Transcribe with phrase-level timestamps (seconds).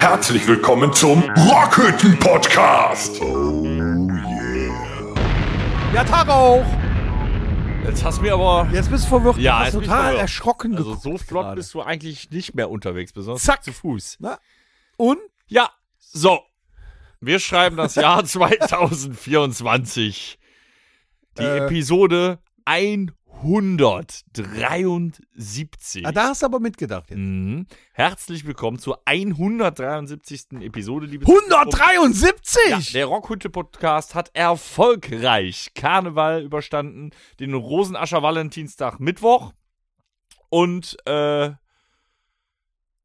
[0.00, 3.20] Herzlich willkommen zum Rockhütten Podcast.
[3.22, 5.14] Oh yeah.
[5.94, 6.64] Ja, Tag auch.
[7.84, 8.68] Jetzt hast du mir aber.
[8.72, 9.38] Jetzt bist du verwirrt.
[9.38, 10.20] Ja, du jetzt hast bin ich total verwirrt.
[10.22, 11.56] erschrocken Also geguckt so flott gerade.
[11.56, 13.62] bist du eigentlich nicht mehr unterwegs, besonders Zack.
[13.64, 14.18] zu Fuß.
[14.20, 14.38] Na?
[14.96, 15.18] Und?
[15.48, 16.40] Ja, so.
[17.20, 20.38] Wir schreiben das Jahr 2024.
[21.38, 21.66] Die Äh.
[21.66, 22.38] Episode
[23.42, 26.06] 173.
[26.06, 27.18] Ah, da hast du aber mitgedacht jetzt.
[27.18, 27.66] Mhm.
[27.92, 30.60] Herzlich willkommen zur 173.
[30.60, 32.60] Episode, liebe 173!
[32.68, 39.52] Ja, der Rockhütte-Podcast hat erfolgreich Karneval überstanden, den Rosenascher Valentinstag Mittwoch
[40.48, 41.50] und äh,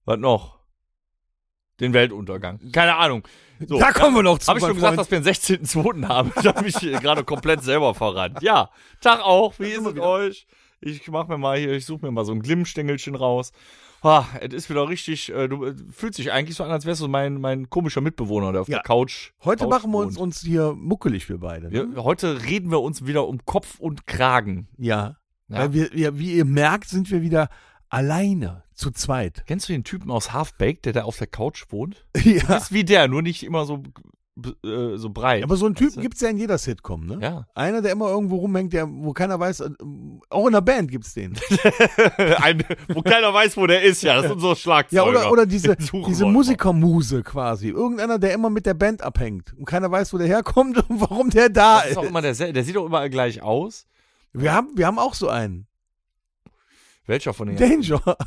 [0.06, 0.60] was noch?
[1.80, 2.60] Den Weltuntergang.
[2.72, 3.28] Keine Ahnung.
[3.68, 5.12] So, Da kommen wir noch zu, Habe ich schon gesagt, Freund.
[5.12, 5.34] dass wir den
[5.66, 6.08] 16.02.
[6.08, 6.32] haben?
[6.44, 8.42] Da habe ich gerade komplett selber verrannt.
[8.42, 8.70] Ja,
[9.02, 9.54] Tag auch.
[9.60, 10.48] Wie ist es euch?
[10.80, 13.52] Ich mach mir mal hier, ich suche mir mal so ein Glimmstängelchen raus.
[14.04, 17.02] Ah, es ist wieder richtig, äh, du äh, fühlst dich eigentlich so an, als wärst
[17.02, 18.78] du mein, mein komischer Mitbewohner, der auf Ja.
[18.78, 19.32] der Couch.
[19.44, 20.24] Heute Couch machen wir uns, wohnt.
[20.36, 21.72] uns hier muckelig, wir beide.
[21.72, 22.04] Wir, Ne?
[22.04, 24.68] heute reden wir uns wieder um Kopf und Kragen.
[24.78, 25.16] Ja.
[25.48, 25.58] Ja.
[25.60, 27.50] Weil wir, wir, wie ihr merkt, sind wir wieder
[27.90, 29.44] alleine, zu zweit.
[29.48, 32.06] Kennst du den Typen aus Half-Baked, der da auf der Couch wohnt?
[32.24, 32.56] ja.
[32.58, 33.82] Ist wie der, nur nicht immer so,
[34.64, 35.44] äh, so breit.
[35.44, 36.02] Aber so einen Typen Weißt du?
[36.02, 37.18] gibt's ja in jeder Sitcom, ne?
[37.22, 37.48] Ja.
[37.56, 39.70] Einer, der immer irgendwo rumhängt, der, wo keiner weiß, äh,
[40.30, 41.34] auch in der Band gibt's den.
[42.38, 44.16] Ein, wo keiner weiß, wo der ist, ja.
[44.16, 45.04] Das ist unser Schlagzeuger.
[45.04, 45.76] Ja, oder, oder diese,
[46.08, 47.70] diese Musikermuse quasi.
[47.70, 51.32] Irgendeiner, der immer mit der Band abhängt und keiner weiß, wo der herkommt und warum
[51.32, 51.98] der da Das ist ist.
[51.98, 53.88] auch immer der, der sieht doch überall gleich aus.
[54.34, 55.67] Wir haben, wir haben auch so einen.
[57.08, 58.00] Welcher von den, Danger.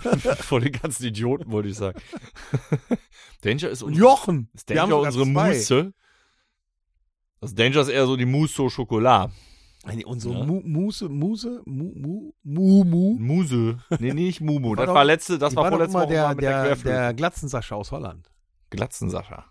[0.40, 2.00] von den ganzen Idioten, wollte ich sagen.
[3.42, 4.48] Danger ist, Und uns, Jochen.
[4.54, 5.26] ist Wir haben Danger unsere.
[5.26, 5.92] Mousse.
[7.40, 9.30] Das Danger ist eher so die Mousse au Chocolat.
[9.86, 10.44] Nee, unsere Ja.
[10.44, 13.16] Mu Muse, Muse, Mu, Mu, Mu, Mu.
[13.18, 13.78] Muse.
[13.98, 14.70] Nee, nicht Mumu.
[14.70, 16.76] War Das doch- war letzte, das war war vorletzte Woche der, mal mit der, der,
[16.76, 18.30] der Glatzensascha aus Holland.
[18.68, 19.46] Glatzen Sascha.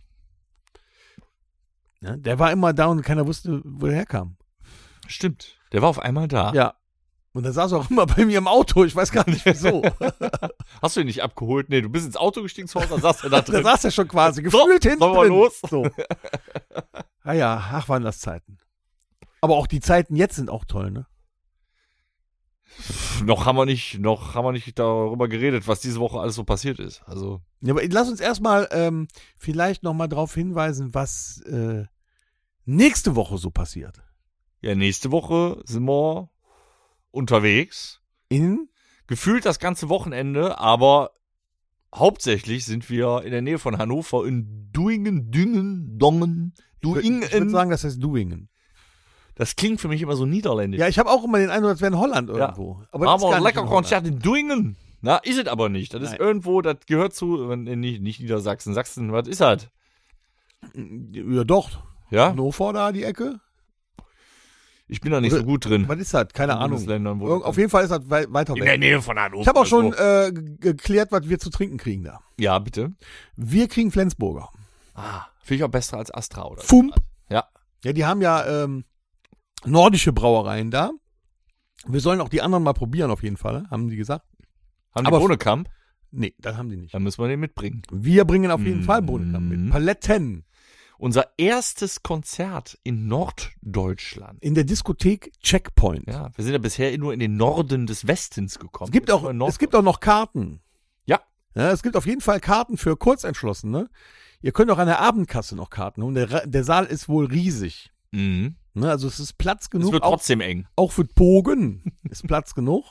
[2.02, 4.38] Ja, der war immer da und keiner wusste, wo der herkam.
[5.08, 5.58] Stimmt.
[5.72, 6.54] Der war auf einmal da.
[6.54, 6.76] Ja.
[7.34, 8.84] Und der saß auch immer bei mir im Auto.
[8.86, 9.84] Ich weiß gar nicht wieso.
[10.82, 11.70] Hast du ihn nicht abgeholt?
[11.70, 13.64] Nee, du bist ins Auto gestiegen zu Hause, dann saß er da da drin.
[13.64, 15.30] saß er schon quasi gefühlt hinten sollen wir drin.
[15.34, 15.62] los?
[15.70, 15.88] So.
[17.24, 18.58] Ah ja, ach, waren das Zeiten.
[19.42, 21.06] Aber auch die Zeiten jetzt sind auch toll, ne?
[23.26, 26.44] noch haben wir nicht, noch haben wir nicht darüber geredet, was diese Woche alles so
[26.44, 27.02] passiert ist.
[27.06, 29.08] Also, Ja, aber lass uns erstmal ähm,
[29.38, 31.86] vielleicht nochmal darauf hinweisen, was äh,
[32.66, 34.02] nächste Woche so passiert.
[34.62, 36.30] ja, nächste Woche sind wir
[37.12, 38.02] unterwegs.
[38.30, 38.70] In
[39.10, 41.14] Gefühlt das ganze Wochenende, aber
[41.96, 47.50] hauptsächlich sind wir in der Nähe von Hannover in Duingen, Düngen, Dongen, ich würde Duingen.
[47.50, 48.50] sagen, das heißt Duingen.
[49.34, 50.80] Das klingt für mich immer so niederländisch.
[50.80, 52.84] Ja, ich habe auch immer den Eindruck, als wäre in Holland irgendwo.
[52.92, 53.66] Aber das Aber ist nicht lecker.
[53.66, 54.78] Konzert in Duingen.
[55.02, 55.92] Na, ist es aber nicht.
[55.92, 56.20] Das ist Nein.
[56.20, 58.76] irgendwo, das gehört zu, äh, nicht, nicht Niedersachsen.
[58.76, 59.70] Sachsen, was ist das?
[60.76, 61.72] Ja, doch.
[62.12, 62.30] Ja?
[62.30, 63.40] Hannover da, die Ecke.
[64.92, 65.86] Ich bin da nicht Oder- so gut drin.
[65.88, 66.28] Was ist das?
[66.34, 67.44] Keine In Ahnung.
[67.44, 68.80] Auf jeden Fall ist das wei weiter In der weg.
[68.80, 69.42] Nähe von Hannover.
[69.44, 72.20] Ich habe auch schon äh, geklärt, was wir zu trinken kriegen da.
[72.38, 72.94] Ja, bitte.
[73.36, 74.50] Wir kriegen Flensburger.
[74.96, 76.62] Ah, finde ich auch besser als Astra, oder?
[76.62, 76.96] Fump.
[77.30, 77.46] Ja.
[77.86, 78.84] Ja, die haben ja ähm,
[79.64, 80.92] nordische Brauereien da.
[81.88, 84.26] Wir sollen auch die anderen mal probieren, auf jeden Fall, haben die gesagt.
[84.94, 85.70] Haben Aber die Bohnekamp?
[86.12, 86.94] Nee, das haben die nicht.
[86.94, 87.84] Dann müssen wir den mitbringen.
[87.92, 88.84] Wir bringen auf jeden Mm.
[88.84, 89.72] Fall Bohnenkamm mit.
[89.72, 90.44] Paletten.
[91.00, 94.44] Unser erstes Konzert in Norddeutschland.
[94.44, 96.06] In der Diskothek Checkpoint.
[96.08, 98.90] Ja, wir sind ja bisher nur in den Norden des Westens gekommen.
[98.90, 100.62] Es gibt auch, es gibt auch noch Karten.
[101.06, 101.22] Ja.
[101.56, 103.90] Ja, es gibt auf jeden Fall Karten für Kurzentschlossene.
[104.42, 106.16] Ihr könnt auch an der Abendkasse noch Karten holen.
[106.16, 107.92] Der, der Saal ist wohl riesig.
[108.12, 108.56] Mhm.
[108.74, 109.94] Ne, also es ist Platz Es genug.
[109.94, 110.68] wird Auch, trotzdem eng.
[110.76, 112.86] auch für Bogen ist Platz genug.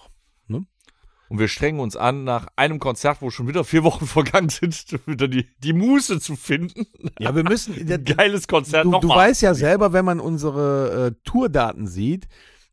[1.28, 4.84] Und wir strengen uns an, nach einem Konzert, wo schon wieder vier Wochen vergangen sind,
[5.06, 6.86] wieder die, die Muße zu finden.
[7.18, 7.74] Ja, wir müssen.
[8.04, 9.28] Geiles Konzert du, du nochmal.
[9.28, 12.28] weißt ja selber, wenn man unsere äh, Tourdaten sieht,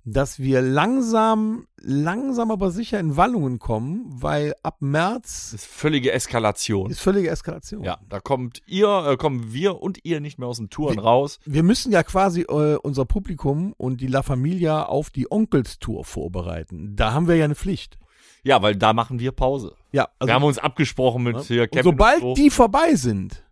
[0.07, 6.11] dass wir langsam, langsam aber sicher in Wallungen kommen, weil ab März Das ist völlige
[6.11, 6.91] Eskalation.
[6.91, 7.83] ist völlige Eskalation.
[7.83, 11.39] Ja, da kommt ihr, äh, kommen wir und ihr nicht mehr aus den Touren raus.
[11.45, 16.95] Wir müssen ja quasi äh, unser Publikum und die La Familia auf die Onkelstour vorbereiten.
[16.95, 17.97] Da haben wir ja eine Pflicht.
[18.45, 19.75] Ja, weil da machen wir Pause.
[19.91, 21.41] Ja, also wir haben uns abgesprochen mit Ja.
[21.43, 21.83] hier und Kevin.
[21.83, 22.33] sobald und so.
[22.35, 23.43] die vorbei sind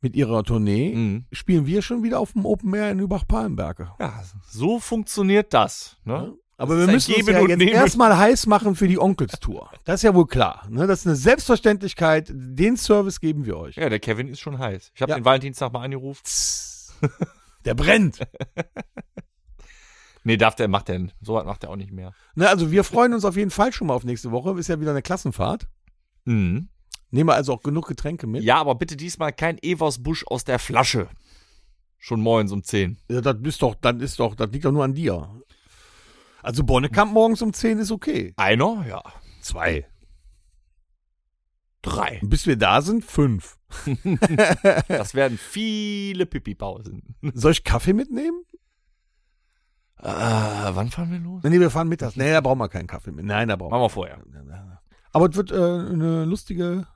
[0.00, 1.24] mit ihrer Tournee, Mhm.
[1.32, 3.90] spielen wir schon wieder auf dem Open Air in Übach-Palenberge.
[3.98, 5.96] Ja, so funktioniert das.
[6.04, 6.34] Ne?
[6.60, 9.70] Aber Das wir müssen uns ja und jetzt erstmal heiß machen für die Onkelstour.
[9.84, 10.66] Das ist ja wohl klar.
[10.68, 10.86] Ne?
[10.88, 12.30] Das ist eine Selbstverständlichkeit.
[12.32, 13.76] Den Service geben wir euch.
[13.76, 14.90] Ja, der Kevin ist schon heiß.
[14.94, 15.18] Ich habe Ja.
[15.18, 16.20] den Valentinstag mal angerufen.
[17.64, 18.18] Der brennt.
[20.28, 22.12] Nee, darf der, macht der, so was macht der auch nicht mehr.
[22.34, 24.58] Ne, also wir freuen uns auf jeden Fall schon mal auf nächste Woche.
[24.58, 25.66] Ist ja wieder eine Klassenfahrt.
[26.26, 26.68] Mhm.
[27.10, 28.42] Nehmen wir also auch genug Getränke mit.
[28.42, 31.08] Ja, aber bitte diesmal kein Evers Busch aus der Flasche.
[31.96, 32.98] Schon morgens um 10.
[33.10, 35.34] Ja, das ist doch, das ist doch, das liegt doch nur an dir.
[36.42, 38.34] Also Bonnekamp morgens um 10 ist okay.
[38.36, 38.84] Einer?
[38.86, 39.02] Ja.
[39.40, 39.86] Zwei.
[41.80, 42.20] Drei.
[42.22, 43.56] Bis wir da sind, fünf.
[44.88, 47.16] Das werden viele Pipi-Pausen.
[47.32, 48.44] Soll ich Kaffee mitnehmen?
[50.00, 51.42] Äh, wann fahren wir los?
[51.42, 52.16] Nee, wir fahren mittags.
[52.16, 53.24] Nee, da brauchen wir keinen Kaffee mit.
[53.24, 54.18] Nein, da brauchen Machen wir vorher.
[54.26, 54.80] wir.
[55.12, 56.86] Aber es wird äh, eine lustige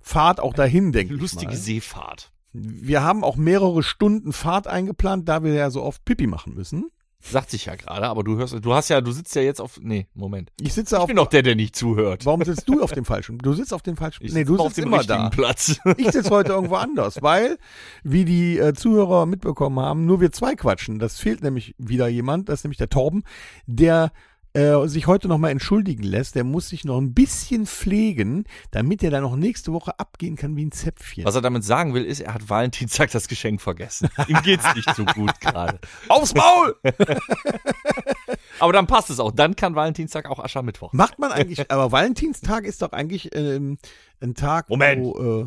[0.00, 1.20] Fahrt auch dahin, denke ich.
[1.20, 1.56] Lustige mal.
[1.56, 2.32] Seefahrt.
[2.52, 6.90] Wir haben auch mehrere Stunden Fahrt eingeplant, da wir ja so oft Pipi machen müssen.
[7.20, 9.80] Sagt sich ja gerade, aber du hörst, du hast ja, du sitzt ja jetzt auf,
[9.82, 10.52] nee, Moment.
[10.60, 11.06] Ich sitze Ich auf.
[11.08, 12.24] bin doch der, der nicht zuhört.
[12.24, 13.38] Warum sitzt du auf dem falschen?
[13.38, 14.24] Du sitzt auf dem falschen.
[14.24, 15.30] Ich nee, du auf sitzt dem immer da.
[15.30, 15.78] Platz.
[15.96, 17.58] Ich sitze heute irgendwo anders, weil,
[18.04, 20.98] wie die äh, Zuhörer mitbekommen haben, nur wir zwei quatschen.
[20.98, 23.24] Das fehlt nämlich wieder jemand, das ist nämlich der Torben,
[23.66, 24.12] der
[24.56, 26.34] äh, sich heute nochmal entschuldigen lässt.
[26.34, 30.56] Der muss sich noch ein bisschen pflegen, damit er dann noch nächste Woche abgehen kann
[30.56, 31.24] wie ein Zäpfchen.
[31.24, 34.08] Was er damit sagen will, ist, er hat Valentinstag das Geschenk vergessen.
[34.28, 35.78] Ihm geht's nicht so gut gerade.
[36.08, 36.74] Aufs Maul!
[38.58, 39.30] aber dann passt es auch.
[39.30, 40.94] Dann kann Valentinstag auch Aschermittwoch.
[40.94, 43.76] Macht man eigentlich, aber Valentinstag ist doch eigentlich ähm,
[44.20, 45.04] ein Tag, Moment.
[45.04, 45.46] wo äh,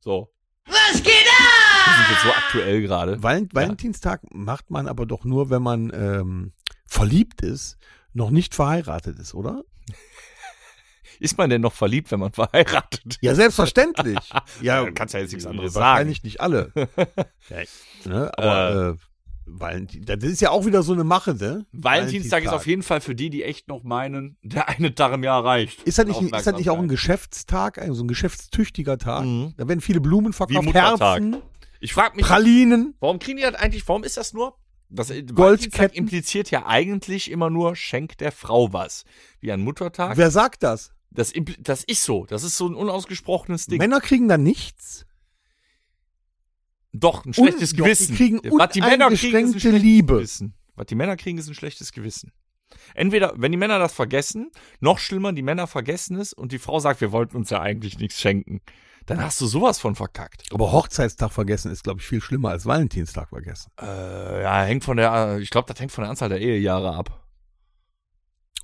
[0.00, 0.28] So.
[0.66, 1.86] Was geht ab?
[1.86, 3.22] Wir sind jetzt so aktuell gerade.
[3.22, 6.52] Val Valentinstag macht man aber doch nur, wenn man ähm,
[6.86, 7.78] verliebt ist,
[8.12, 9.62] noch nicht verheiratet ist, oder?
[11.20, 13.18] Ist man denn noch verliebt, wenn man verheiratet?
[13.20, 14.18] Ja, selbstverständlich.
[14.62, 16.72] ja, du kannst ja jetzt nichts anderes wahrscheinlich nicht alle.
[16.76, 17.58] ja,
[18.06, 18.38] ne?
[18.38, 18.96] Aber äh,
[19.44, 21.66] Valentin, das ist ja auch wieder so eine Mache, ne?
[21.72, 25.24] Valentinstag ist auf jeden Fall für die, die echt noch meinen, der eine Tag im
[25.24, 25.82] Jahr reicht.
[25.82, 29.24] Ist das, nicht, ist das nicht auch ein Geschäftstag, also ein geschäftstüchtiger Tag?
[29.24, 29.54] Mhm.
[29.56, 30.72] Da werden viele Blumen verkauft.
[30.72, 31.36] Herzen,
[31.80, 32.94] Ich frage mich, Pralinen.
[33.00, 34.56] warum kriegen die das eigentlich, warum ist das nur?
[34.92, 35.36] Das Goldketten.
[35.36, 39.04] Valentinstag impliziert ja eigentlich immer nur, schenkt der Frau was.
[39.40, 40.16] Wie an Muttertag.
[40.16, 40.92] Wer sagt das?
[41.10, 42.26] Das, das ist so.
[42.26, 43.78] Das ist so ein unausgesprochenes Ding.
[43.78, 45.06] Männer kriegen da nichts.
[46.92, 48.08] Doch, ein schlechtes Un- doch, Gewissen.
[48.12, 50.14] Die kriegen Was die Männer kriegen, ist ein schlechtes Liebe.
[50.14, 50.54] Gewissen.
[50.74, 52.32] Was die Männer kriegen, ist ein schlechtes Gewissen.
[52.94, 54.50] Entweder, wenn die Männer das vergessen,
[54.80, 57.98] noch schlimmer, die Männer vergessen es und die Frau sagt, wir wollten uns ja eigentlich
[57.98, 58.60] nichts schenken.
[59.06, 60.44] Dann hast du sowas von verkackt.
[60.52, 63.70] Aber Hochzeitstag vergessen ist, glaube ich, viel schlimmer als Valentinstag vergessen.
[63.80, 67.26] Äh, ja, hängt von der, ich glaube, das hängt von der Anzahl der Ehejahre ab.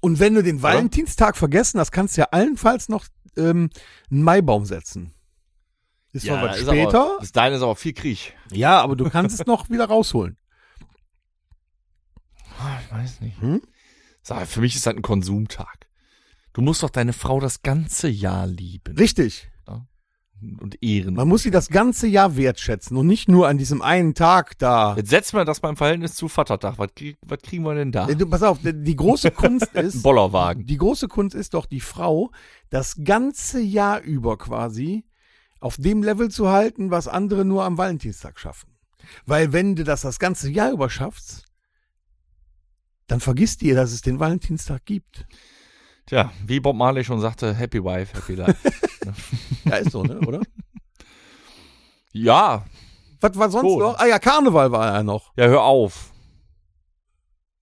[0.00, 3.06] Und wenn du den Valentinstag vergessen hast, kannst du ja allenfalls noch
[3.36, 3.70] ähm,
[4.10, 5.14] einen Maibaum setzen.
[6.12, 8.34] Ist zwar was später, Aber, das deine ist aber viel Krieg.
[8.52, 10.36] ja, aber du kannst es noch wieder rausholen.
[12.58, 13.40] Ah, Ich weiß nicht.
[13.40, 13.62] Hm?
[14.22, 15.86] Sag, für mich ist das ein Konsumtag.
[16.52, 19.50] Du musst doch deine Frau das ganze Jahr lieben Richtig.
[20.60, 21.14] Und ehren.
[21.14, 24.94] Man muss sie das ganze Jahr wertschätzen und nicht nur an diesem einen Tag da.
[24.96, 26.78] Jetzt setzen wir das beim Verhältnis zu Vatertag.
[26.78, 26.90] Was,
[27.26, 28.08] was kriegen wir denn da?
[28.08, 30.66] Äh, Du, pass auf, die große Kunst ist, Bollerwagen.
[30.66, 32.30] die große Kunst ist doch, die Frau
[32.70, 35.04] das ganze Jahr über quasi
[35.60, 38.76] auf dem Level zu halten, was andere nur am Valentinstag schaffen.
[39.24, 41.44] Weil wenn du das das ganze Jahr über schaffst,
[43.06, 45.26] dann vergisst ihr, dass es den Valentinstag gibt.
[46.06, 48.56] Tja, wie Bob Marley schon sagte, Happy Wife, Happy Life.
[49.64, 50.40] Ja, ist so, ne, oder?
[52.12, 52.64] ja,
[53.20, 53.78] Was war sonst Schon.
[53.78, 53.98] noch?
[53.98, 55.32] Ah ja, Karneval war ja noch.
[55.36, 56.12] ja, hör auf.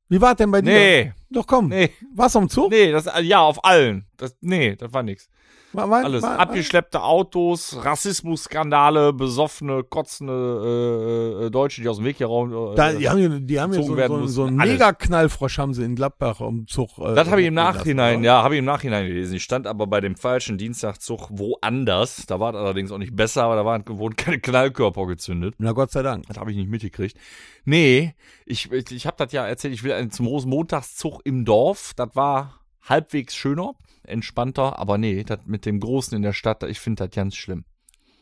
[0.09, 0.73] Wie war denn bei dir?
[0.73, 1.69] Nee, Doch komm.
[1.69, 2.71] nee, Warst du am Zug?
[2.71, 4.07] nee, das, ja, auf allen.
[4.17, 5.29] Das, nee, das war nix.
[5.75, 6.23] War, war, Alles.
[6.23, 12.53] war, Abgeschleppte Autos, Rassismusskandale, besoffene, kotzende äh, äh, Deutsche, die aus dem Weg geraumt.
[12.53, 14.57] Äh, Da, die haben, die haben gezogen so, so, so einen.
[14.57, 16.99] Mega-Knallfrosch haben sie in Gladbach am Zug.
[16.99, 19.35] Äh, Das habe ich im Nachhinein, ja, habe ich im Nachhinein gelesen.
[19.35, 22.27] Ich stand aber bei dem falschen Dienstagszug woanders.
[22.27, 25.55] Da war es allerdings auch nicht besser, aber da waren, wurden keine Knallkörper gezündet.
[25.59, 26.27] Na Gott sei Dank.
[26.29, 27.17] Das habe ich nicht mitgekriegt.
[27.65, 28.15] Nee,
[28.47, 31.93] ich, ich, ich habe das ja erzählt, ich will einen- zum Rosenmontagszug im Dorf.
[31.97, 33.73] Das war halbwegs schöner,
[34.07, 37.65] entspannter, aber nee, das mit dem Großen in der Stadt, ich finde das ganz schlimm.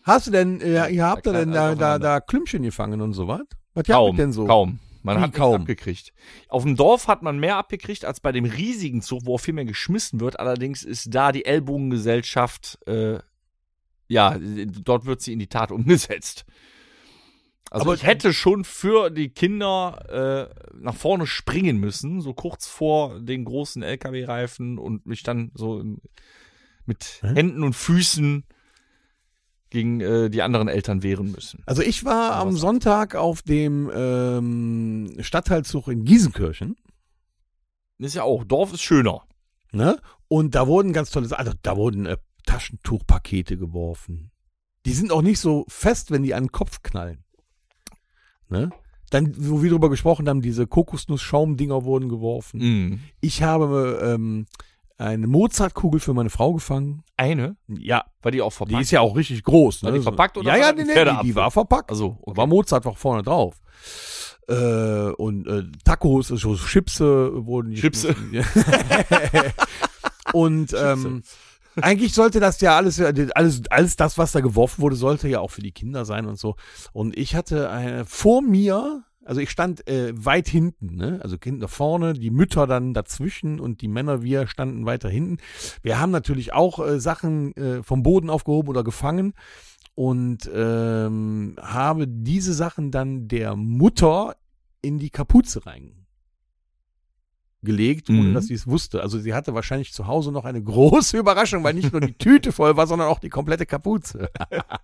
[0.05, 3.29] Hast du denn, äh, ihr habt Da denn da, da, da Klümpchen gefangen und so
[3.29, 3.41] was?
[3.75, 4.47] Was habt ihr Kaum, denn so?
[4.47, 4.79] kaum.
[5.05, 5.53] Man Wie hat kaum?
[5.53, 6.13] kaum abgekriegt.
[6.49, 9.55] Auf dem Dorf hat man mehr abgekriegt als bei dem riesigen Zug, wo auch viel
[9.55, 10.39] mehr geschmissen wird.
[10.39, 13.19] Allerdings ist da die Ellbogengesellschaft, äh,
[14.09, 16.45] ja, dort wird sie in die Tat umgesetzt.
[17.71, 22.67] Also Aber- ich hätte schon für die Kinder äh, nach vorne springen müssen, so kurz
[22.67, 25.83] vor den großen LKW-Reifen und mich dann so
[26.85, 27.35] mit Hä?
[27.35, 28.45] Händen und Füßen
[29.71, 31.63] gegen äh, die anderen Eltern wehren müssen.
[31.65, 36.77] Also ich war am Sonntag auf dem ähm, Stadtteilzug in Giesenkirchen.
[37.99, 39.23] Ist ja auch, Dorf ist schöner.
[39.73, 39.99] Ne?
[40.29, 44.31] Und da wurden ganz tolle, also da wurden äh, Taschentuchpakete geworfen.
[44.85, 47.25] Die sind auch nicht so fest, wenn die an den Kopf knallen.
[48.53, 48.71] Ne?
[49.11, 52.61] Dann, wo wir drüber gesprochen haben, diese Kokosnuss-Schaumdinger wurden geworfen.
[52.61, 53.01] Mhm.
[53.21, 54.47] Ich habe ähm,
[54.99, 57.03] eine Mozartkugel für meine Frau gefangen.
[57.17, 57.57] Eine?
[57.67, 58.83] Ja, War die auch die verpackt?
[58.83, 59.83] ist ja auch richtig groß.
[59.83, 59.89] Ne?
[59.91, 61.91] War die verpackt oder Ja, war ja, nee, nee, die, die war verpackt.
[61.91, 62.31] Also, okay.
[62.31, 63.57] Aber Mozart war vorne drauf.
[64.49, 68.15] Äh, und äh, Tacos, also Chipse wurden Chipse.
[68.15, 68.45] geschmissen.
[70.33, 71.23] und ähm,
[71.81, 75.51] eigentlich sollte das ja alles, alles, alles das, was da geworfen wurde, sollte ja auch
[75.51, 76.57] für die Kinder sein und so.
[76.93, 81.21] Und ich hatte eine, vor mir, also ich stand äh, weit hinten, ne?
[81.23, 85.39] also Kinder vorne, die Mütter dann dazwischen und die Männer, wir standen weiter hinten.
[85.83, 89.35] Wir haben natürlich auch äh, Sachen äh, vom Boden aufgehoben oder gefangen
[89.95, 94.37] und ähm, habe diese Sachen dann der Mutter
[94.81, 95.65] in die Kapuze
[97.63, 98.35] reingelegt, ohne Mhm.
[98.35, 99.03] dass sie es wusste.
[99.03, 102.53] Also sie hatte wahrscheinlich zu Hause noch eine große Überraschung, weil nicht nur die Tüte
[102.53, 104.29] voll war, sondern auch die komplette Kapuze.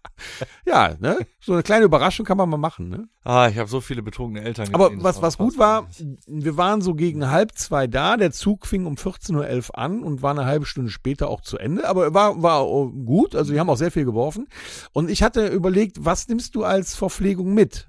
[0.66, 1.18] ja, ne?
[1.40, 3.08] So eine kleine Überraschung kann man mal machen, ne?
[3.24, 5.86] Ah, ich habe so viele betrunkene Eltern Aber gesehen, was, was gut war,
[6.26, 10.22] wir waren so gegen halb zwei da, der Zug fing um 14.11 Uhr an und
[10.22, 13.70] war eine halbe Stunde später auch zu Ende, aber war, war gut, also wir haben
[13.70, 14.46] auch sehr viel geworfen.
[14.92, 17.88] Und ich hatte überlegt, was nimmst du als Verpflegung mit?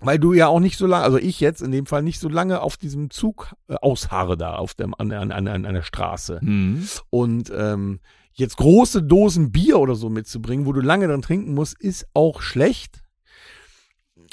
[0.00, 2.28] Weil du ja auch nicht so lange, also ich jetzt in dem Fall nicht so
[2.28, 6.40] lange auf diesem Zug äh, ausharre da auf dem, an, an, an, an der Straße.
[6.42, 6.86] Mhm.
[7.10, 8.00] Und ähm,
[8.32, 12.40] jetzt große Dosen Bier oder so mitzubringen, wo du lange dran trinken musst, ist auch
[12.42, 13.02] schlecht.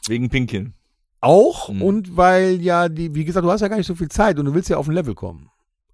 [0.08, 0.74] Wegen Pinkeln.
[1.22, 1.82] Auch Mhm.
[1.84, 4.46] und weil ja die, wie gesagt, du hast ja gar nicht so viel Zeit und
[4.46, 5.50] du willst ja auf ein Level kommen.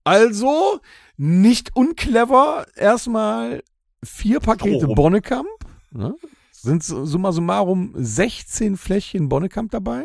[0.06, 0.80] Also
[1.18, 3.62] nicht unclever, erstmal
[4.02, 4.96] vier Pakete Strom.
[4.96, 5.48] Bonnekamp.
[5.92, 6.16] Ne?
[6.68, 10.04] Sind summa summarum 16 Fläschchen Bonnekamp dabei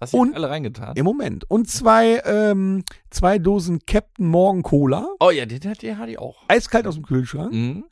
[0.00, 0.96] Hast du Und- alle reingetan?
[0.96, 1.44] im Moment.
[1.50, 6.18] Und zwei, ähm, zwei Dosen Captain Morgan Cola, Oh ja, den, den, den hatte ich
[6.18, 6.38] auch.
[6.48, 7.52] eiskalt aus dem Kühlschrank.
[7.52, 7.84] Mhm.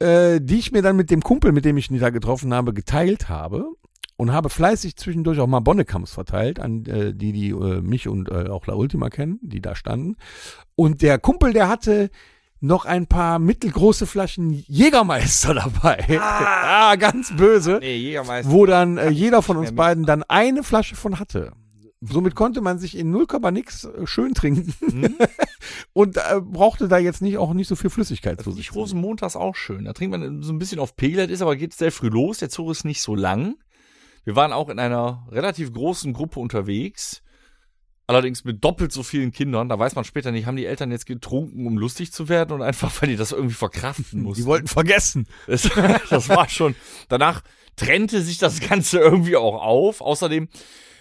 [0.00, 2.74] äh, die ich mir dann mit dem Kumpel, mit dem ich ihn da getroffen habe,
[2.74, 3.66] geteilt habe
[4.16, 8.28] und habe fleißig zwischendurch auch mal Bonnekamps verteilt an äh, die, die äh, mich und
[8.28, 10.16] äh, auch La Ultima kennen, die da standen.
[10.74, 12.10] Und der Kumpel, der hatte
[12.62, 16.18] noch ein paar mittelgroße Flaschen Jägermeister dabei.
[16.20, 17.78] Ah, ganz böse.
[17.80, 18.50] Nee, Jägermeister.
[18.50, 21.52] Wo dann äh, jeder von uns beiden dann eine Flasche von hatte.
[22.00, 25.16] Somit konnte man sich in 0, nix äh, schön trinken Mhm.
[25.92, 28.74] und äh, brauchte da jetzt nicht auch nicht so viel Flüssigkeit zu Die sich.
[28.74, 29.84] Rosenmontags auch schön.
[29.84, 32.38] Da trinkt man so ein bisschen auf Pegel, das ist aber geht sehr früh los.
[32.38, 33.56] Der Zug ist nicht so lang.
[34.24, 37.22] Wir waren auch in einer relativ großen Gruppe unterwegs.
[38.12, 39.70] Allerdings mit doppelt so vielen Kindern.
[39.70, 42.60] Da weiß man später nicht, haben die Eltern jetzt getrunken, um lustig zu werden und
[42.60, 44.42] einfach, weil die das irgendwie verkraften mussten.
[44.42, 45.26] Die wollten vergessen.
[45.46, 45.68] Das,
[46.10, 46.74] das war schon.
[47.08, 47.42] Danach
[47.76, 50.00] trennte sich das Ganze irgendwie auch auf.
[50.02, 50.48] Außerdem,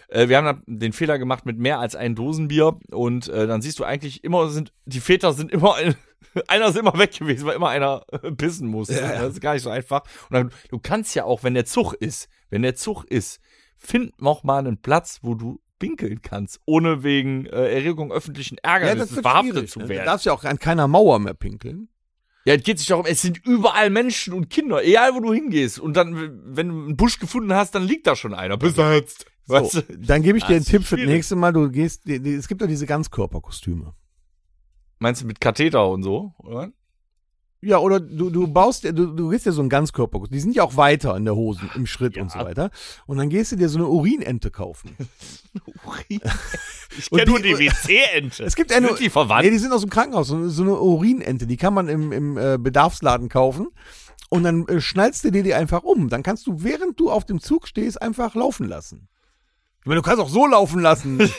[0.07, 3.79] äh, wir haben den Fehler gemacht mit mehr als ein Dosenbier und äh, dann siehst
[3.79, 5.95] du eigentlich immer sind die Väter sind immer ein,
[6.47, 8.05] einer ist immer weg gewesen, weil immer einer
[8.37, 9.01] pissen musste.
[9.01, 10.03] Das ist gar nicht so einfach.
[10.29, 13.41] Und dann, du kannst ja auch, wenn der Zug ist, wenn der Zug ist,
[13.77, 19.19] find noch mal einen Platz, wo du pinkeln kannst, ohne wegen äh, Erregung öffentlichen Ärgernisses
[19.19, 19.97] verhaftet schwierig, zu werden.
[19.99, 21.89] Du darfst ja auch an keiner Mauer mehr pinkeln.
[22.45, 25.77] Ja, es geht sich darum, es sind überall Menschen und Kinder, egal wo du hingehst.
[25.79, 26.15] Und dann,
[26.55, 28.57] wenn du einen Busch gefunden hast, dann liegt da schon einer.
[28.57, 29.25] Besetzt.
[29.47, 29.97] Weißt So, du?
[29.99, 31.09] dann gebe ich dir einen Tipp für das schwierig.
[31.15, 31.51] nächste Mal.
[31.53, 33.93] Du gehst, es gibt doch diese Ganzkörperkostüme.
[34.99, 36.71] Meinst du mit Katheter und so, oder?
[37.63, 40.33] Ja, oder du, du baust du, du gehst dir so ein Ganzkörperkostüm.
[40.35, 42.23] Die sind ja auch weiter in der Hosen, im Schritt Ja.
[42.23, 42.71] und so weiter.
[43.05, 44.95] Und dann gehst du dir so eine Urinente kaufen.
[46.97, 48.43] Ich Und kenne nur die- WC-Ente.
[48.43, 49.45] Es gibt eine, Sind die verwandt?
[49.45, 50.27] Nee, die sind aus dem Krankenhaus.
[50.27, 53.67] So, so eine Urinente, die kann man im, im äh, Bedarfsladen kaufen.
[54.29, 56.09] Und dann äh, schnallst du dir die einfach um.
[56.09, 59.07] Dann kannst du, während du auf dem Zug stehst, einfach laufen lassen.
[59.81, 61.19] Ich meine, du kannst auch so laufen lassen.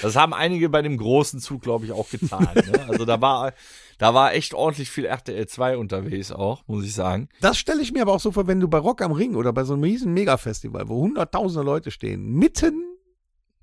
[0.00, 2.48] Das haben einige bei dem großen Zug, glaube ich, auch getan.
[2.54, 2.86] Ne?
[2.88, 3.52] Also da war,
[3.98, 7.28] da war echt ordentlich viel RTL 2 unterwegs auch, muss ich sagen.
[7.40, 9.52] Das stelle ich mir aber auch so vor, wenn du bei Rock am Ring oder
[9.52, 12.84] bei so einem riesen Mega-Festival, wo hunderttausende Leute stehen, mitten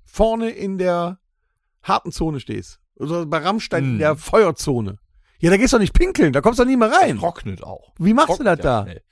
[0.04, 1.18] vorne in der
[1.82, 2.80] harten Zone stehst.
[2.96, 3.98] Oder bei Rammstein in Hm.
[3.98, 4.98] der Feuerzone.
[5.38, 7.18] Ja, da gehst du doch nicht pinkeln, da kommst du doch nie mehr rein.
[7.18, 7.92] Trocknet auch.
[7.98, 8.82] Wie machst du das Trocknet ja da?
[8.82, 9.02] schnell.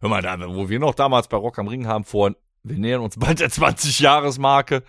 [0.00, 3.00] Hör mal, da, wo wir noch damals bei Rock am Ring haben vor, wir nähern
[3.00, 4.82] uns bald der 20-Jahres-Marke.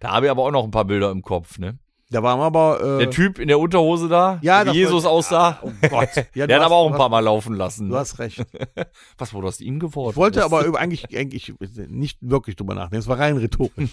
[0.00, 1.78] Da habe ich aber auch noch ein paar Bilder im Kopf, ne?
[2.10, 2.80] Da waren wir aber.
[2.96, 5.58] Äh, Der Typ in der Unterhose da, Ja, wie das Jesus war- aussah.
[5.62, 6.08] oh Gott.
[6.34, 7.88] Ja, der hat aber auch ein paar Mal laufen lassen.
[7.88, 8.00] Du Ne?
[8.00, 8.42] hast recht.
[9.18, 10.12] Was wurde aus ihm geworden?
[10.12, 10.44] Ich wollte ist?
[10.46, 11.52] aber über, eigentlich, eigentlich
[11.88, 13.00] nicht wirklich drüber nachdenken.
[13.00, 13.90] Es war rein rhetorisch.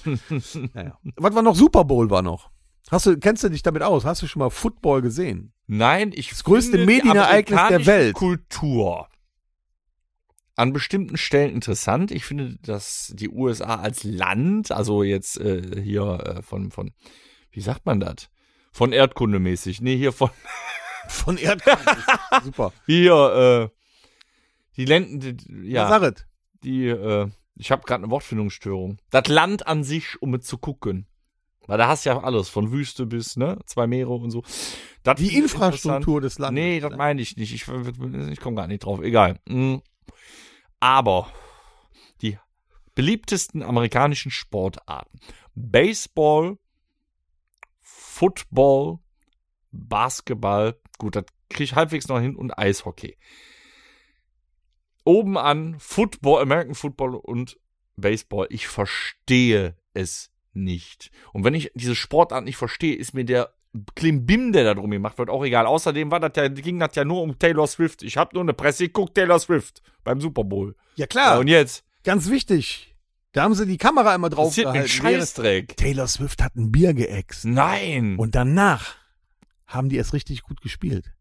[0.73, 0.97] naja.
[1.17, 1.55] Was war noch?
[1.55, 2.49] Super Bowl war noch.
[2.89, 4.05] Hast du, kennst du dich damit aus?
[4.05, 5.51] Hast du schon mal Football gesehen?
[5.67, 8.13] Nein, ich das größte Medienereignis der Welt.
[8.15, 9.07] Kultur
[10.55, 12.11] an bestimmten Stellen interessant.
[12.11, 16.91] Ich finde, dass die USA als Land, also jetzt äh, hier äh, von von
[17.51, 18.29] wie sagt man das?
[18.71, 19.81] Von Erdkundemäßig.
[19.81, 20.29] Nee, hier von
[21.07, 21.97] Von Erdkunde.
[22.43, 22.73] Super.
[22.85, 23.75] hier äh,
[24.75, 25.87] die Länder die, Ja.
[25.87, 26.25] Sag es.
[26.63, 28.97] die äh, Ich habe gerade eine Wortfindungsstörung.
[29.11, 31.07] Das Land an sich, um es zu gucken.
[31.67, 34.43] Weil da hast du ja alles, von Wüste bis, ne, zwei Meere und so.
[35.03, 36.37] Das Die Infrastruktur des.
[36.37, 36.63] Landes.
[36.63, 37.53] Nee, das meine ich nicht.
[37.53, 39.01] Ich, ich komme gar nicht drauf.
[39.01, 39.39] Egal.
[39.47, 39.77] Mm.
[40.79, 41.31] Aber
[42.21, 42.37] die
[42.93, 45.19] beliebtesten amerikanischen Sportarten.
[45.53, 46.57] Baseball,
[47.81, 48.99] Football,
[49.71, 53.17] Basketball, gut, das kriege ich halbwegs noch hin und Eishockey.
[55.03, 57.59] Oben an Football, American Football und
[57.95, 58.47] Baseball.
[58.49, 61.11] Ich verstehe es nicht.
[61.33, 63.53] Und wenn ich diese Sportart nicht verstehe, ist mir der
[63.95, 65.65] Klimbim, der da drum gemacht wird, auch egal.
[65.65, 68.03] Außerdem war das ja, ging das ja nur um Taylor Swift.
[68.03, 70.75] Ich habe nur eine Presse geguckt, Taylor Swift beim Super Bowl.
[70.95, 71.83] Ja klar, und jetzt?
[72.03, 72.95] ganz wichtig.
[73.31, 74.87] Da haben sie die Kamera immer drauf gehalten.
[74.87, 75.75] Scheißdreck.
[75.75, 77.45] Taylor Swift hat ein Bier geäxt.
[77.45, 78.15] Nein.
[78.17, 78.95] Und danach
[79.67, 81.11] haben die es richtig gut gespielt.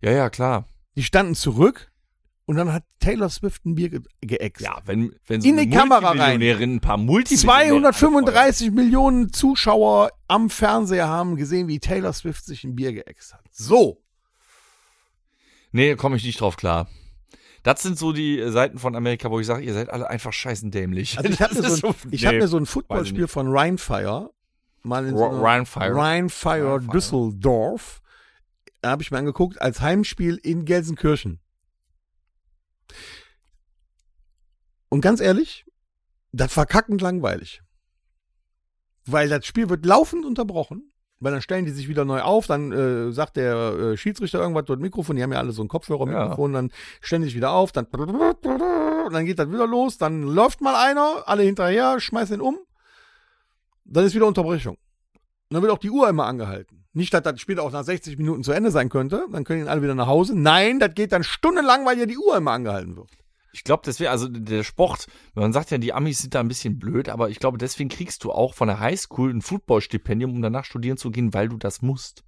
[0.00, 0.68] ja, ja, klar.
[0.94, 1.91] Die standen zurück
[2.52, 4.62] und dann hat Taylor Swift ein Bier ge geäxt.
[4.62, 6.42] Ja, wenn, wenn so In die Kamera rein.
[6.42, 12.74] Ein paar Multimillionäre 235 Millionen Zuschauer am Fernseher haben gesehen, wie Taylor Swift sich ein
[12.74, 13.40] Bier geäxt hat.
[13.50, 14.02] So.
[15.70, 16.90] Nee, komme ich nicht drauf klar.
[17.62, 20.34] Das sind so die äh, Seiten von Amerika, wo ich sage, ihr seid alle einfach
[20.34, 21.16] scheißendämlich.
[21.16, 22.40] Also ich habe mir, so ein, ist ich hab nee.
[22.40, 24.28] mir so ein Footballspiel von Rheinfire
[24.82, 25.94] mal in so Rheinfire.
[25.94, 26.92] Rheinfire Rheinfire.
[26.92, 28.02] Düsseldorf
[28.84, 31.41] habe ich mir angeguckt als Heimspiel in Gelsenkirchen.
[34.88, 35.64] Und ganz ehrlich,
[36.32, 37.62] das war kackend langweilig.
[39.04, 42.72] Weil das Spiel wird laufend unterbrochen, weil dann stellen die sich wieder neu auf, dann
[42.72, 45.68] äh, sagt der äh, Schiedsrichter irgendwas durch das Mikrofon, die haben ja alle so ein
[45.68, 50.22] Kopfhörer-Mikrofon, dann stellen die sich wieder auf, dann und dann geht das wieder los, dann
[50.22, 52.58] läuft mal einer, alle hinterher, schmeißen ihn um,
[53.84, 54.76] dann ist wieder Unterbrechung.
[54.76, 56.81] Und dann wird auch die Uhr immer angehalten.
[56.94, 59.68] Nicht, dass das Spiel auch nach 60 Minuten zu Ende sein könnte, dann können die
[59.68, 60.38] alle wieder nach Hause.
[60.38, 63.10] Nein, das geht dann stundenlang, weil ja die Uhr immer angehalten wird.
[63.54, 66.78] Ich glaube, deswegen, also der Sport, man sagt ja, die Amis sind da ein bisschen
[66.78, 70.64] blöd, aber ich glaube, deswegen kriegst du auch von der Highschool ein Footballstipendium, um danach
[70.64, 72.24] studieren zu gehen, weil du das musst.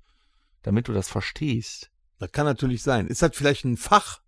[0.62, 1.90] Damit du das verstehst.
[2.18, 3.06] Das kann natürlich sein.
[3.06, 4.20] Ist das vielleicht ein Fach?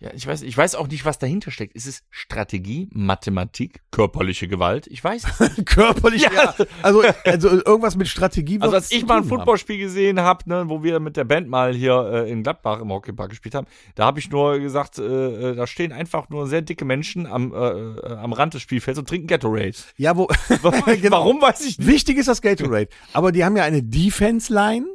[0.00, 1.74] Ja, ich weiß, ich weiß auch nicht, was dahinter steckt.
[1.74, 4.86] Ist es Strategie, Mathematik, körperliche Gewalt?
[4.88, 5.24] Ich weiß
[5.64, 6.30] Körperlich, Ja.
[6.32, 6.54] ja.
[6.82, 8.58] Also, also irgendwas mit Strategie.
[8.60, 9.24] Also als ich mal ein.
[9.24, 12.90] Footballspiel gesehen habe, ne, wo wir mit der Band mal hier äh, in Gladbach im
[12.90, 15.02] Hockeypark gespielt haben, da habe ich nur gesagt, äh,
[15.52, 18.98] äh, da stehen einfach nur sehr dicke Menschen am, äh, äh, am Rand des Spielfelds
[18.98, 19.74] und trinken Gatorade.
[19.96, 20.26] Ja, wo,
[21.00, 21.18] genau.
[21.18, 21.88] Warum weiß ich nicht.
[21.88, 22.88] Wichtig ist das Gatorade.
[23.12, 24.86] Aber die haben ja eine Defense-Line,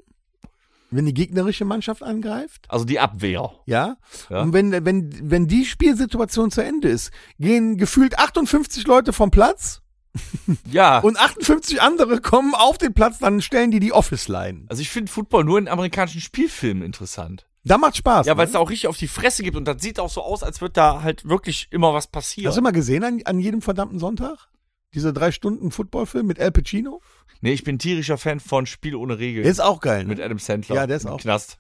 [0.92, 2.66] wenn die gegnerische Mannschaft angreift.
[2.70, 3.52] Also die Abwehr.
[3.66, 3.98] Ja?
[4.30, 4.42] Ja.
[4.42, 9.82] Und wenn, wenn, wenn die Spielsituation zu Ende ist, gehen gefühlt 58 Leute vom Platz
[10.72, 11.00] Ja.
[11.00, 14.66] und 58 andere kommen auf den Platz, dann stellen die die Office-Line.
[14.68, 17.46] also ich finde Football nur in amerikanischen Spielfilmen interessant.
[17.66, 18.26] Da macht Spaß.
[18.26, 18.48] Ja, weil ne?
[18.48, 20.62] es da auch richtig auf die Fresse gibt und das sieht auch so aus, als
[20.62, 22.48] wird da halt wirklich immer was passieren.
[22.50, 24.50] Hast du mal gesehen an, an jedem verdammten Sonntag?
[24.96, 27.02] Diese drei Stunden Footballfilm mit Al Pacino?
[27.42, 29.44] Nee, ich bin tierischer Fan von Spiel ohne Regeln.
[29.44, 30.06] Der ist auch geil.
[30.06, 30.26] mit Ne?
[30.26, 30.76] Adam Sandler.
[30.76, 31.60] Ja, der ist auch- Knast.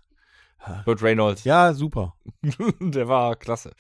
[0.85, 1.45] Burt Reynolds.
[1.45, 2.15] Ja, super.
[2.81, 3.71] der war klasse.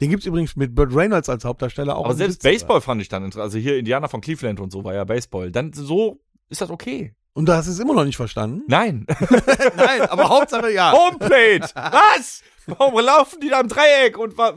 [0.00, 2.04] Den gibt's übrigens mit Burt Reynolds als Hauptdarsteller auch.
[2.04, 2.50] Aber selbst Besitzer.
[2.66, 3.44] Baseball fand ich dann interessant.
[3.44, 5.50] Also hier Indianer von Cleveland und so war ja Baseball.
[5.50, 7.14] Dann so ist das okay.
[7.32, 8.62] Und du hast es immer noch nicht verstanden?
[8.68, 9.06] Nein.
[9.76, 10.92] Nein, aber Hauptsache ja.
[10.92, 11.70] Homeplate.
[11.74, 12.42] Was?
[12.66, 14.54] Warum laufen die da im Dreieck und wa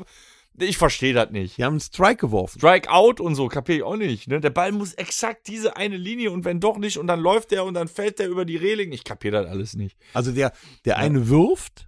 [0.62, 1.58] ich verstehe das nicht.
[1.58, 2.60] Die haben einen Strike geworfen.
[2.60, 4.28] Strike out und so, kapier ich auch nicht.
[4.28, 4.39] Ne?
[4.39, 7.63] Der Ball muss exakt diese eine Linie und wenn doch nicht und dann läuft der
[7.63, 8.91] und dann fällt der über die Reling.
[8.91, 9.97] Ich kapier das alles nicht.
[10.13, 10.52] Also der,
[10.86, 11.88] der eine wirft,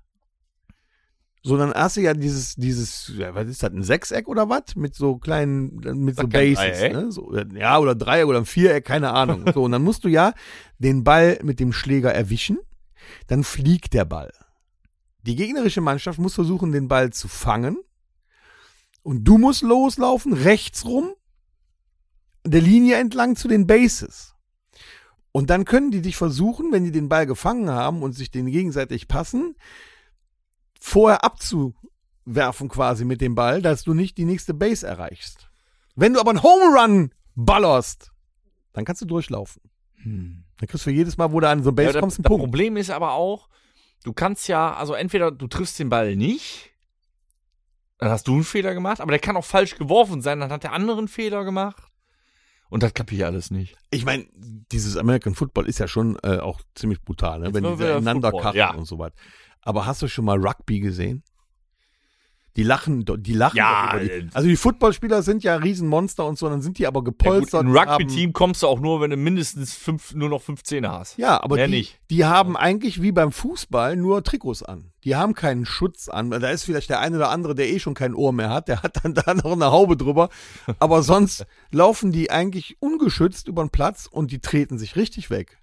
[1.46, 4.78] so dann hast du ja dieses, dieses, ja, was ist das, ein Sechseck oder was?
[4.78, 7.12] Mit so kleinen, mit so Bases, ne?
[7.12, 9.52] So, ja, oder Dreieck oder ein Viereck, keine Ahnung.
[9.54, 10.34] So, und dann musst du ja
[10.80, 12.60] den Ball mit dem Schläger erwischen,
[13.28, 14.32] dann fliegt der Ball.
[15.24, 17.78] Die gegnerische Mannschaft muss versuchen, den Ball zu fangen.
[19.04, 21.14] Und du musst loslaufen, rechts rum,
[22.46, 24.36] der Linie entlang zu den Bases.
[25.32, 28.46] Und dann können die dich versuchen, wenn die den Ball gefangen haben und sich den
[28.46, 29.56] gegenseitig passen,
[30.80, 35.50] vorher abzuwerfen quasi mit dem Ball, dass du nicht die nächste Base erreichst.
[35.96, 38.12] Wenn du aber einen Home Run ballerst,
[38.74, 39.62] dann kannst du durchlaufen.
[40.04, 42.24] Dann kriegst du jedes Mal, wo du an so eine Base Ja, das, kommst, einen
[42.24, 42.44] das Punkt.
[42.44, 43.50] Problem ist aber auch,
[44.04, 46.73] du kannst ja, also entweder du triffst den Ball nicht,
[48.04, 50.64] dann hast du einen Fehler gemacht, aber der kann auch falsch geworfen sein, dann hat
[50.64, 51.82] der andere einen Fehler gemacht.
[52.70, 53.76] Und das kapier ich alles nicht.
[53.92, 57.54] Ich meine, dieses American Football ist ja schon äh, auch ziemlich brutal, ne?
[57.54, 58.74] Wenn die ineinander Football, ja.
[58.74, 59.12] und so was.
[59.62, 61.24] Aber hast du schon mal Rugby gesehen?
[62.56, 63.58] Die lachen, die lachen.
[63.58, 64.30] Ja, über äh, die.
[64.34, 67.64] Also die Footballspieler sind ja Riesenmonster und so, dann sind die aber Ja, gut, gepolstert.
[67.66, 70.92] Ein haben- Rugby-Team kommst du auch nur, wenn du mindestens fünf, nur noch fünf Zähne
[70.92, 71.18] hast.
[71.18, 72.00] Ja, aber Mehr die, nicht.
[72.12, 74.92] die haben eigentlich wie beim Fußball nur Trikots an.
[75.04, 76.30] Die haben keinen Schutz an.
[76.30, 78.84] Da ist vielleicht der eine oder andere, der eh schon kein Ohr mehr hat, der
[78.84, 80.30] hat dann da noch eine Haube drüber.
[80.80, 85.58] Aber sonst laufen die eigentlich ungeschützt über den Platz und die treten sich richtig weg.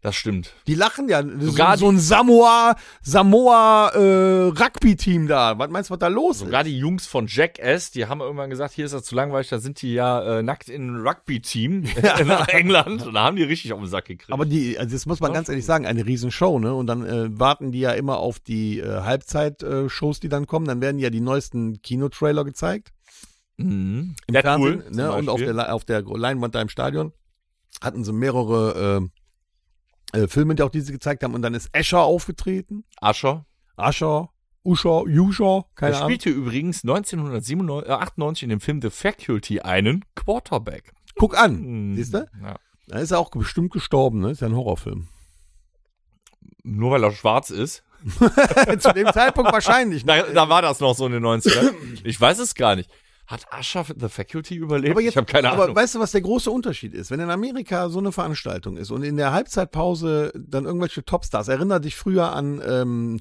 [0.00, 0.54] Das stimmt.
[0.68, 1.22] Die lachen ja.
[1.22, 5.58] So, Sogar so ein Samoa, Samoa äh, Rugby-Team da.
[5.58, 6.68] Was meinst du, was da los Sogar ist?
[6.68, 9.82] die Jungs von Jackass, die haben irgendwann gesagt, hier ist das zu langweilig, da sind
[9.82, 11.84] die ja äh, nackt in einem Rugby-Team
[12.20, 13.06] in England.
[13.06, 14.32] Und da haben die richtig auf den Sack gekriegt.
[14.32, 16.72] Aber die, also das muss man Ja, ganz ehrlich sagen, eine Riesenshow, ne?
[16.74, 20.66] Und dann äh, warten die ja immer auf die äh, Halbzeit-Shows, die dann kommen.
[20.66, 22.92] Dann werden ja die neuesten Kinotrailer gezeigt.
[23.56, 24.14] mhm.
[24.28, 25.12] im Deadpool Fernsehen, ne?
[25.12, 27.12] und auf der, auf der Leinwand da im Stadion
[27.80, 29.17] hatten sie mehrere äh,
[30.12, 31.34] äh, Filme, die auch diese gezeigt haben.
[31.34, 32.84] Und dann ist Escher aufgetreten.
[33.00, 33.44] Ascher.
[33.76, 34.30] Ascher,
[34.64, 36.10] Uscher, Juscher, keine Er Ahnung.
[36.10, 40.92] spielte übrigens 1998 in dem Film The Faculty einen Quarterback.
[41.16, 41.96] Guck an, Hm.
[41.96, 42.26] siehst du?
[42.42, 42.56] Ja.
[42.88, 44.30] Da ist er auch bestimmt gestorben, ne?
[44.30, 45.08] Ist ja ein Horrorfilm.
[46.64, 47.82] Nur weil er schwarz ist.
[48.78, 50.04] Zu dem Zeitpunkt wahrscheinlich.
[50.04, 50.24] Ne?
[50.28, 51.74] Da, da war das noch so in den 90ern.
[52.04, 52.90] Ich weiß es gar nicht.
[53.28, 54.92] Hat Ascher The Faculty überlebt?
[54.92, 55.76] Aber jetzt, ich habe keine aber Ahnung.
[55.76, 57.10] weißt du, was der große Unterschied ist?
[57.10, 61.82] Wenn in Amerika so eine Veranstaltung ist und in der Halbzeitpause dann irgendwelche Topstars, erinnere
[61.82, 63.20] dich früher an, ähm,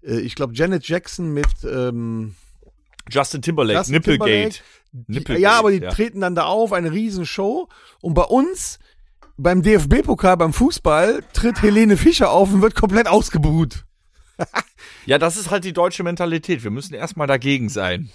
[0.00, 2.36] äh, ich glaube, Janet Jackson mit ähm,
[3.10, 4.30] Justin Timberlake, Justin Nipplegate.
[4.30, 4.62] Timberlake.
[5.08, 5.90] Nipplegate, ja, aber die ja.
[5.90, 7.68] treten dann da auf, eine Riesenshow.
[8.00, 8.78] Und bei uns,
[9.36, 13.84] beim DFB-Pokal, beim Fußball, tritt Helene Fischer auf und wird komplett ausgebuht.
[15.04, 16.62] Ja, das ist halt die deutsche Mentalität.
[16.62, 18.10] Wir müssen erstmal dagegen sein.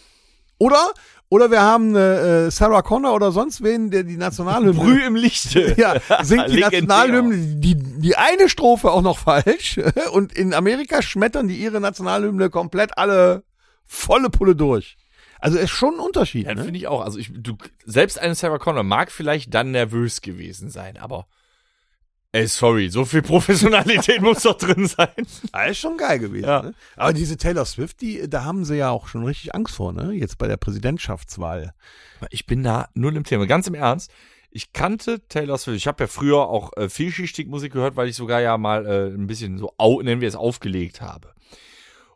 [0.57, 0.93] Oder?
[1.33, 4.79] Oder wir haben äh, Sarah Connor oder sonst wen, der die Nationalhymne.
[4.79, 5.73] Brüh im Lichte.
[5.77, 6.59] Ja, singt die.
[6.59, 9.79] Nationalhymne, die, die eine Strophe auch noch falsch.
[10.11, 13.41] Und in Amerika schmettern die ihre Nationalhymne komplett alle
[13.83, 14.95] volle Pulle durch.
[15.39, 16.45] Also ist schon ein Unterschied.
[16.45, 16.65] Ja, ne?
[16.65, 17.01] finde ich auch.
[17.01, 21.25] Also ich, du, selbst eine Sarah Connor mag vielleicht dann nervös gewesen sein, aber
[22.33, 25.13] ey, sorry, so viel Professionalität muss doch drin sein.
[25.51, 26.47] Ah, ist schon geil gewesen.
[26.47, 26.63] Ja.
[26.63, 26.73] Ne?
[26.97, 30.11] Aber diese Taylor Swift, die, da haben sie ja auch schon richtig Angst vor, ne?
[30.11, 31.73] Jetzt bei der Präsidentschaftswahl.
[32.31, 33.45] Ich bin da null im Thema.
[33.45, 34.11] Ganz im Ernst.
[34.49, 35.77] Ich kannte Taylor Swift.
[35.77, 39.13] Ich habe ja früher auch äh, vielschichtig Musik gehört, weil ich sogar ja mal äh,
[39.13, 41.33] ein bisschen so, au, nennen wir es, aufgelegt habe.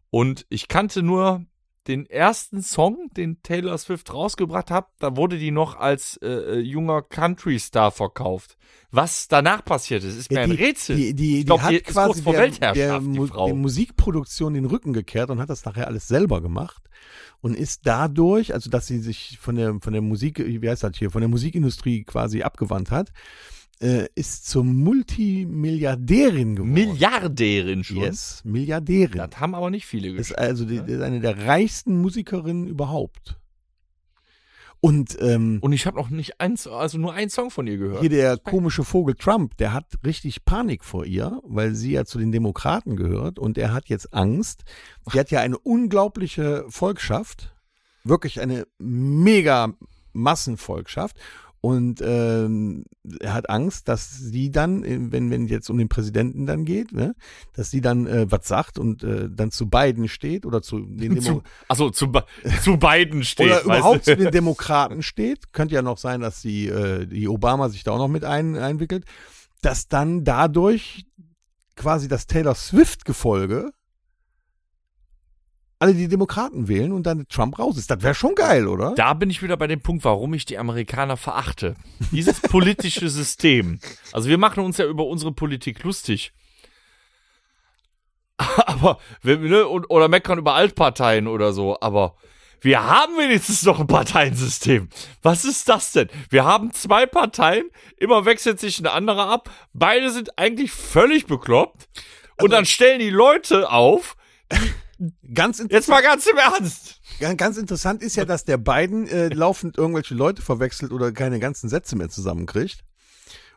[0.09, 1.45] Und ich kannte nur
[1.87, 4.87] den ersten Song, den Taylor Swift rausgebracht hat.
[4.99, 8.57] Da wurde die noch als äh, äh, junger Country-Star verkauft.
[8.91, 10.95] Was danach passiert ist, ist mir ein die, Rätsel.
[10.95, 14.93] Die, die, Ich glaub, die hat quasi vor der, Weltherrschaft, der, der Musikproduktion den Rücken
[14.93, 16.83] gekehrt und hat das nachher alles selber gemacht
[17.41, 20.97] und ist dadurch, also dass sie sich von der von der Musik, wie heißt das
[20.97, 23.11] hier, von der Musikindustrie quasi abgewandt hat,
[23.81, 26.73] äh, ist zur Multimilliardärin geworden.
[26.73, 27.97] Milliardärin schon.
[27.97, 29.17] Yes, Milliardärin.
[29.29, 30.39] Das haben aber nicht viele Ist geschafft.
[30.39, 33.37] also die, ist eine der reichsten Musikerinnen überhaupt.
[34.79, 38.01] Und ähm, Und ich habe noch nicht eins, also nur einen Song von ihr gehört.
[38.01, 42.19] hier der komische Vogel Trump, der hat richtig Panik vor ihr, weil sie ja zu
[42.19, 44.65] den Demokraten gehört und er hat jetzt Angst.
[45.11, 47.55] Die hat ja eine unglaubliche Volkschaft,
[48.03, 49.73] wirklich eine mega
[50.13, 51.17] Massenvolkschaft.
[51.59, 52.85] Und ähm,
[53.19, 56.91] er hat Angst, dass sie dann, äh, wenn wenn jetzt um den Präsidenten dann geht,
[56.91, 57.15] ne,
[57.53, 61.15] dass sie dann äh, was sagt und äh, dann zu beiden steht oder zu den
[61.15, 62.11] Demo zu, also zu,
[62.61, 63.47] zu beiden steht.
[63.47, 65.51] oder überhaupt zu den Demokraten steht.
[65.51, 68.55] Könnte ja noch sein, dass die, äh, die Obama sich da auch noch mit ein,
[68.55, 69.05] einwickelt,
[69.61, 71.05] dass dann dadurch
[71.75, 73.71] quasi das Taylor Swift-Gefolge
[75.79, 77.91] alle die Demokraten wählen und dann Trump raus ist.
[77.91, 78.95] Das wäre schon geil, oder?
[78.95, 81.75] Da bin ich wieder bei dem Punkt, warum ich die Amerikaner verachte.
[82.11, 83.79] Dieses politische System.
[84.11, 86.33] Also wir machen uns ja über unsere Politik lustig.
[88.37, 92.15] Aber, ne, oder meckern über Altparteien oder so, aber
[92.61, 94.89] wir haben wenigstens noch ein Parteiensystem.
[95.21, 96.09] Was ist das denn?
[96.29, 101.87] Wir haben zwei Parteien, immer wechselt sich eine andere ab, beide sind eigentlich völlig bekloppt
[102.39, 104.15] und dann stellen die Leute auf,
[105.33, 106.99] Ganz, jetzt mal ganz im Ernst.
[107.37, 111.69] ganz interessant ist ja, dass der Biden äh, laufend irgendwelche Leute verwechselt oder keine ganzen
[111.69, 112.83] Sätze mehr zusammenkriegt.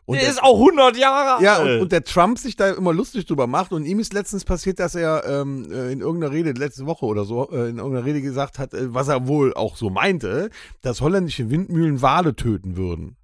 [0.05, 1.75] Und Der der- ist auch 100 Jahre Ja, alt.
[1.75, 3.71] und, und der Trump sich da immer lustig drüber macht.
[3.71, 7.23] Und ihm ist letztens passiert, dass er ähm, äh, in irgendeiner Rede, letzte Woche oder
[7.23, 10.49] so, äh, in irgendeiner Rede gesagt hat, äh, was er wohl auch so meinte,
[10.81, 13.15] dass holländische Windmühlen Wale töten würden.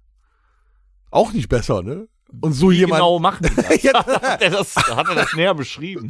[1.10, 2.06] Auch nicht besser, ne?
[2.40, 4.06] Und so Wie jemand, genau machen die das?
[4.06, 6.08] Hat, er das, hat er das näher beschrieben?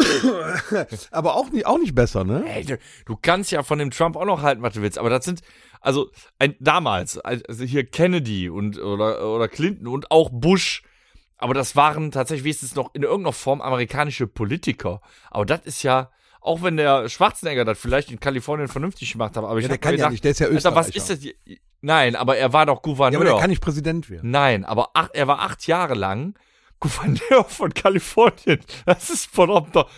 [1.13, 2.45] aber auch nicht, auch nicht besser, ne?
[2.47, 5.11] Ey, du, du kannst ja von dem Trump auch noch halten, was du willst, aber
[5.11, 5.43] das sind,
[5.81, 10.83] also ein, damals, also hier Kennedy und oder, oder Clinton und auch Bush,
[11.37, 15.01] aber das waren tatsächlich wenigstens noch in irgendeiner Form amerikanische Politiker.
[15.31, 19.45] Aber das ist ja auch wenn der Schwarzenegger das vielleicht in Kalifornien vernünftig gemacht hat,
[19.45, 21.15] aber ich Ja, der kann mir ja gedacht, nicht, der ist ja Alter, was Österreicher.
[21.15, 21.57] ist das?
[21.81, 23.13] Nein, aber er war doch Gouverneur.
[23.13, 24.31] Ja, aber der kann nicht Präsident werden.
[24.31, 26.35] Nein, aber ach, er war acht Jahre lang
[26.81, 28.61] Gouverneur von Kalifornien.
[28.87, 29.91] Das ist verdammt doch.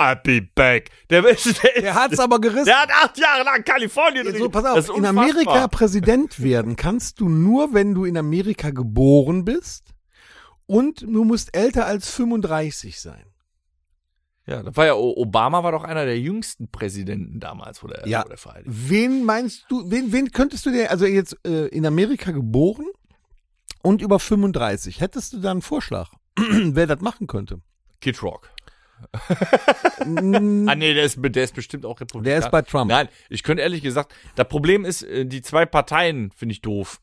[0.00, 0.90] I'll be back.
[1.10, 1.34] Der, der,
[1.80, 2.66] Der hat's aber gerissen.
[2.66, 5.04] der hat acht Jahre lang Kalifornien Ja, so, pass auf, in.
[5.04, 9.94] Amerika Präsident werden kannst du nur, wenn du in Amerika geboren bist
[10.66, 13.24] und du musst älter als 35 sein.
[14.48, 18.24] Ja, das war ja, Obama war doch einer der jüngsten Präsidenten damals, wo der, Ja.
[18.24, 18.72] wo der Vereinigten.
[18.88, 22.86] Wen meinst du, wen, wen könntest du dir, also jetzt äh, in Amerika geboren
[23.82, 27.60] und über 35, hättest du da einen Vorschlag, wer das machen könnte?
[28.00, 28.50] Kid Rock.
[29.12, 32.24] Ah, nee, der ist, der ist bestimmt auch Republikaner.
[32.24, 32.90] Der ist bei Trump.
[32.90, 37.00] Nein, ich könnte ehrlich gesagt, das Problem ist, äh, die zwei Parteien finde ich doof.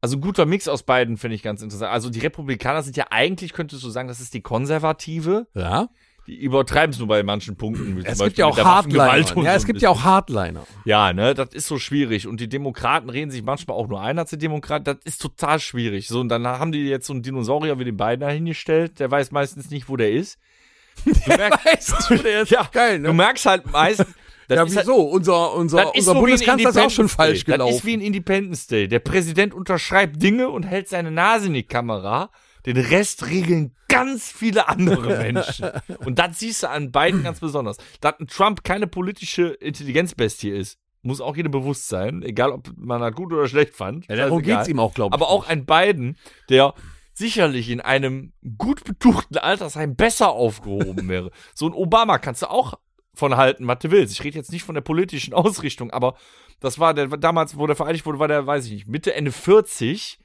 [0.00, 1.90] Also ein guter Mix aus beiden finde ich ganz interessant.
[1.92, 5.46] Also die Republikaner sind ja eigentlich, könntest du sagen, das ist die Konservative.
[5.54, 5.88] Ja.
[6.28, 8.02] Die übertreiben es nur bei manchen Punkten.
[8.04, 9.42] Es gibt ja auch Hardliner.
[9.42, 10.64] Ja, es gibt ja auch Hardliner.
[10.84, 12.26] Ja, ne, das ist so schwierig.
[12.26, 14.84] Und die Demokraten reden sich manchmal auch nur ein als die Demokraten.
[14.84, 16.06] Das ist total schwierig.
[16.06, 19.00] So, und dann haben die jetzt so einen Dinosaurier wie den beiden da hingestellt.
[19.00, 20.38] Der weiß meistens nicht, wo der ist.
[21.04, 23.12] Du merkst, Weißt du, der ist ja, geil, du ne?
[23.14, 24.00] merkst halt meist.
[24.00, 24.08] das
[24.50, 24.96] Ja, halt- wieso?
[24.96, 27.56] Unser, unser, das ist unser so Bundeskanzler ist auch schon falsch Day.
[27.56, 27.86] Das ist gelaufen.
[27.86, 28.86] wie ein Independence Day.
[28.86, 32.30] Der Präsident unterschreibt Dinge und hält seine Nase in die Kamera.
[32.68, 35.70] Den Rest regeln ganz viele andere Menschen.
[36.04, 37.78] Und das siehst du an beiden ganz besonders.
[38.02, 42.22] Dass ein Trump keine politische Intelligenzbestie ist, muss auch jedem bewusst sein.
[42.22, 44.06] Egal, ob man das gut oder schlecht fand.
[44.08, 44.56] Ja, darum Scheißegal.
[44.58, 45.14] geht's ihm auch, glaube ich.
[45.14, 46.18] Aber auch ein Biden,
[46.50, 46.74] der
[47.14, 51.30] sicherlich in einem gut betuchten Altersheim besser aufgehoben wäre.
[51.54, 52.74] So ein Obama kannst du auch
[53.14, 54.12] von halten, was du willst.
[54.12, 56.16] Ich rede jetzt nicht von der politischen Ausrichtung, aber
[56.60, 59.32] das war der, damals, wo der vereinigt wurde, war der, weiß ich nicht, Mitte, Ende
[59.32, 60.18] 40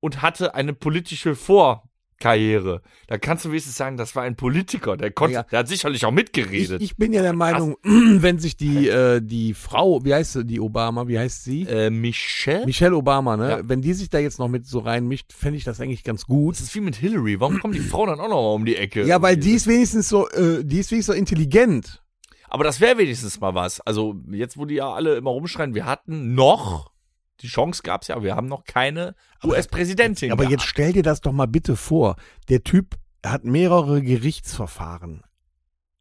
[0.00, 2.82] und hatte eine politische Vorkarriere.
[3.06, 5.42] Da kannst du wenigstens sagen, das war ein Politiker, der konnte, Ja.
[5.44, 6.82] der hat sicherlich auch Ich, mitgeredet.
[6.82, 10.60] ich bin ja der Meinung, wenn sich die, äh, die Frau, wie heißt sie, die
[10.60, 11.62] Obama, wie heißt sie?
[11.66, 12.66] äh, Michelle?
[12.66, 13.50] Michelle Obama, ne?
[13.50, 13.60] Ja.
[13.68, 16.54] Wenn die sich da jetzt noch mit so reinmischt, fände ich das eigentlich ganz gut.
[16.56, 17.40] Das ist wie mit Hillary.
[17.40, 19.04] Warum kommt die Frau dann auch noch mal um die Ecke?
[19.06, 22.02] Ja, weil die ist wenigstens so, äh, die ist wenigstens so intelligent.
[22.52, 23.80] Aber das wäre wenigstens mal was.
[23.82, 26.90] Also jetzt, wo die ja alle immer rumschreien, wir hatten noch,
[27.42, 30.32] die Chance gab's ja, aber wir haben noch keine US-Präsidentin.
[30.32, 30.62] Aber gehabt.
[30.62, 32.16] jetzt stell dir das doch mal bitte vor.
[32.48, 35.22] Der Typ hat mehrere Gerichtsverfahren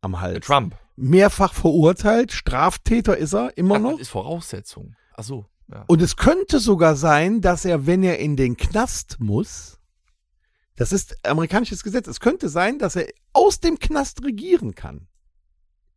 [0.01, 0.45] am Hals.
[0.45, 0.75] Trump.
[0.95, 3.91] Mehrfach verurteilt, Straftäter ist er immer Ach, noch.
[3.91, 4.95] das ist Voraussetzung.
[5.15, 5.45] Ach so.
[5.71, 5.85] Ja.
[5.87, 9.79] Und es könnte sogar sein, dass er, wenn er in den Knast muss,
[10.75, 14.95] das ist amerikanisches Gesetz, es könnte sein, dass er aus dem Knast regieren kann.
[14.97, 15.88] Das kann er nicht.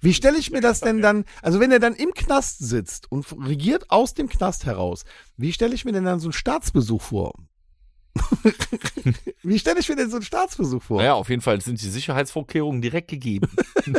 [0.00, 3.26] Wie stelle ich mir das denn dann, also wenn er dann im Knast sitzt und
[3.46, 5.04] regiert aus dem Knast heraus,
[5.36, 7.32] wie stelle ich mir denn dann so einen Staatsbesuch vor?
[9.42, 10.98] wie stelle ich mir denn so einen Staatsbesuch vor?
[10.98, 13.48] Naja, auf jeden Fall sind die Sicherheitsvorkehrungen direkt gegeben.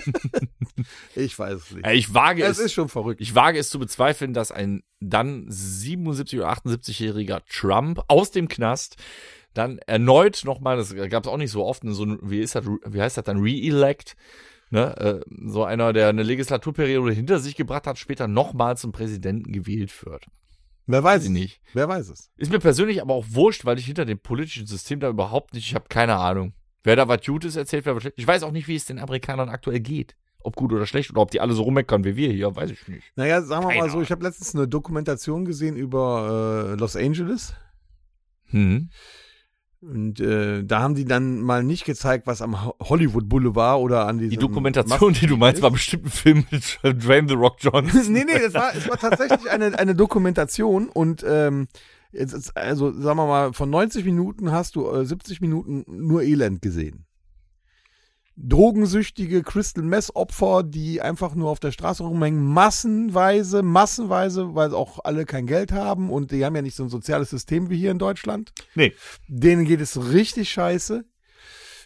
[1.15, 1.87] Ich weiß es nicht.
[1.87, 3.19] Ich wage Es es, ist schon verrückt.
[3.19, 8.95] ich wage es zu bezweifeln, dass ein dann 77 oder 78-jähriger Trump aus dem Knast
[9.53, 12.65] dann erneut nochmal, das gab es auch nicht so oft, so ein, wie ist das,
[12.65, 14.15] wie heißt das dann, Re-Elect,
[14.69, 19.51] ne, äh, so einer, der eine Legislaturperiode hinter sich gebracht hat, später nochmal zum Präsidenten
[19.51, 20.25] gewählt wird.
[20.87, 21.61] Wer weiß es nicht.
[21.73, 22.31] Wer weiß es?
[22.37, 25.67] Ist mir persönlich aber auch wurscht, weil ich hinter dem politischen System da überhaupt nicht,
[25.67, 26.53] ich habe keine Ahnung.
[26.83, 28.17] Wer da was Gutes erzählt, wer was schlecht.
[28.17, 30.15] Ich weiß auch nicht, wie es den Amerikanern aktuell geht.
[30.41, 32.87] Ob gut oder schlecht oder ob die alle so rummeckern wie wir hier, weiß ich
[32.87, 33.03] nicht.
[33.15, 36.95] Naja, sagen wir Keine mal so, ich habe letztens eine Dokumentation gesehen über äh, Los
[36.95, 37.53] Angeles.
[38.45, 38.89] Hm.
[39.81, 44.07] Und äh, da haben die dann mal nicht gezeigt, was am Ho- Hollywood Boulevard oder
[44.07, 47.57] an diesem Die Dokumentation, die du meinst, war bestimmt ein Film mit Dwayne The Rock
[47.59, 48.01] Johnson.
[48.13, 51.67] nee, nee, das war, es war tatsächlich eine, eine Dokumentation und ähm,
[52.11, 56.23] jetzt ist, also sagen wir mal, von 90 Minuten hast du äh, 70 Minuten nur
[56.23, 57.05] Elend gesehen.
[58.41, 64.99] Drogensüchtige Crystal Mess Opfer, die einfach nur auf der Straße rumhängen, massenweise, massenweise, weil auch
[65.03, 67.91] alle kein Geld haben und die haben ja nicht so ein soziales System wie hier
[67.91, 68.53] in Deutschland.
[68.75, 68.93] Nee.
[69.27, 71.03] Denen geht es richtig scheiße.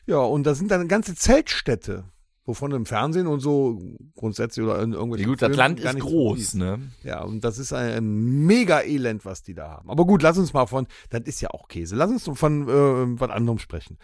[0.05, 2.05] Ja, und da sind dann ganze Zeltstädte,
[2.45, 3.79] wovon im Fernsehen und so
[4.15, 6.91] grundsätzlich oder in Ja, irgendwelchen gut, das Filmen Land gar ist groß, ne?
[7.03, 9.89] Ja, und das ist ein mega Elend, was die da haben.
[9.89, 11.95] Aber gut, lass uns mal von, das ist ja auch Käse.
[11.95, 13.97] Lass uns von äh, was anderem sprechen.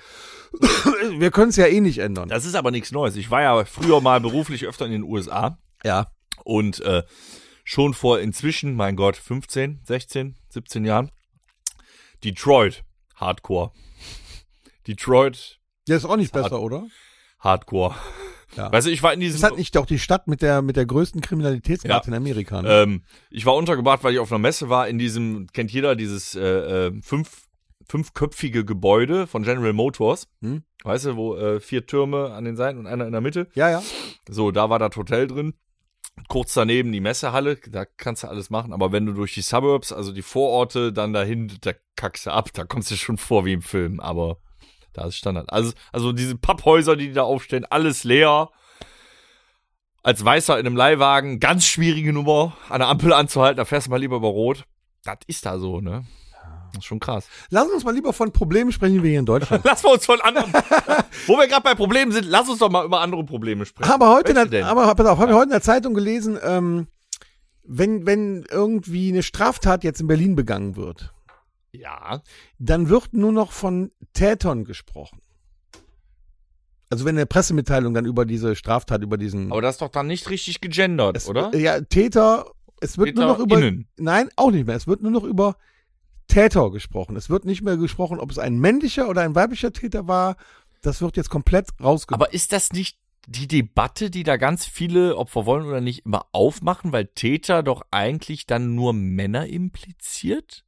[1.19, 2.29] Wir können es ja eh nicht ändern.
[2.29, 3.15] Das ist aber nichts Neues.
[3.17, 6.07] Ich war ja früher mal beruflich öfter in den USA Ja.
[6.45, 7.03] und äh,
[7.65, 11.11] schon vor inzwischen, mein Gott, 15, 16, 17 Jahren,
[12.23, 12.83] Detroit,
[13.15, 13.71] Hardcore.
[14.87, 16.87] Detroit, Der ist auch nicht besser, oder?
[17.39, 17.95] Hardcore.
[18.55, 18.71] Ja.
[18.71, 20.75] Weißt du, ich war in Ist diesem, halt nicht doch die Stadt mit der, mit
[20.75, 22.07] der größten Kriminalitätsrate Ja.
[22.07, 22.61] in Amerika.
[22.61, 22.69] Ne?
[22.69, 26.33] ähm, ich war untergebracht, weil ich auf einer Messe war, in diesem, kennt jeder dieses
[26.35, 27.43] äh, äh, fünf,
[27.87, 30.27] fünfköpfige Gebäude von General Motors.
[30.41, 30.63] Hm.
[30.83, 33.47] Weißt du, wo äh, vier Türme an den Seiten und einer in der Mitte.
[33.53, 33.83] ja, ja.
[34.27, 35.53] So, da war das Hotel drin.
[36.27, 38.73] Kurz daneben die Messehalle, da kannst du alles machen.
[38.73, 42.49] Aber wenn du durch die Suburbs, also die Vororte, dann dahin, da kackst du ab.
[42.53, 43.99] Da kommst du schon vor wie im Film.
[44.01, 44.37] Aber
[44.99, 45.51] da ist Standard.
[45.51, 48.49] Also, also diese Papphäuser, die, die da aufstehen, alles leer.
[50.01, 53.91] Als Weißer in einem Leihwagen, ganz schwierige Nummer, an der Ampel anzuhalten, da fährst du
[53.91, 54.65] mal lieber über Rot.
[55.03, 56.05] Das ist da so, ne?
[56.71, 57.27] Das ist schon krass.
[57.49, 59.63] Lass uns mal lieber von Problemen sprechen, die wir hier in Deutschland.
[59.65, 60.53] Lass wir uns von anderen.
[61.27, 63.91] wo wir gerade bei Problemen sind, lass uns doch mal über andere Probleme sprechen.
[63.91, 66.87] Aber heute, in der, aber pass auf, habe ich heute in der Zeitung gelesen, ähm,
[67.63, 71.13] wenn, wenn irgendwie eine Straftat jetzt in Berlin begangen wird,
[71.71, 72.21] Ja.
[72.57, 75.21] dann wird nur noch von Tätern gesprochen.
[76.89, 80.07] Also wenn eine Pressemitteilung dann über diese Straftat, über diesen Aber das ist doch dann
[80.07, 81.55] nicht richtig gegendert, es, oder?
[81.55, 82.51] Ja, Täter,
[82.81, 83.87] es wird nur noch über TäterInnen.
[83.97, 84.75] Nein, auch nicht mehr.
[84.75, 85.57] Es wird nur noch über
[86.27, 87.15] Täter gesprochen.
[87.15, 90.35] Es wird nicht mehr gesprochen, ob es ein männlicher oder ein weiblicher Täter war.
[90.81, 92.23] Das wird jetzt komplett rausgenommen.
[92.23, 96.05] Aber ist das nicht die Debatte, die da ganz viele, ob wir wollen oder nicht,
[96.05, 100.63] immer aufmachen, weil Täter doch eigentlich dann nur Männer impliziert?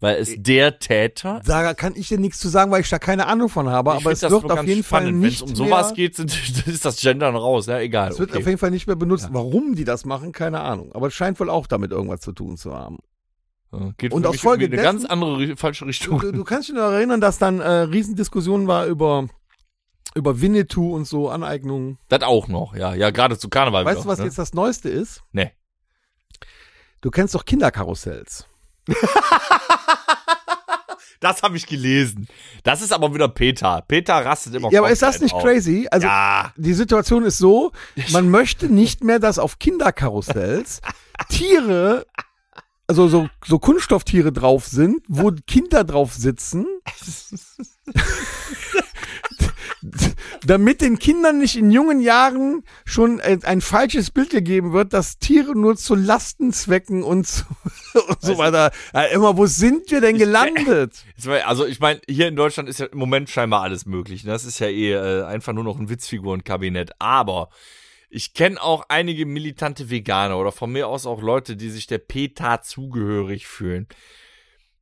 [0.00, 3.26] Weil es der Täter Da kann ich dir nichts zu sagen, weil ich da keine
[3.26, 3.96] Ahnung von habe.
[3.98, 5.20] Ich aber es wird nur auf jeden Fall spannend.
[5.20, 6.32] nicht Wenn es um sowas geht, sind,
[6.66, 7.66] ist das Gendern raus.
[7.66, 8.12] Ja, egal.
[8.12, 8.38] Es wird okay.
[8.38, 9.28] auf jeden Fall nicht mehr benutzt.
[9.32, 10.92] Warum die das machen, keine Ahnung.
[10.92, 12.98] Aber es scheint wohl auch damit irgendwas zu tun zu haben.
[13.72, 16.20] Ja, geht Und aus Folge eine ganz andere falsche Richtung.
[16.20, 19.28] du, du kannst dich noch erinnern, dass dann äh, Riesendiskussion war über
[20.14, 21.98] über Winnetou und so Aneignungen.
[22.08, 22.94] Das auch noch, ja.
[22.94, 23.84] Ja, gerade zu Karneval.
[23.84, 24.24] Weißt du, was ne?
[24.24, 25.22] jetzt das Neueste ist?
[25.32, 25.52] Nee.
[27.00, 28.46] Du kennst doch Kinderkarussells.
[31.20, 32.28] Das habe ich gelesen.
[32.62, 33.82] Das ist aber wieder Peter.
[33.88, 35.42] Peter rastet immer Ja, aber ist das nicht aus.
[35.42, 35.88] crazy?
[35.90, 36.52] Also Ja.
[36.56, 37.72] die Situation ist so,
[38.12, 40.80] man möchte nicht mehr, dass auf Kinderkarussells
[41.28, 42.06] Tiere,
[42.86, 46.66] also so, so Kunststofftiere drauf sind, wo Kinder drauf sitzen.
[50.48, 55.18] damit den Kindern nicht in jungen Jahren schon ein, ein falsches Bild gegeben wird, dass
[55.18, 57.44] Tiere nur zu Lastenzwecken und so,
[58.08, 58.72] und so weiter.
[58.94, 61.04] Ja, immer, wo sind wir denn gelandet?
[61.44, 64.22] Also ich meine, hier in Deutschland ist ja im Moment scheinbar alles möglich.
[64.22, 64.30] Ne?
[64.30, 66.92] Das ist ja eh äh, einfach nur noch ein Witzfigurenkabinett.
[67.00, 67.50] Aber
[68.08, 71.98] ich kenne auch einige militante Veganer oder von mir aus auch Leute, die sich der
[71.98, 73.88] PETA zugehörig fühlen.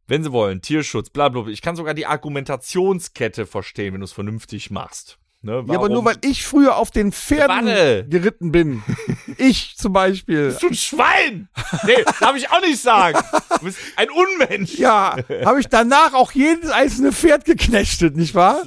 [0.07, 1.31] Wenn sie wollen, Tierschutz, bla.
[1.31, 1.47] bla.
[1.47, 5.19] Ich kann sogar die Argumentationskette verstehen, wenn du es vernünftig machst.
[5.47, 5.65] Ne?
[5.69, 8.07] Ja, aber nur weil ich früher auf den Pferden Warte.
[8.09, 8.83] geritten bin.
[9.39, 10.49] Ich zum Beispiel.
[10.49, 11.49] Bist du ein Schwein?
[11.85, 13.19] Nee, darf ich auch nicht sagen.
[13.59, 14.79] Du bist ein Unmensch.
[14.79, 18.63] Ja, habe ich danach auch jedes einzelne Pferd geknechtet, nicht wahr?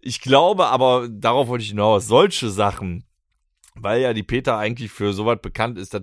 [0.00, 3.04] Ich glaube aber, darauf wollte ich hinaus, solche Sachen,
[3.76, 6.02] weil ja die PETA eigentlich für sowas bekannt ist, dass,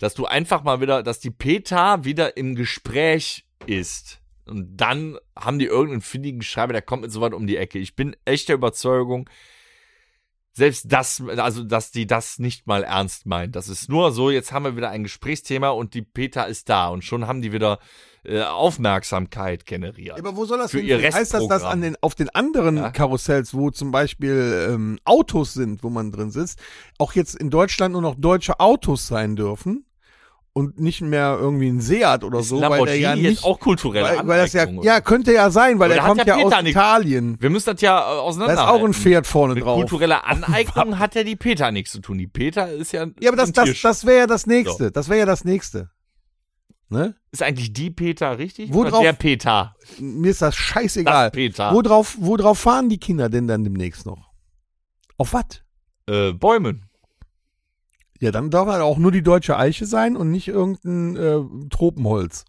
[0.00, 4.17] dass du einfach mal wieder, dass die PETA wieder im Gespräch ist.
[4.48, 7.78] Und dann haben die irgendeinen findigen Schreiber, der kommt mit sowas um die Ecke.
[7.78, 9.28] Ich bin echt der Überzeugung,
[10.58, 13.56] selbst das, also dass die das nicht mal ernst meint.
[13.56, 16.88] Das ist nur so, jetzt haben wir wieder ein Gesprächsthema und die PETA ist da
[16.88, 17.78] und schon haben die wieder
[18.24, 20.18] äh, Aufmerksamkeit generiert.
[20.18, 20.88] Aber wo soll das Für hin?
[20.88, 22.90] ihr Heißt das, dass an den, auf den anderen Ja.
[22.90, 26.60] Karussells, wo zum Beispiel ähm, Autos sind, wo man drin sitzt,
[26.98, 29.84] auch jetzt in Deutschland nur noch deutsche Autos sein dürfen?
[30.54, 34.18] Und nicht mehr irgendwie ein Seat oder Ist so, weil der ja nicht, auch kulturelle
[34.18, 36.70] weil, weil das ja, ja, könnte ja sein, weil hat kommt ja ja aus nix-
[36.70, 37.36] Italien.
[37.40, 39.78] Wir müssen das ja äh, Da ist auch ein Pferd vorne Mit drauf.
[39.78, 42.18] kultureller Aneignung hat ja die Peter nichts zu tun.
[42.18, 43.06] Die Peter ist ja.
[43.20, 44.90] Ja, aber das, das, das wäre ja das nächste.
[44.90, 45.90] Das wäre ja das nächste.
[46.90, 47.14] Ne?
[47.32, 48.72] ist eigentlich die Peter richtig?
[48.72, 49.74] Wo Oder der Peter.
[49.98, 51.26] Mir ist das scheißegal.
[51.26, 51.72] Das Peter.
[51.74, 54.30] Worauf, worauf fahren die Kinder denn dann demnächst noch?
[55.18, 55.62] Auf was?
[56.06, 56.87] Äh, Bäumen.
[58.20, 62.44] Ja, dann darf halt auch nur die deutsche Eiche sein und nicht irgendein äh, Tropenholz.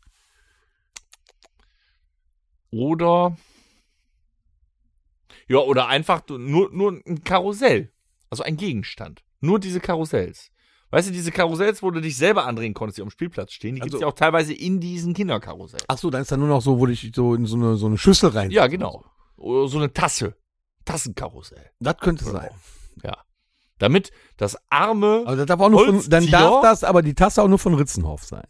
[2.71, 3.38] Oder.
[5.47, 7.91] Ja, oder einfach nur, nur ein Karussell.
[8.29, 9.23] Also ein Gegenstand.
[9.41, 10.51] Nur diese Karussells.
[10.91, 13.82] Weißt du, diese Karussells, wo du dich selber andrehen konntest, die am Spielplatz stehen, die
[13.82, 15.86] Also- ja auch teilweise in diesen Kinderkarussells.
[15.88, 17.88] Ach so, dann ist da nur noch so, wo ich so in so eine, so
[17.88, 18.51] eine Schüssel rein.
[18.51, 19.03] Ja, genau.
[19.38, 20.36] Oder so eine Tasse.
[20.86, 21.69] Tassenkarussell.
[21.79, 22.49] Das könnte sein.
[23.03, 23.17] Ja.
[23.79, 27.41] Damit das arme Aber das darf auch nur von, dann darf das aber die Tasse
[27.41, 28.45] auch nur von Ritzenhoff sein.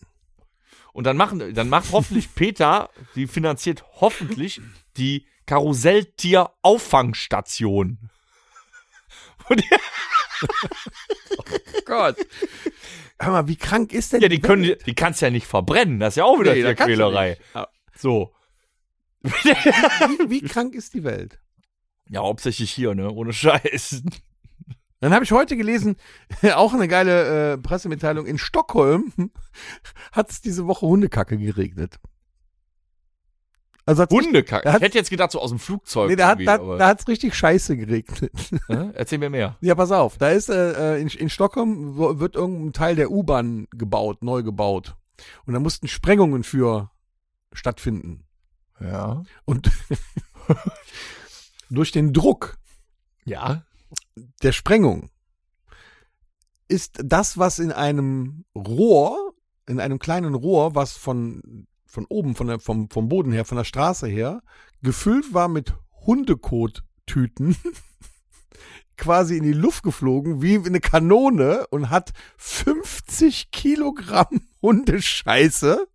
[0.92, 4.60] Und dann machen, dann macht hoffentlich Peter, die finanziert hoffentlich
[4.98, 8.10] die Karusselltier-Auffangstation.
[9.50, 9.64] Die,
[11.86, 12.18] Gott.
[13.20, 16.00] Hör mal, wie krank ist denn ja, die können, die kannst ja nicht verbrennen.
[16.00, 17.38] Das ist ja auch wieder Nee, Tierquälerei.
[17.98, 18.34] So.
[19.22, 21.40] wie, wie krank ist die Welt?
[22.10, 23.12] Ja, hauptsächlich hier, ne?
[23.12, 24.04] Ohne Scheiß.
[25.02, 25.96] Dann habe ich heute gelesen,
[26.56, 29.14] auch eine geile äh, Pressemitteilung, in Stockholm
[30.12, 32.00] hat es diese Woche Hundekacke geregnet.
[33.86, 34.70] Also Hundekacke.
[34.70, 36.10] Ich hätte jetzt gedacht, so aus dem Flugzeug.
[36.10, 38.32] nee, da, hat, irgendwie, da, da richtig scheiße geregnet.
[38.68, 38.92] Hä?
[38.94, 39.58] Erzähl mir mehr.
[39.62, 43.68] Ja, pass auf, da ist äh, äh, in, in Stockholm wird irgendein Teil der U-Bahn
[43.72, 44.96] gebaut, neu gebaut.
[45.46, 46.92] Und da mussten Sprengungen für
[47.52, 48.26] stattfinden.
[48.80, 49.24] Ja.
[49.46, 49.72] Und
[51.72, 52.58] durch den Druck
[53.26, 53.64] Ja.
[54.44, 55.10] Der Sprengung.
[56.68, 59.34] Ist das, was in einem Rohr,
[59.68, 63.58] in einem kleinen Rohr, was von, von oben, von der, vom, vom Boden her, von
[63.58, 64.42] der Straße her,
[64.82, 65.74] gefüllt war mit
[66.06, 67.56] Hundekottüten,
[68.98, 75.88] quasi in die Luft geflogen, wie eine Kanone und hat 50 Kilogramm Hundescheiße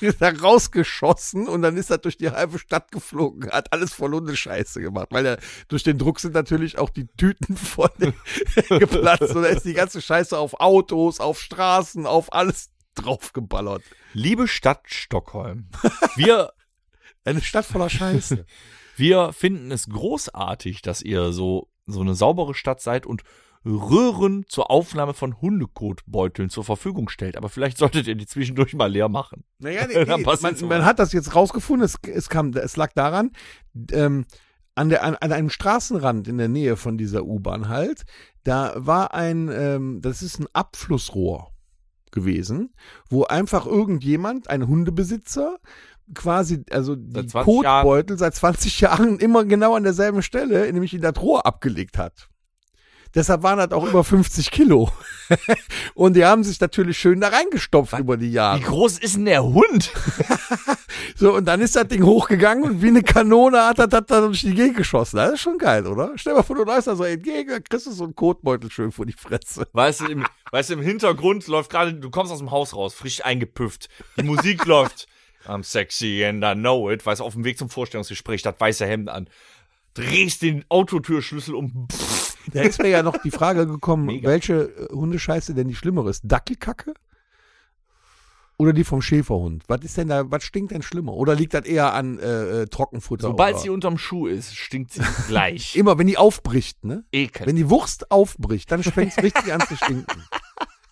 [0.18, 4.80] da rausgeschossen und dann ist er durch die halbe Stadt geflogen, hat alles voll Hundescheiße
[4.80, 5.38] gemacht, weil er
[5.68, 7.90] durch den Druck sind natürlich auch die Tüten voll
[8.68, 13.82] geplatzt und da ist die ganze Scheiße auf Autos, auf Straßen, auf alles draufgeballert.
[14.12, 15.68] Liebe Stadt Stockholm,
[16.16, 16.52] wir,
[17.24, 18.46] Eine Stadt voller Scheiße.
[18.96, 23.22] wir finden es großartig, dass ihr so, so eine saubere Stadt seid und
[23.66, 27.36] Röhren zur Aufnahme von Hundekotbeuteln zur Verfügung stellt.
[27.36, 29.44] Aber vielleicht solltet ihr die zwischendurch mal leer machen.
[29.58, 33.32] Naja, nee, man, man hat das jetzt rausgefunden, es, es, kam, es lag daran,
[33.90, 34.26] ähm,
[34.76, 38.04] an, der, an, an einem Straßenrand in der Nähe von dieser U-Bahn halt,
[38.44, 41.50] da war ein, ähm, das ist ein Abflussrohr
[42.12, 42.72] gewesen,
[43.08, 45.58] wo einfach irgendjemand, ein Hundebesitzer,
[46.14, 50.94] quasi, also die Seit 20 Kotbeutel seit 20 Jahren immer genau an derselben Stelle, nämlich
[50.94, 52.28] in das Rohr abgelegt hat.
[53.14, 54.90] Deshalb waren das auch über 50 Kilo.
[55.94, 58.60] Und die haben sich natürlich schön da reingestopft über die Jahre.
[58.60, 59.90] Wie groß ist denn der Hund?
[61.18, 64.20] So, und dann ist das Ding hochgegangen und wie eine Kanone hat das, das da
[64.20, 65.16] durch die Gegend geschossen.
[65.16, 66.12] Das ist schon geil, oder?
[66.16, 68.92] Stell mal vor, du läufst da so entgegen, dann kriegst du so einen Kotbeutel schön
[68.92, 69.66] vor die Fresse.
[69.72, 72.92] Weißt du, im, weißt du, im Hintergrund läuft gerade, du kommst aus dem Haus raus,
[72.92, 73.88] frisch eingepüfft.
[74.18, 75.06] Die Musik läuft.
[75.46, 77.06] I'm sexy and I know it.
[77.06, 79.28] Weißt du, auf dem Weg zum Vorstellungsgespräch, das weiße Hemd an.
[79.94, 81.88] Drehst den Autotürschlüssel um.
[81.90, 84.28] Pff, Da ist mir ja noch die Frage gekommen, Mega.
[84.28, 86.22] welche äh, Hundescheiße denn die schlimmere ist.
[86.24, 86.94] Dackelkacke?
[88.58, 89.64] Oder die vom Schäferhund?
[89.68, 91.12] Was ist denn da, was stinkt denn schlimmer?
[91.12, 93.28] Oder liegt das eher an äh, äh, Trockenfutter?
[93.28, 93.62] Sobald oder?
[93.62, 95.76] sie unterm Schuh ist, stinkt sie gleich.
[95.76, 97.04] Immer, wenn die aufbricht, ne?
[97.12, 97.46] Ekel.
[97.46, 100.24] Wenn die Wurst aufbricht, dann fängt es richtig an zu stinken.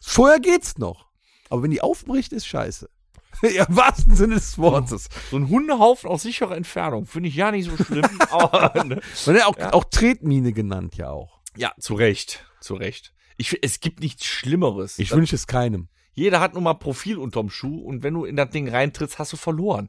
[0.00, 1.06] Vorher geht's noch.
[1.48, 2.88] Aber wenn die aufbricht, ist scheiße.
[3.42, 5.08] Ja, Im wahrsten Sinne des Wortes.
[5.30, 8.06] So ein Hundehaufen aus sicherer Entfernung finde ich ja nicht so schlimm.
[8.30, 9.00] aber, ne?
[9.26, 11.33] Und ja auch, auch Tretmine genannt ja auch.
[11.56, 12.44] Ja, zu Recht.
[12.60, 13.12] Zu Recht.
[13.36, 14.98] Ich, es gibt nichts Schlimmeres.
[14.98, 15.88] Ich wünsche es keinem.
[16.12, 19.32] Jeder hat nun mal Profil unterm Schuh und wenn du in das Ding reintrittst, hast
[19.32, 19.88] du verloren.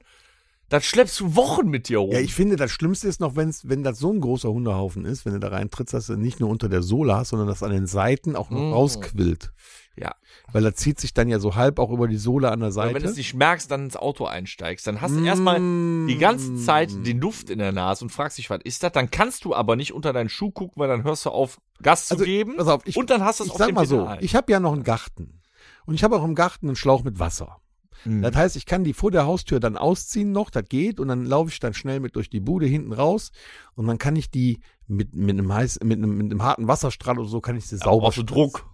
[0.70, 2.12] Das schleppst du Wochen mit dir rum.
[2.12, 5.24] Ja, ich finde, das Schlimmste ist noch, wenn's, wenn das so ein großer Hundehaufen ist,
[5.24, 7.70] wenn du da reintrittst, dass du nicht nur unter der Sohle hast, sondern dass an
[7.72, 8.74] den Seiten auch noch Mm.
[8.74, 9.52] rausquillt.
[9.98, 10.14] Ja.
[10.52, 12.94] Weil er zieht sich dann ja so halb auch über die Sohle an der Seite.
[12.96, 16.56] wenn du es nicht merkst, dann ins Auto einsteigst, dann hast du erstmal die ganze
[16.58, 18.92] Zeit den Duft in der Nase und fragst dich, was ist das?
[18.92, 22.08] Dann kannst du aber nicht unter deinen Schuh gucken, weil dann hörst du auf, Gas
[22.08, 22.56] zu Also, geben.
[22.58, 24.18] pass auf, ich- und dann hast du es ich auf sag dem mal so, Pedal.
[24.22, 25.42] ich habe ja noch einen Garten.
[25.86, 27.58] Und ich habe auch im Garten einen Schlauch mit Wasser.
[28.06, 28.22] Mhm.
[28.22, 31.26] Das heißt, ich kann die vor der Haustür dann ausziehen noch, das geht, und dann
[31.26, 33.32] laufe ich dann schnell mit durch die Bude hinten raus
[33.76, 37.18] und dann kann ich die mit, mit, einem, heiß, mit, einem, mit einem harten Wasserstrahl
[37.20, 38.66] oder so, kann ich sie Aber sauber brauchst du Druck.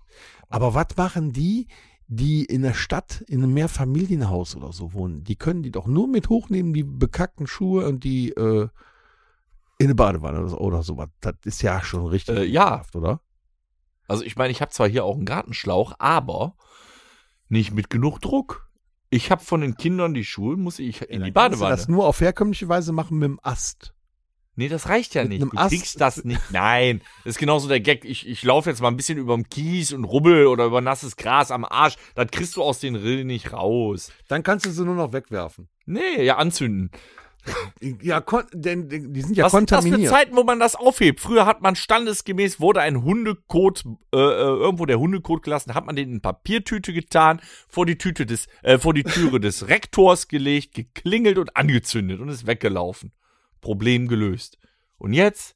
[0.52, 1.68] Aber was machen die,
[2.08, 5.24] die in der Stadt in einem Mehrfamilienhaus oder so wohnen?
[5.24, 8.68] Die können die doch nur mit hochnehmen, die bekackten Schuhe und die äh,
[9.78, 11.10] in eine Badewanne oder so- oder sowas.
[11.22, 12.84] Das ist ja schon richtig, Äh, ja.
[12.94, 13.22] oder?
[14.08, 16.56] Also ich meine, ich habe zwar hier auch einen Gartenschlauch, aber
[17.50, 18.68] nicht mit genug Druck.
[19.10, 21.76] Ich habe von den Kindern die Schuhe, muss ich in die Dann kannst du Badewanne.
[21.76, 23.94] das nur auf herkömmliche Weise machen mit dem Ast.
[24.62, 25.42] Nee, das reicht ja nicht.
[25.42, 26.40] Du Ast- kriegst das nicht.
[26.52, 28.06] Nein, das ist genauso der Gag.
[28.06, 31.16] Ich, ich laufe jetzt mal ein bisschen über dem Kies und rubbel oder über nasses
[31.16, 31.96] Gras am Arsch.
[32.14, 34.12] Das kriegst du aus den Rillen nicht raus.
[34.28, 35.68] Dann kannst du sie nur noch wegwerfen.
[35.88, 36.92] Nee, ja, anzünden.
[38.04, 40.12] Ja, denn, die sind ja Was sind das für kontaminiert.
[40.14, 41.20] Zeiten, wo man das aufhebt?
[41.20, 43.84] Früher hat man standesgemäß, wurde ein Hundekot,
[44.14, 48.28] äh, äh, irgendwo der Hundekot gelassen, hat man den in Papiertüte getan, vor die Tüte
[48.28, 53.12] des, äh, vor die Türe des Rektors gelegt, geklingelt und angezündet und ist weggelaufen.
[53.62, 54.58] Problem gelöst.
[54.98, 55.56] Und jetzt,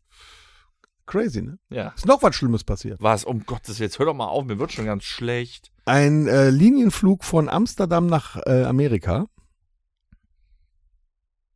[1.06, 1.60] Crazy, ne?
[1.70, 3.01] ja, Ist noch was Schlimmes passiert.
[3.01, 5.72] was, um Gottes Willen, jetzt hör doch mal auf, mir wird schon ganz schlecht.
[5.86, 9.28] Ein äh, Linienflug von Amsterdam nach äh, Amerika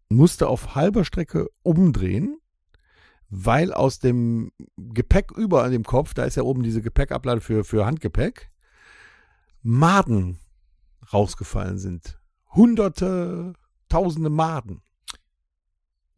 [0.09, 2.37] musste auf halber Strecke umdrehen,
[3.29, 7.63] weil aus dem Gepäck über an dem Kopf, da ist ja oben diese Gepäckablade für,
[7.63, 8.49] für Handgepäck,
[9.61, 10.39] Maden
[11.11, 12.19] rausgefallen sind.
[12.53, 13.53] Hunderte,
[13.87, 14.81] tausende Maden.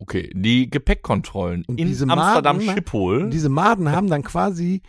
[0.01, 3.29] Okay, die Gepäckkontrollen Und in diese Amsterdam Maden- Schiphol.
[3.29, 4.81] Diese Maden haben dann quasi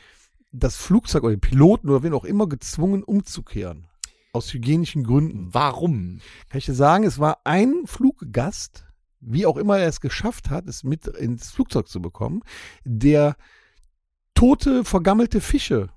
[0.52, 3.86] das Flugzeug oder den Piloten oder wen auch immer gezwungen umzukehren.
[4.32, 5.52] Aus hygienischen Gründen.
[5.52, 6.20] Warum?
[6.48, 8.86] Kann ich dir sagen, es war ein Fluggast,
[9.20, 12.40] wie auch immer er es geschafft hat, es mit ins Flugzeug zu bekommen,
[12.84, 13.36] der
[14.34, 15.90] tote, vergammelte Fische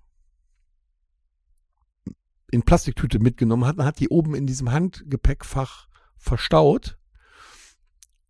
[2.52, 5.88] in Plastiktüte mitgenommen hat und hat die oben in diesem Handgepäckfach
[6.18, 6.98] verstaut.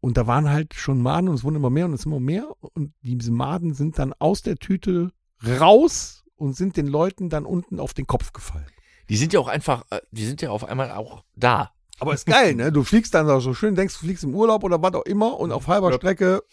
[0.05, 2.45] Und da waren halt schon Maden und es wurden immer mehr und es immer mehr.
[2.75, 5.09] Und diese Maden sind dann aus der Tüte
[5.43, 8.67] raus und sind den Leuten dann unten auf den Kopf gefallen.
[9.09, 11.71] Die sind ja auch einfach, äh, die sind ja auf einmal auch da.
[11.97, 12.71] Aber ist geil, ne?
[12.71, 15.51] Du fliegst dann so schön, denkst, du fliegst im Urlaub oder was auch immer und
[15.51, 15.91] auf halber.
[15.93, 16.43] Strecke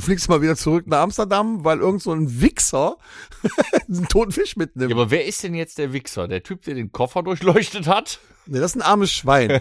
[0.00, 2.96] fliegst mal wieder zurück nach Amsterdam, weil irgend so ein Wichser
[3.88, 4.90] einen toten Fisch mitnimmt.
[4.90, 6.28] Ja, aber wer ist denn jetzt der Wichser?
[6.28, 8.20] Der Typ, der den Koffer durchleuchtet hat?
[8.46, 9.60] nee, das ist ein armes Schwein.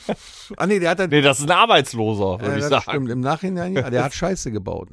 [0.56, 2.82] ah nee, der hat dann, Nee, das ist ein Arbeitsloser, würde äh, ich sagen.
[2.82, 4.88] stimmt, im Nachhinein, ja, der hat Scheiße gebaut.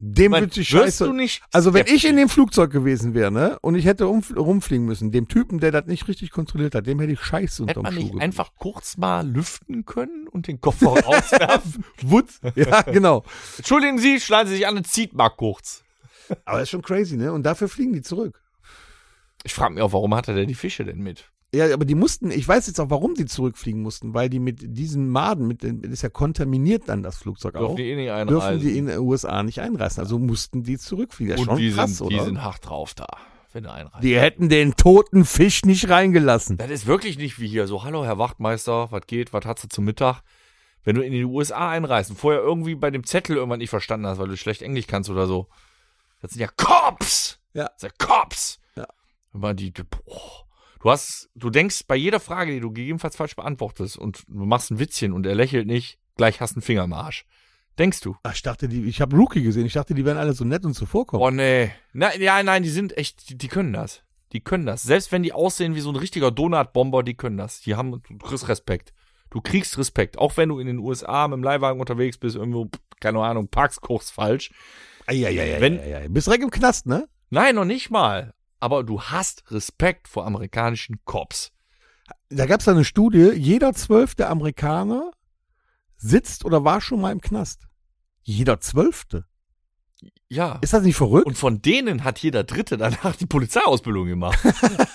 [0.00, 1.06] Dem wird wirst Scheiße.
[1.06, 4.22] du nicht Also wenn ich in dem Flugzeug gewesen wäre, ne, und ich hätte um,
[4.36, 7.80] rumfliegen müssen, dem Typen, der das nicht richtig kontrolliert hat, dem hätte ich Scheiße Hätte
[7.80, 11.84] unterm man Schuh nicht einfach kurz mal lüften können und den Koffer rauswerfen?
[12.02, 12.40] Wutz.
[12.54, 13.24] Ja, genau.
[13.56, 15.82] Entschuldigen Sie, schlagen Sie sich an und zieht mal kurz.
[16.44, 17.32] Aber das ist schon crazy, ne?
[17.32, 18.40] Und dafür fliegen die zurück.
[19.42, 21.24] Ich frage mich auch, warum hat er denn die Fische denn mit?
[21.54, 24.58] Ja, aber die mussten, ich weiß jetzt auch, warum die zurückfliegen mussten, weil die mit
[24.62, 27.96] diesen Maden, mit den, das ist ja kontaminiert dann das Flugzeug auch, Dürfen die eh
[27.96, 28.60] nicht dürfen einreisen.
[28.60, 30.02] die in den USA nicht einreißen.
[30.02, 31.32] Also mussten die zurückfliegen.
[31.32, 32.18] Das ist und schon die, krass, sind, oder?
[32.18, 33.06] die sind hart drauf da,
[33.52, 34.04] wenn du einreist.
[34.04, 36.58] die hätten den toten Fisch nicht reingelassen.
[36.58, 37.66] Das ist wirklich nicht wie hier.
[37.66, 40.20] So, hallo Herr Wachtmeister, was geht, was hast du zum Mittag?
[40.84, 44.06] Wenn du in die USA einreist und vorher irgendwie bei dem Zettel irgendwann nicht verstanden
[44.06, 45.48] hast, weil du schlecht Englisch kannst oder so.
[46.20, 47.40] Das sind ja Cops!
[47.54, 47.64] Ja.
[47.64, 48.58] Das sind Cops!
[48.76, 48.86] Ja.
[49.32, 50.47] Immer die, die boah.
[50.80, 54.70] Du hast, du denkst bei jeder Frage, die du gegebenenfalls falsch beantwortest und du machst
[54.70, 57.24] ein Witzchen und er lächelt nicht, gleich hast du einen Finger im Arsch.
[57.78, 58.16] Denkst du?
[58.24, 59.66] Ach, ich dachte, die, ich habe Rookie gesehen.
[59.66, 61.24] Ich dachte, die wären alle so nett und zuvorkommen.
[61.24, 61.70] Oh nee.
[61.92, 64.02] Na, ja, nein, die sind echt, die, die können das.
[64.32, 64.82] Die können das.
[64.82, 67.60] Selbst wenn die aussehen wie so ein richtiger Donutbomber, die können das.
[67.60, 68.92] Die haben, du kriegst Respekt.
[69.30, 70.18] Du kriegst Respekt.
[70.18, 72.68] Auch wenn du in den USA mit dem Leihwagen unterwegs bist, irgendwo,
[73.00, 74.50] keine Ahnung, parkst kurz falsch.
[75.06, 76.08] Eieieiei, Wenn- eieiei.
[76.08, 77.08] Bist direkt im Knast, ne?
[77.30, 78.34] Nein, noch nicht mal.
[78.60, 81.52] Aber du hast Respekt vor amerikanischen Cops.
[82.28, 85.10] Da gab es eine Studie, jeder zwölfte Amerikaner
[85.96, 87.68] sitzt oder war schon mal im Knast.
[88.22, 89.24] Jeder zwölfte.
[90.30, 90.58] Ja.
[90.60, 91.26] Ist das nicht verrückt?
[91.26, 94.38] Und von denen hat jeder Dritte danach die Polizeiausbildung gemacht.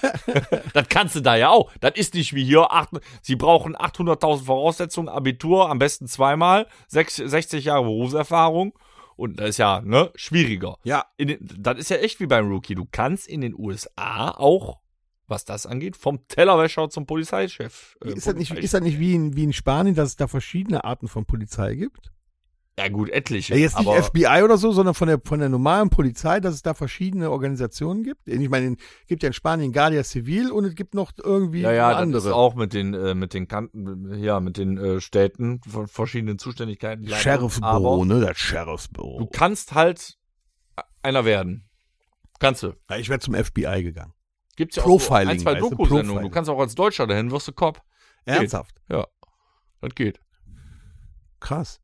[0.73, 1.71] das kannst du da ja auch.
[1.81, 2.71] Das ist nicht wie hier.
[2.71, 2.89] Acht,
[3.21, 8.73] sie brauchen 800.000 Voraussetzungen, Abitur, am besten zweimal, sechs, 60 Jahre Berufserfahrung.
[9.15, 10.77] Und das ist ja, ne, schwieriger.
[10.83, 12.75] ja, den, das ist ja echt wie beim Rookie.
[12.75, 14.79] Du kannst in den USA auch,
[15.27, 17.97] was das angeht, vom Tellerwäscher zum Polizeichef.
[18.03, 20.27] äh, ist das nicht, ist das nicht wie in, wie in Spanien, dass es da
[20.27, 22.11] verschiedene Arten von Polizei gibt?
[22.79, 23.53] Ja gut, etliche.
[23.53, 26.63] Ja, jetzt nicht FBI oder so, sondern von der, von der normalen Polizei, dass es
[26.63, 28.27] da verschiedene Organisationen gibt.
[28.27, 31.71] Ich meine, es gibt ja in Spanien Guardia Civil und es gibt noch irgendwie Ja,
[31.71, 32.13] ja, andere.
[32.13, 35.87] das ist auch mit den, äh, mit den Kanten, ja, mit den äh, Städten von
[35.87, 37.07] verschiedenen Zuständigkeiten.
[37.07, 38.21] Sheriffsbüro, ne?
[38.21, 39.19] Das Sheriffsbüro.
[39.19, 40.17] Du kannst halt
[41.03, 41.69] einer werden.
[42.39, 42.73] Kannst du.
[42.89, 44.13] Ja, ich wäre zum FBI gegangen.
[44.55, 46.23] Gibt's ja Profiling, auch ein, zwei Doku-Sendungen.
[46.23, 47.81] Du kannst auch als Deutscher dahin, wirst du Cop.
[48.25, 48.75] Ernsthaft?
[48.89, 49.07] Ja,
[49.81, 50.19] das geht.
[51.39, 51.82] Krass.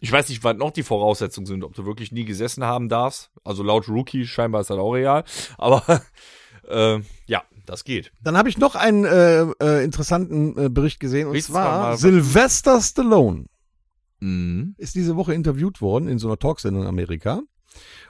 [0.00, 3.30] Ich weiß nicht, was noch die Voraussetzungen sind, ob du wirklich nie gesessen haben darfst.
[3.44, 5.24] Also laut Rookie scheinbar ist das auch real.
[5.58, 5.82] Aber
[6.68, 8.12] äh, ja, das geht.
[8.22, 12.80] Dann habe ich noch einen äh, äh, interessanten äh, Bericht gesehen und mal zwar Sylvester
[12.80, 13.46] Stallone
[14.22, 14.74] Mhm.
[14.76, 17.40] ist diese Woche interviewt worden in so einer Talksendung in Amerika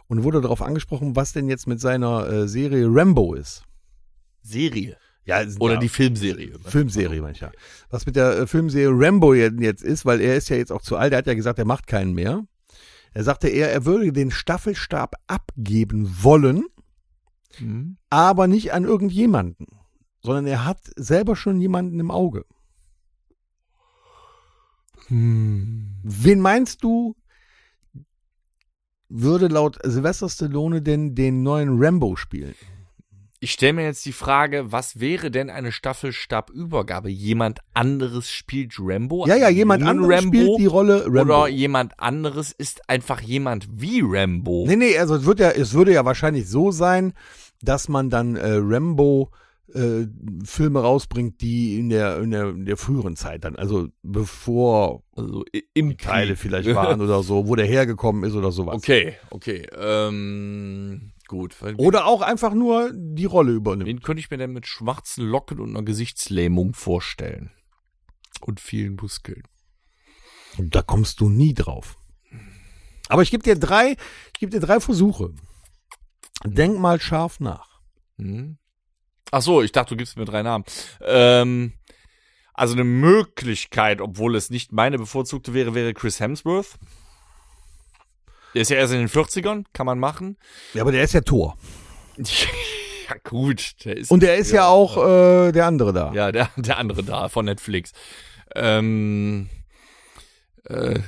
[0.08, 3.62] und wurde darauf angesprochen, was denn jetzt mit seiner äh, Serie Rambo ist.
[4.42, 4.96] Serie.
[5.24, 6.58] Ja, Oder ja, die Filmserie.
[6.64, 7.52] Filmserie manchmal.
[7.90, 10.82] Was mit der äh, Filmserie Rambo je- jetzt ist, weil er ist ja jetzt auch
[10.82, 12.44] zu alt, er hat ja gesagt, er macht keinen mehr.
[13.12, 16.64] Er sagte er, er würde den Staffelstab abgeben wollen,
[17.58, 17.96] Mhm.
[18.08, 19.66] aber nicht an irgendjemanden,
[20.22, 22.44] sondern er hat selber schon jemanden im Auge.
[25.08, 27.16] Wen meinst du,
[29.08, 32.54] würde laut Sylvester Stallone denn den neuen Rambo spielen?
[33.42, 37.08] Ich stelle mir jetzt die Frage, was wäre denn eine Staffelstabübergabe?
[37.08, 39.26] Jemand anderes spielt Rambo?
[39.26, 41.20] Ja, ja, jemand anderes spielt die Rolle Rambo.
[41.20, 44.66] Oder jemand anderes ist einfach jemand wie Rambo.
[44.68, 47.14] Nee, nee, also es wird ja, es würde ja wahrscheinlich so sein,
[47.62, 49.30] dass man dann äh, Rambo
[49.72, 50.06] äh,
[50.44, 55.44] Filme rausbringt, die in der, in der in der früheren Zeit dann, also bevor Also
[55.72, 58.74] im Teile vielleicht waren oder so, wo der hergekommen ist oder sowas.
[58.74, 59.66] Okay, okay.
[59.78, 61.56] Ähm, gut.
[61.78, 63.88] Oder auch einfach nur die Rolle übernimmt.
[63.88, 67.50] Wen könnte ich mir denn mit schwarzen Locken und einer Gesichtslähmung vorstellen?
[68.40, 69.44] Und vielen Muskeln.
[70.58, 71.96] Und da kommst du nie drauf.
[73.08, 73.96] Aber ich gebe dir drei,
[74.32, 75.32] ich gebe dir drei Versuche.
[76.44, 77.80] Denk mal scharf nach.
[78.18, 78.58] Hm?
[79.30, 80.64] Ach so, ich dachte, du gibst mir drei Namen.
[81.02, 81.72] Ähm,
[82.52, 86.78] Also eine Möglichkeit, obwohl es nicht meine bevorzugte wäre, wäre Chris Hemsworth.
[88.54, 90.36] Der ist ja erst in den 40ern, kann man machen.
[90.74, 91.56] Ja, aber der ist ja Tor.
[92.16, 93.84] ja, gut.
[93.84, 96.12] Der ist Und der ist ja, auch äh, der andere da.
[96.12, 97.92] Ja, der, der andere da von Netflix.
[98.54, 99.48] Ähm,
[100.64, 100.98] äh,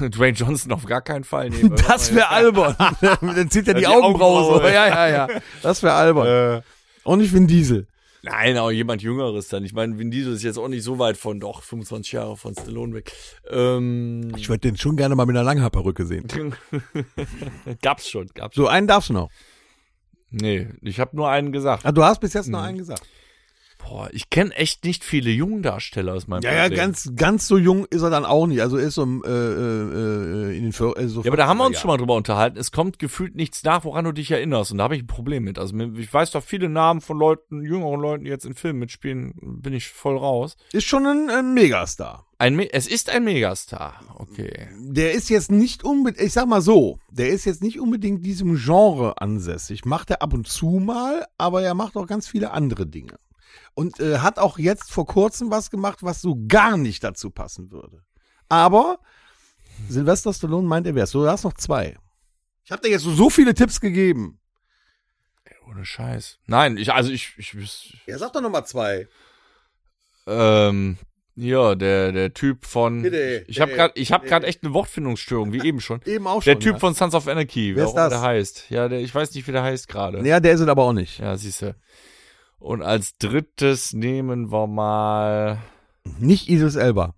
[0.00, 1.50] Dwayne Johnson auf gar keinen Fall.
[1.50, 2.76] Nee, Das wäre albern.
[3.00, 4.50] Dann zieht er die, Die Augenbraue so.
[4.50, 4.72] Augenbraue.
[4.72, 5.40] Ja, ja, ja.
[5.62, 6.58] Das wäre albern.
[6.58, 6.62] Äh,
[7.04, 7.86] Und ich bin Diesel.
[8.22, 9.64] Nein, aber jemand Jüngeres dann.
[9.64, 12.54] Ich meine, Vin Diesel ist jetzt auch nicht so weit von, doch, 25 Jahre von
[12.54, 13.12] Stallone weg.
[13.50, 16.26] Ähm, Ich würde den schon gerne mal mit einer Langhaarperücke sehen.
[17.82, 18.64] gab's schon, gab's schon.
[18.64, 19.30] So, einen darfst du noch.
[20.30, 21.86] Nee, ich habe nur einen gesagt.
[21.86, 22.64] Ah, du hast bis jetzt noch Mhm.
[22.66, 23.02] einen gesagt.
[23.78, 26.78] Boah, ich kenne echt nicht viele Jungdarsteller aus meinem Ja, ja, Problem.
[26.78, 28.60] ganz, ganz so jung ist er dann auch nicht.
[28.60, 31.36] Also er ist so im, äh, äh, äh, in den Vier- äh, so Ja, aber
[31.36, 32.58] da haben wir uns 40er schon mal drüber unterhalten.
[32.58, 34.72] Es kommt gefühlt nichts nach, woran du dich erinnerst.
[34.72, 35.58] Und da habe ich ein Problem mit.
[35.58, 39.34] Also ich weiß doch viele Namen von Leuten, jüngeren Leuten, die jetzt in Filmen mitspielen,
[39.62, 40.56] bin ich voll raus.
[40.72, 42.26] Ist schon ein, ein Megastar.
[42.38, 44.00] Ein Me es ist ein Megastar.
[44.16, 44.68] Okay.
[44.78, 48.56] Der ist jetzt nicht unbedingt, ich sag mal so, der ist jetzt nicht unbedingt diesem
[48.56, 49.84] Genre ansässig.
[49.86, 53.14] Macht er ab und zu mal, aber er macht auch ganz viele andere Dinge.
[53.76, 57.70] Und äh, hat auch jetzt vor kurzem was gemacht, was so gar nicht dazu passen
[57.70, 58.02] würde.
[58.48, 58.98] Aber
[59.90, 61.10] Sylvester Stallone meint, er wär's.
[61.10, 61.96] So, du hast noch zwei.
[62.64, 64.40] Ich habe dir jetzt so, so viele Tipps gegeben.
[65.68, 66.38] Ohne Scheiß.
[66.46, 69.08] Nein, ich, also ich, ich, ich Ja, sag doch noch mal zwei.
[70.26, 70.96] ähm,
[71.34, 75.52] ja, der, der Typ von, Bitte, ich habe gerade, ich habe gerade echt eine Wortfindungsstörung,
[75.52, 76.00] wie eben schon.
[76.06, 76.52] Eben auch schon.
[76.54, 76.78] Der Typ ja.
[76.78, 78.20] von Sons of Anarchy, Wer ist auch immer das?
[78.20, 78.70] der heißt.
[78.70, 80.26] Ja, der, ich weiß nicht, wie der heißt gerade.
[80.26, 81.18] Ja, der ist es aber auch nicht.
[81.18, 81.76] Ja, siehst du.
[82.58, 85.58] Und als drittes nehmen wir mal.
[86.18, 87.14] Nicht Idris Elba.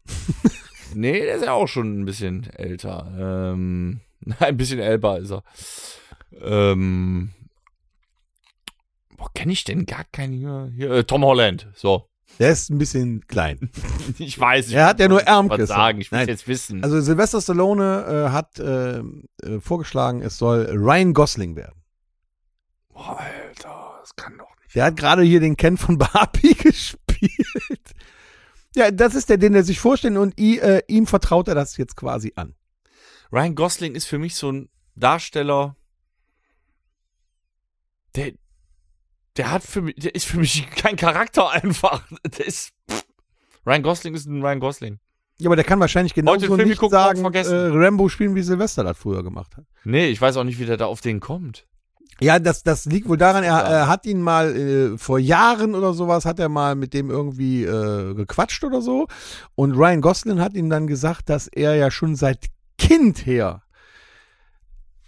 [0.94, 3.52] Nee, der ist ja auch schon ein bisschen älter.
[3.54, 4.00] Ähm,
[4.40, 5.42] ein bisschen älter ist er.
[6.40, 7.30] Ähm,
[9.16, 10.70] boah, kenne ich denn gar keinen hier?
[10.74, 11.68] hier äh, Tom Holland.
[11.74, 12.08] So.
[12.38, 13.70] Der ist ein bisschen klein.
[14.18, 14.68] Ich weiß.
[14.68, 15.66] Ich Er hat ja nur was Ärmkiste.
[15.66, 16.00] sagen.
[16.00, 16.82] Ich will jetzt wissen.
[16.82, 21.82] Also Sylvester Stallone äh, hat äh, äh, vorgeschlagen, es soll Ryan Gosling werden.
[22.88, 24.47] boah, Alter, das kann doch nicht.
[24.74, 27.94] Der hat gerade hier den Ken von Barbie gespielt.
[28.74, 31.76] Ja, das ist der, den er sich vorstellt und i, äh, ihm vertraut er das
[31.76, 32.54] jetzt quasi an.
[33.32, 35.76] Ryan Gosling ist für mich so ein Darsteller,
[38.14, 38.32] der,
[39.36, 42.06] der hat für mich, der ist für mich kein Charakter einfach.
[42.24, 43.04] Der ist, pff.
[43.66, 44.98] Ryan Gosling ist ein Ryan Gosling.
[45.40, 47.44] Ja, aber der kann wahrscheinlich Heute den Film nicht geguckt, sagen, äh.
[47.44, 49.66] Rambo spielen, wie Sylvester das früher gemacht hat.
[49.84, 51.66] Nee, ich weiß auch nicht, wie der da auf den kommt.
[52.20, 53.60] Ja, das, das liegt wohl daran, er, Ja.
[53.60, 57.62] er hat ihn mal äh, vor Jahren oder sowas, hat er mal mit dem irgendwie
[57.64, 59.06] äh, gequatscht oder so.
[59.54, 62.46] Und Ryan Gosling hat ihm dann gesagt, dass er ja schon seit
[62.76, 63.62] Kind her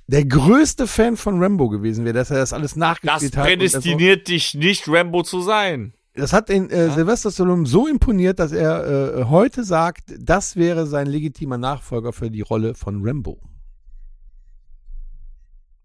[0.07, 3.45] der größte Fan von Rambo gewesen wäre, dass er das alles Das nachgespielt hat.
[3.45, 5.93] und prädestiniert dich nicht, Rambo zu sein.
[6.15, 10.57] Das, das hat den äh, Sylvester Stallone so imponiert, dass er äh, heute sagt, das
[10.57, 13.39] wäre sein legitimer Nachfolger für die Rolle von Rambo.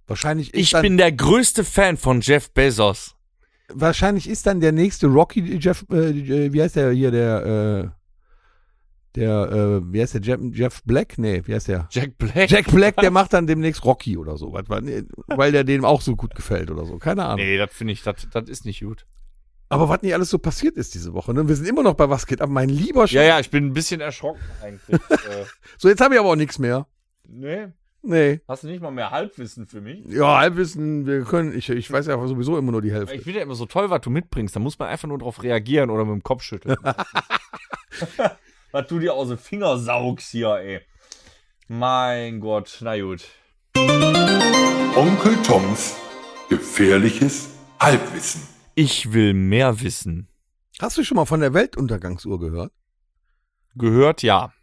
[0.08, 3.16] Wahrscheinlich ist Ich dann, bin der größte Fan von Jeff Bezos.
[3.70, 7.90] wahrscheinlich ist dann der nächste Rocky Jeff, äh, wie heißt der hier, der, äh,
[9.16, 11.18] der, äh, wie heißt der, Jeff, Jeff Black?
[11.18, 11.88] Nee, wie heißt der?
[11.90, 12.50] Jack Black.
[12.52, 14.64] Jack Black, der macht dann demnächst Rocky oder so, weil
[15.28, 17.38] weil der dem auch so gut gefällt oder so, keine Ahnung.
[17.46, 19.06] Nee, das finde ich, das, das ist nicht gut.
[19.70, 21.48] Aber was nicht alles so passiert ist diese Woche, ne?
[21.48, 23.66] Wir sind immer noch bei was geht ab, mein lieber Sch Ja, ja, ich bin
[23.66, 25.02] ein bisschen erschrocken eigentlich.
[25.10, 25.46] äh,
[25.80, 26.86] So, jetzt habe ich aber auch nichts mehr.
[27.28, 27.68] nee,
[28.06, 28.40] Nee.
[28.48, 30.06] hast du nicht mal mehr Halbwissen für mich?
[30.08, 33.16] Ja, Halbwissen, wir können, ich, ich weiß ja sowieso immer nur die Hälfte.
[33.16, 34.56] Ich finde ja immer so toll, was du mitbringst.
[34.56, 36.78] Da muss man einfach nur drauf reagieren oder mit dem Kopf schütteln.
[38.72, 40.82] was du dir aus den Finger saugst hier, ey.
[41.68, 43.26] Mein Gott, na gut.
[44.96, 45.96] Onkel Toms
[46.50, 47.50] gefährliches
[47.80, 48.42] Halbwissen.
[48.76, 50.28] Ich will mehr wissen.
[50.80, 52.72] Hast du schon mal von der Weltuntergangsuhr gehört?
[53.76, 54.54] Gehört, ja.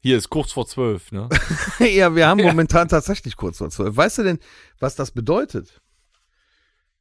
[0.00, 1.28] Hier ist kurz vor zwölf, ne?
[1.80, 3.96] ja, wir haben momentan tatsächlich kurz vor zwölf.
[3.96, 4.38] Weißt du denn,
[4.78, 5.80] was das bedeutet?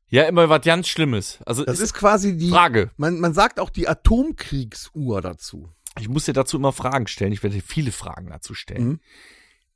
[0.09, 1.39] Ja, immer was ganz Schlimmes.
[1.45, 2.91] Also, Das ist ist quasi die, Frage.
[2.97, 5.69] man, man sagt auch die Atomkriegsuhr dazu.
[5.99, 7.33] Ich muss dir dazu immer Fragen stellen.
[7.33, 8.87] Ich werde dir viele Fragen dazu stellen.
[8.87, 8.99] Mhm.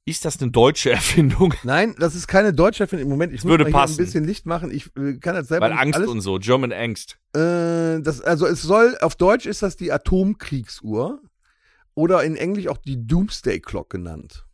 [0.05, 1.53] Ist das eine deutsche Erfindung?
[1.63, 3.05] Nein, das ist keine deutsche Erfindung.
[3.07, 3.93] Im Moment, ich muss würde mal hier passen.
[3.93, 4.71] ein bisschen Licht machen.
[4.71, 6.09] Ich äh, kann das selber Weil Angst alles.
[6.09, 7.17] und so, German Angst.
[7.35, 11.21] Äh, das, also es soll, auf Deutsch ist das die Atomkriegsuhr.
[11.93, 14.45] Oder in Englisch auch die Doomsday Clock genannt.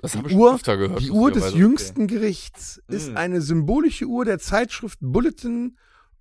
[0.00, 1.00] Das Die Uhr- gehört.
[1.02, 1.56] Die Uhr des lustigerweise.
[1.56, 3.16] jüngsten Gerichts ist Mhm.
[3.16, 5.76] eine symbolische Uhr der Zeitschrift Bulletin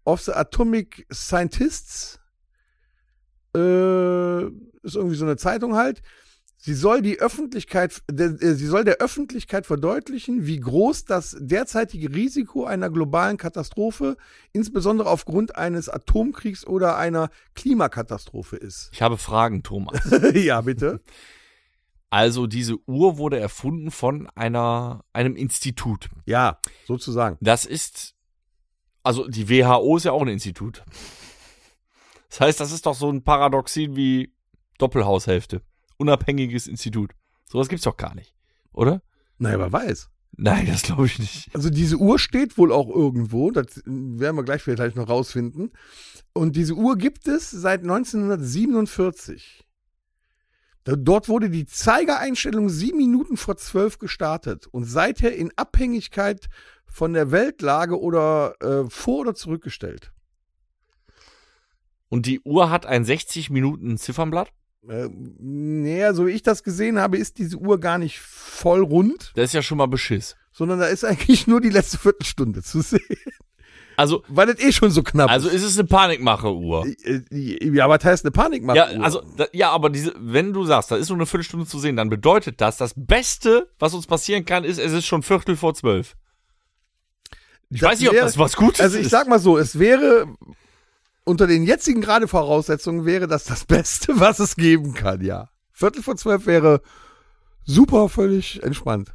[0.06, 2.20] of the Atomic Scientists.
[3.56, 4.44] Äh,
[4.84, 6.02] ist irgendwie so eine Zeitung halt.
[6.62, 12.66] Sie soll die Öffentlichkeit, äh, sie soll der Öffentlichkeit verdeutlichen, wie groß das derzeitige Risiko
[12.66, 14.18] einer globalen Katastrophe,
[14.52, 18.90] insbesondere aufgrund eines Atomkriegs oder einer Klimakatastrophe ist.
[18.92, 20.02] Ich habe Fragen, Thomas.
[20.34, 21.00] ja, bitte.
[22.10, 26.10] Also diese Uhr wurde erfunden von einer, einem Institut.
[26.26, 27.38] Ja, sozusagen.
[27.40, 28.16] Das ist,
[29.02, 30.84] also die WHO ist ja auch ein Institut.
[32.30, 34.34] Das heißt, das ist doch so ein Paradoxin wie
[34.78, 35.62] Doppelhaushälfte.
[36.00, 37.12] Unabhängiges Institut.
[37.46, 38.34] Sowas gibt's doch gar nicht,
[38.74, 39.02] oder?
[39.38, 40.10] Naja, wer weiß.
[40.38, 41.50] Nein, das glaube ich nicht.
[41.54, 45.72] Also diese Uhr steht wohl auch irgendwo, das werden wir gleich vielleicht noch rausfinden.
[46.34, 49.66] Und diese Uhr gibt es seit 1947.
[50.86, 56.48] Da- Dort wurde die Zeigereinstellung sieben Minuten vor zwölf gestartet und seither in Abhängigkeit
[56.86, 60.14] von der Weltlage oder äh, vor- oder zurückgestellt.
[62.08, 64.52] Und die Uhr hat ein 60 Minuten Ziffernblatt.
[64.88, 65.10] Äh,
[65.40, 69.46] naja, so wie ich das gesehen habe, ist diese Uhr gar nicht voll rund, Das
[69.46, 70.36] ist ja schon mal Beschiss.
[70.52, 73.02] sondern da ist eigentlich nur die letzte Viertelstunde zu sehen,
[73.98, 75.56] Also, weil das eh schon so knapp also ist.
[75.56, 76.86] ist es eine Panikmache-Uhr.
[77.04, 77.22] Äh,
[77.76, 78.78] Ja, aber das heißt eine Panikmache.
[78.78, 81.78] Ja, also, da, ja, aber diese, wenn du sagst, da ist nur eine Viertelstunde zu
[81.80, 85.58] sehen, dann bedeutet das, das Beste, was uns passieren kann, ist, es ist schon Viertel
[85.58, 86.16] vor zwölf.
[87.70, 89.12] Ich Das weiß nicht, ob das was Gutes Also ich ist.
[89.12, 90.26] sag mal so, es wäre
[91.24, 95.50] unter den jetzigen gerade Voraussetzungen wäre das das Beste, was es geben kann, ja.
[95.72, 96.82] Viertel vor zwölf wäre
[97.64, 99.14] super, völlig entspannt.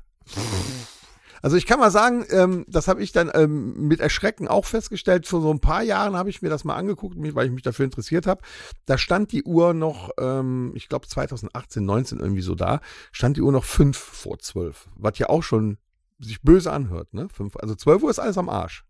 [1.44, 5.26] Also ich kann mal sagen, ähm, das habe ich dann ähm, mit Erschrecken auch festgestellt.
[5.26, 7.84] Vor so ein paar Jahren habe ich mir das mal angeguckt, weil ich mich dafür
[7.84, 8.40] interessiert habe.
[8.86, 12.80] Da stand die Uhr noch, ähm, ich glaube 2018, 19 irgendwie so da,
[13.12, 15.76] stand die Uhr noch fünf vor zwölf, was ja auch schon
[16.18, 17.12] sich böse anhört.
[17.12, 17.28] Ne?
[17.30, 18.86] Fünf, also 12 Uhr ist alles am Arsch.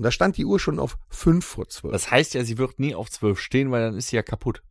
[0.00, 1.92] Und da stand die Uhr schon auf fünf vor zwölf.
[1.92, 4.62] Das heißt ja, sie wird nie auf zwölf stehen, weil dann ist sie ja kaputt.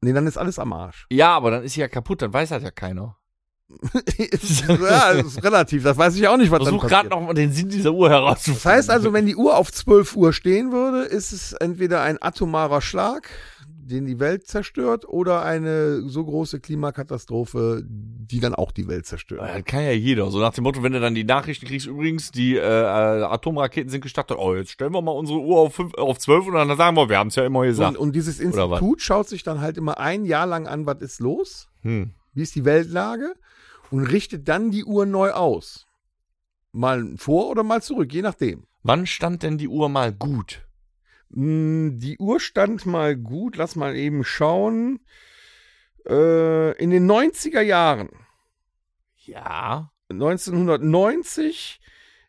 [0.00, 1.06] Nee, dann ist alles am Arsch.
[1.10, 3.18] Ja, aber dann ist sie ja kaputt, dann weiß das ja keiner.
[3.92, 5.82] ja, das ist relativ.
[5.82, 7.00] Das weiß ich auch nicht, was dann Versuch passiert.
[7.02, 8.62] gerade noch mal den Sinn dieser Uhr herauszufinden.
[8.64, 12.16] Das heißt also, wenn die Uhr auf 12 Uhr stehen würde, ist es entweder ein
[12.22, 13.28] atomarer Schlag,
[13.84, 19.40] den die Welt zerstört, oder eine so große Klimakatastrophe, die dann auch die Welt zerstört.
[19.42, 20.30] Das kann ja jeder.
[20.30, 24.00] So nach dem Motto, wenn du dann die Nachrichten kriegst, übrigens, die äh, Atomraketen sind
[24.00, 26.96] gestartet, oh, jetzt stellen wir mal unsere Uhr auf, fünf, auf 12 und dann sagen
[26.96, 27.96] wir, wir haben es ja immer gesagt.
[27.96, 28.40] Und, und dieses?
[28.40, 32.12] Institut schaut sich dann halt immer ein Jahr lang an, was ist los, Hm.
[32.34, 33.34] wie ist die Weltlage
[33.90, 35.86] und richtet dann die Uhr neu aus.
[36.72, 38.64] Mal vor oder mal zurück, je nachdem.
[38.82, 40.62] Wann stand denn die Uhr mal gut?
[41.32, 45.00] Mm, Die Uhr stand mal gut, lass mal eben schauen.
[46.06, 48.08] Äh, in den 90er Jahren,
[49.16, 49.90] Ja.
[50.10, 51.80] 1990,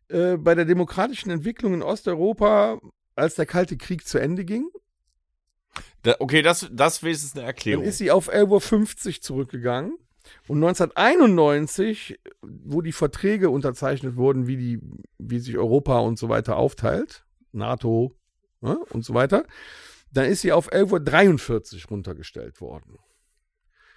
[0.10, 2.80] äh, bei der demokratischen Entwicklung in Osteuropa,
[3.16, 4.70] als der Kalte Krieg zu Ende ging,
[6.04, 7.84] Da, okay, das, das ist eine dann Erklärung.
[7.86, 9.98] ist sie auf 11.50 Uhr zurückgegangen.
[10.48, 14.80] Und 1991, wo die Verträge unterzeichnet wurden, wie, die,
[15.18, 16.56] wie sich Europa und so weiter
[17.52, 18.16] NATO
[18.64, 19.46] ne, und so weiter,
[20.12, 22.98] dann ist sie auf 11.43 Uhr runtergestellt worden.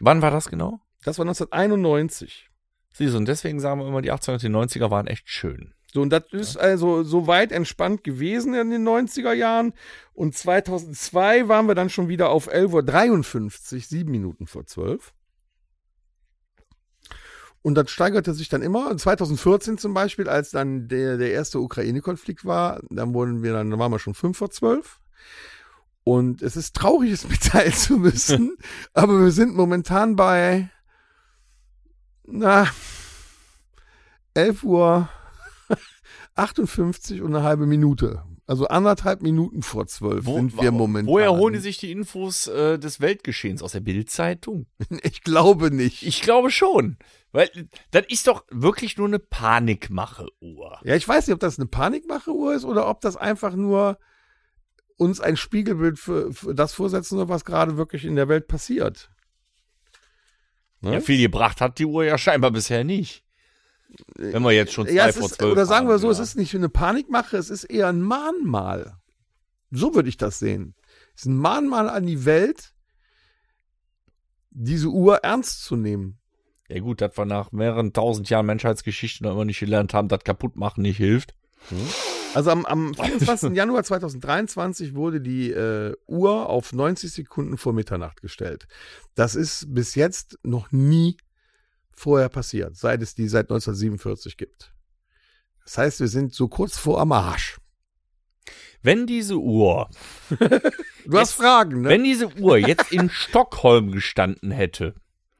[0.00, 0.80] Wann war das genau?
[1.04, 2.50] Das war 1991.
[2.92, 5.74] Siehst du, und deswegen sagen wir immer, die 80er und die 90er waren echt schön.
[5.92, 9.72] So, und das ist also so weit entspannt gewesen in den 90er Jahren.
[10.12, 15.14] Und 2002 waren wir dann schon wieder auf 11.53 Uhr, sieben Minuten vor zwölf.
[17.66, 18.88] Und das steigerte sich dann immer.
[18.88, 23.72] Und 2014 zum Beispiel, als dann der, der erste Ukraine-Konflikt war, dann wurden wir dann,
[23.72, 25.00] dann waren wir schon fünf vor zwölf.
[26.04, 28.56] Und es ist traurig, es mitteilen zu müssen,
[28.94, 30.70] aber wir sind momentan bei,
[32.24, 32.68] na,
[34.34, 35.08] 11 Uhr
[36.36, 38.22] 58 und eine halbe Minute.
[38.48, 41.12] Also anderthalb Minuten vor zwölf sind wir momentan.
[41.12, 43.60] Woher holen die sich die Infos äh, des Weltgeschehens?
[43.62, 44.66] Aus der Bildzeitung?
[45.02, 46.04] Ich glaube nicht.
[46.04, 46.96] Ich glaube schon.
[47.32, 47.50] Weil
[47.90, 50.80] das ist doch wirklich nur eine Panikmache-Uhr.
[50.84, 53.98] ja, ich weiß nicht, ob das eine Panikmache-Uhr ist oder ob das einfach nur
[54.96, 59.10] uns ein Spiegelbild für, für das vorsetzen soll, was gerade wirklich in der Welt passiert.
[60.80, 60.94] Ne?
[60.94, 63.25] Ja, viel gebracht hat die Uhr ja scheinbar bisher nicht.
[64.16, 66.12] Wenn wir jetzt schon zwei Ja, es vor ist, zwölf oder sagen wir so, ja.
[66.12, 68.96] es ist nicht eine Panikmache, es ist eher ein Mahnmal.
[69.70, 70.74] So würde ich das sehen.
[71.14, 72.72] Es ist ein Mahnmal an die Welt,
[74.50, 76.18] diese Uhr ernst zu nehmen.
[76.68, 80.24] Ja gut, dass wir nach mehreren tausend Jahren Menschheitsgeschichte noch immer nicht gelernt haben, dass
[80.24, 81.34] kaputtmachen nicht hilft.
[82.34, 83.52] Also am, am 24.
[83.54, 88.66] Januar 2023 wurde die äh, Uhr auf 90 Sekunden vor Mitternacht gestellt.
[89.14, 91.16] Das ist bis jetzt noch nie
[91.96, 94.72] vorher passiert, seit es die seit 1947 gibt.
[95.64, 97.58] Das heißt, wir sind so kurz vor am Arsch.
[98.82, 99.90] Wenn diese Uhr,
[101.06, 101.88] Du hast Fragen, ne?
[101.88, 104.94] wenn diese Uhr jetzt in Stockholm gestanden hätte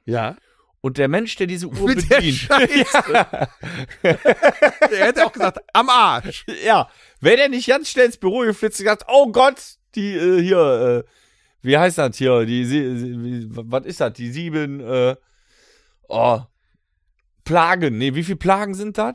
[0.07, 0.37] ja.
[0.81, 3.03] Und der Mensch, der diese Uhr Mit der bedient, Scheiße.
[4.03, 6.47] er hätte auch gesagt, am Arsch.
[6.65, 6.89] ja,
[7.21, 9.61] wäre der nicht ganz schnell ins Büro geflitzt und gesagt, oh Gott,
[9.97, 11.11] die äh, hier, äh,
[11.63, 15.17] wie heißt das hier, die, sie, was ist das, die sieben, äh,
[16.09, 16.41] oh,
[17.45, 19.15] Plagen, nee, wie viele Plagen sind das?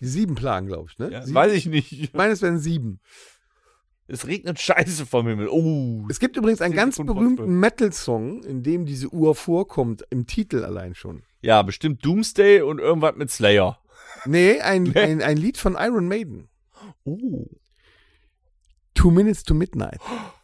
[0.00, 1.10] Sieben Plagen, glaube ich, ne?
[1.10, 1.34] Ja, sieben?
[1.34, 1.92] weiß ich nicht.
[1.92, 3.00] Ich meine, es wären sieben.
[4.08, 5.48] Es regnet Scheiße vom Himmel.
[5.48, 6.04] Oh.
[6.10, 7.60] Es gibt übrigens einen ganz berühmten.
[7.60, 11.22] Metal-Song, in dem diese Uhr vorkommt, im Titel allein schon.
[11.42, 13.78] Ja, bestimmt Doomsday und irgendwas mit Slayer.
[14.24, 16.48] Nee, ein, ein, ein Lied von Iron Maiden.
[17.04, 17.46] Oh.
[18.94, 20.00] Two Minutes to Midnight.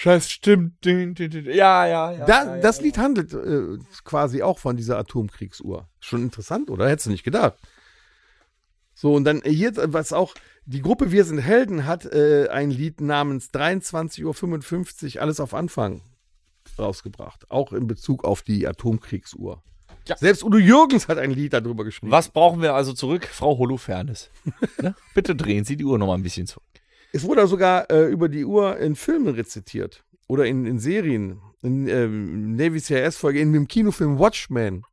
[0.00, 0.86] Scheiß, stimmt.
[0.86, 2.24] Ja, ja, ja.
[2.24, 2.84] Da, ja, ja, das ja.
[2.84, 5.88] Lied handelt äh, quasi auch von dieser Atomkriegsuhr.
[5.98, 6.88] Schon interessant, oder?
[6.88, 7.54] Hättest du nicht gedacht.
[8.94, 10.34] So, und dann hier, was auch,
[10.66, 16.02] die Gruppe Wir sind Helden hat äh, ein Lied namens 23.55 Uhr, alles auf Anfang
[16.78, 17.50] rausgebracht.
[17.50, 19.64] Auch in Bezug auf die Atomkriegsuhr.
[20.06, 20.16] Ja.
[20.16, 22.12] Selbst Udo Jürgens hat ein Lied darüber geschrieben.
[22.12, 23.26] Was brauchen wir also zurück?
[23.26, 24.30] Frau Holofernes.
[24.80, 24.94] ne?
[25.12, 26.62] Bitte drehen Sie die Uhr noch mal ein bisschen zurück.
[27.12, 30.04] Es wurde sogar äh, über die Uhr in Filmen rezitiert.
[30.26, 31.40] Oder in, in Serien.
[31.62, 34.84] In ähm, Navy CRS-Folge, in dem Kinofilm Watchmen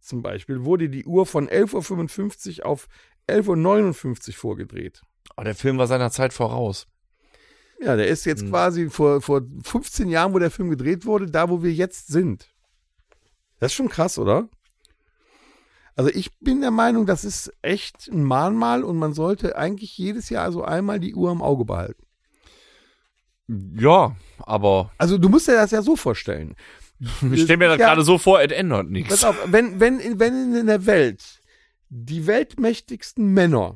[0.00, 2.88] zum Beispiel, wurde die Uhr von 11.55 Uhr auf
[3.28, 5.02] 11.59 Uhr vorgedreht.
[5.36, 6.86] Oh, der Film war seiner Zeit voraus.
[7.80, 11.48] Ja, der ist jetzt quasi vor, vor 15 Jahren, wo der Film gedreht wurde, da,
[11.48, 12.48] wo wir jetzt sind.
[13.60, 14.48] Das ist schon krass, oder?
[15.98, 20.28] Also ich bin der Meinung, das ist echt ein Mahnmal und man sollte eigentlich jedes
[20.30, 22.04] Jahr also einmal die Uhr im Auge behalten.
[23.48, 26.54] Ja, aber Also du musst dir das ja so vorstellen.
[27.32, 27.86] ich stelle mir das Ja.
[27.88, 29.08] gerade so vor, es ändert nichts.
[29.10, 31.40] Pass auf, wenn, wenn, wenn in der Welt
[31.88, 33.74] die weltmächtigsten Männer,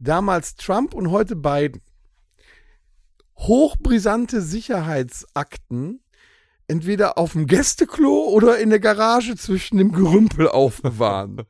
[0.00, 1.82] damals Trump und heute Biden,
[3.38, 6.00] hochbrisante Sicherheitsakten
[6.68, 11.42] entweder auf dem Gästeklo oder in der Garage zwischen dem Gerümpel aufbewahren.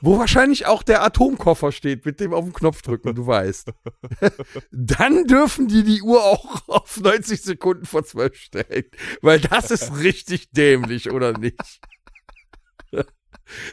[0.00, 3.72] Wo wahrscheinlich auch der Atomkoffer steht, mit dem auf den Knopf drücken, du weißt.
[4.70, 8.84] Dann dürfen die die Uhr auch auf 90 Sekunden vor 12 stellen.
[9.22, 11.80] Weil das ist richtig dämlich, oder nicht?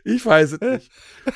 [0.04, 0.92] Ich weiß es nicht.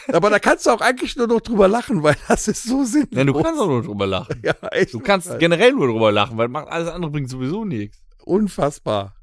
[0.08, 3.10] Aber da kannst du auch eigentlich nur noch drüber lachen, weil das ist so sinnlos.
[3.12, 4.42] Nein, du kannst auch nur drüber lachen.
[4.44, 4.94] ja, echt.
[4.94, 8.02] Du kannst generell nur drüber lachen, weil alles andere bringt sowieso nichts.
[8.30, 9.16] Unfassbar.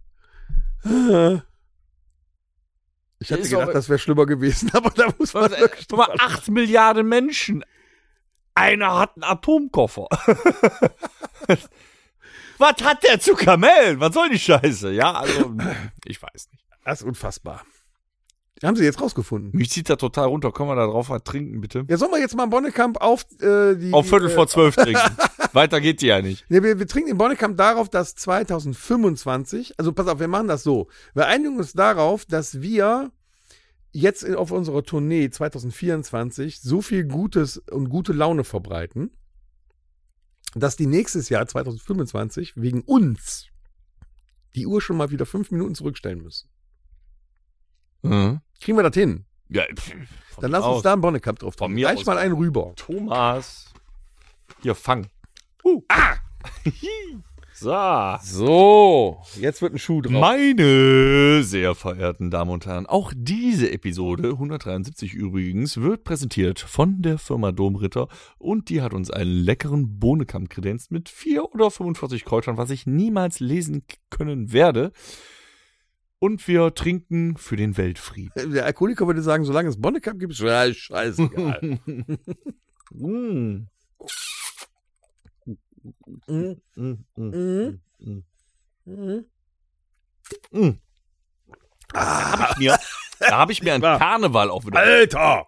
[3.18, 6.16] Ich hatte gedacht, das wäre schlimmer gewesen, aber da muss man wirklich Guck mal, drüber
[6.18, 6.34] lachen.
[6.34, 7.64] acht Milliarden Menschen.
[8.54, 10.08] Einer hat einen Atomkoffer.
[12.58, 14.00] Was hat der zu Kamellen?
[14.00, 14.90] Was soll die Scheiße?
[14.92, 15.54] Ja, also,
[16.04, 16.64] ich weiß nicht.
[16.84, 17.62] Das ist unfassbar.
[18.62, 19.50] Haben sie jetzt rausgefunden.
[19.52, 20.50] Mich zieht da total runter.
[20.50, 21.84] Können wir da drauf was trinken, bitte?
[21.88, 23.92] Ja, sollen wir jetzt mal in Bonnekamp auf äh, die.
[23.92, 25.16] Auf Viertel äh, vor zwölf trinken.
[25.52, 26.46] Weiter geht die ja nicht.
[26.48, 30.62] Nee, wir, wir trinken in Bonnekamp darauf, dass 2025, also pass auf, wir machen das
[30.62, 30.88] so.
[31.14, 33.10] Wir einigen uns darauf, dass wir
[33.92, 39.10] jetzt auf unserer Tournee 2024 so viel Gutes und gute Laune verbreiten,
[40.54, 43.46] dass die nächstes Jahr 2025 wegen uns
[44.54, 46.48] die Uhr schon mal wieder fünf Minuten zurückstellen müssen.
[48.02, 48.40] Mhm.
[48.60, 49.24] Kriegen wir das hin?
[49.48, 49.92] Ja, pff,
[50.32, 50.82] von Dann lass uns aus.
[50.82, 51.74] da einen Bonnekamp drauf Von trinken.
[51.76, 52.06] mir Gleich aus.
[52.06, 52.72] mal einen rüber.
[52.76, 53.72] Thomas.
[54.62, 55.06] Hier, fang.
[55.64, 55.82] Uh.
[55.88, 56.16] Ah!
[57.54, 58.18] so.
[58.22, 60.12] So, jetzt wird ein Schuh drauf.
[60.12, 67.18] Meine sehr verehrten Damen und Herren, auch diese Episode 173 übrigens wird präsentiert von der
[67.18, 72.56] Firma Domritter und die hat uns einen leckeren Bohnekamp kredenzt mit 4 oder 45 Kräutern,
[72.58, 74.92] was ich niemals lesen können werde.
[76.18, 78.52] Und wir trinken für den Weltfrieden.
[78.52, 81.78] Der Alkoholiker würde sagen, solange es Bonnekamp gibt, ist ja, scheißegal.
[82.90, 83.66] Mm.
[86.26, 87.78] Mm, mm,
[90.52, 90.78] mm.
[91.92, 92.78] Ah, Mir,
[93.20, 94.78] da habe ich mir ein Karneval auch wieder.
[94.78, 95.46] Alter!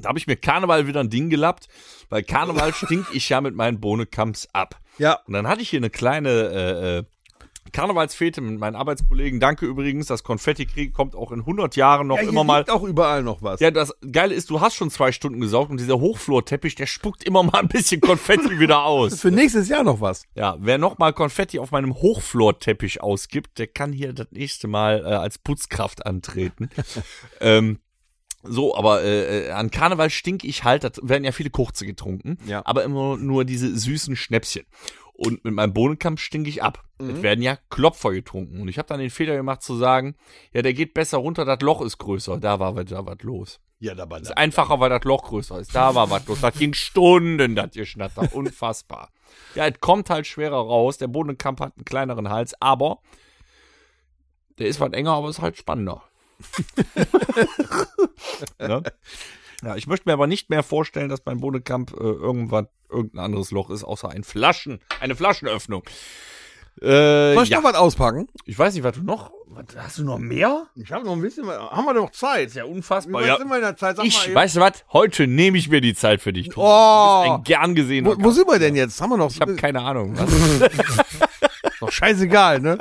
[0.00, 1.68] Da habe ich mir Karneval wieder ein Ding gelappt,
[2.08, 4.80] weil Karneval stink ich ja mit meinen Bohnekamps ab.
[4.98, 7.04] Ja, Und dann hatte ich hier eine kleine äh, äh,
[7.72, 9.40] Karnevalsfete mit meinen Arbeitskollegen.
[9.40, 12.64] Danke übrigens, das Konfettikrieg kommt auch in 100 Jahren noch ja immer mal.
[12.68, 13.60] auch überall noch was.
[13.60, 17.24] Ja, das Geile ist, du hast schon zwei Stunden gesaugt und dieser Hochflorteppich, der spuckt
[17.24, 19.20] immer mal ein bisschen Konfetti wieder aus.
[19.20, 20.24] Für nächstes Jahr noch was.
[20.34, 25.00] Ja, wer noch mal Konfetti auf meinem Hochflorteppich ausgibt, der kann hier das nächste Mal
[25.04, 26.68] äh, als Putzkraft antreten.
[27.40, 27.78] ähm,
[28.44, 32.38] so, aber äh, äh, an Karneval stink ich halt, da werden ja viele Kurze getrunken,
[32.46, 32.62] Ja.
[32.64, 34.62] aber immer nur diese süßen Schnäpschen.
[35.18, 36.84] Und mit meinem Bohnenkampf stink ich ab.
[37.00, 37.10] Mhm.
[37.10, 38.60] Es werden ja Klopfer getrunken.
[38.60, 40.14] Und ich habe dann den Fehler gemacht zu sagen,
[40.52, 42.38] ja, der geht besser runter, das Loch ist größer.
[42.38, 43.58] Da war da was los.
[43.80, 45.74] Ja, da war Das ist einfacher, weil das Loch größer ist.
[45.74, 46.40] Da war was los.
[46.40, 48.32] Das ging Stunden, das Geschnatter.
[48.32, 49.10] Unfassbar.
[49.56, 50.98] Ja, es kommt halt schwerer raus.
[50.98, 53.00] Der Bodenkampf hat einen kleineren Hals, aber
[54.60, 56.04] der ist was enger, aber ist halt spannender.
[58.60, 58.84] ne?
[59.64, 63.50] Ja, ich möchte mir aber nicht mehr vorstellen, dass beim Bodekamp äh, irgendwas, irgendein anderes
[63.50, 65.82] Loch ist, außer ein Flaschen, eine Flaschenöffnung.
[66.80, 67.56] Äh, Soll ich ja.
[67.60, 68.28] noch was auspacken?
[68.44, 69.32] Ich weiß nicht, was du noch.
[69.48, 70.68] Was, hast du noch mehr?
[70.76, 72.54] Ich habe noch ein bisschen, haben wir noch Zeit?
[72.54, 73.20] Ja, Wie unfassbar.
[73.22, 73.36] weit Ja.
[73.36, 73.96] sind wir in der Zeit?
[73.96, 74.84] Sag Ich, weißt du was?
[74.92, 76.50] Heute nehme ich mir die Zeit für dich.
[76.50, 76.60] Tobi.
[76.64, 77.22] Oh.
[77.24, 79.00] Du bist ein gern gesehener Wo, wo sind wir denn jetzt?
[79.00, 79.30] Haben wir noch?
[79.32, 80.16] Ich habe keine Ahnung.
[80.16, 80.30] Was?
[81.80, 82.78] doch scheißegal, ne?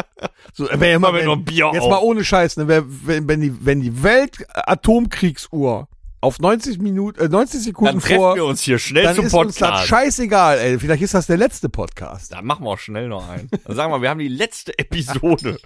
[0.53, 1.89] So, wär ja mal, wir wenn, Bier jetzt auf.
[1.89, 2.67] mal ohne Scheiß, ne?
[2.67, 5.87] Wär, wenn, wenn die, wenn die Welt-Atomkriegsuhr
[6.27, 9.25] auf 90 Minuten, äh, 90 Sekunden Dann treffen vor, wir uns hier schnell dann zum
[9.25, 9.87] ist uns das Podcast.
[9.87, 10.79] scheißegal, ey.
[10.79, 12.33] Vielleicht ist das der letzte Podcast.
[12.33, 13.49] Da machen wir auch schnell noch einen.
[13.65, 15.57] Dann sagen wir, wir haben die letzte Episode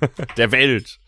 [0.36, 0.98] der Welt.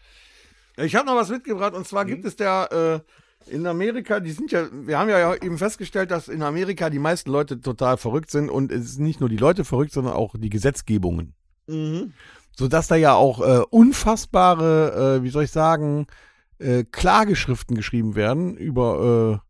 [0.77, 3.03] Ich habe noch was mitgebracht und zwar gibt es der
[3.47, 6.99] äh, in Amerika, die sind ja, wir haben ja eben festgestellt, dass in Amerika die
[6.99, 10.35] meisten Leute total verrückt sind und es ist nicht nur die Leute verrückt, sondern auch
[10.39, 11.35] die Gesetzgebungen.
[12.57, 16.07] Sodass da ja auch äh, unfassbare, äh, wie soll ich sagen,
[16.63, 19.41] äh, Klageschriften geschrieben werden über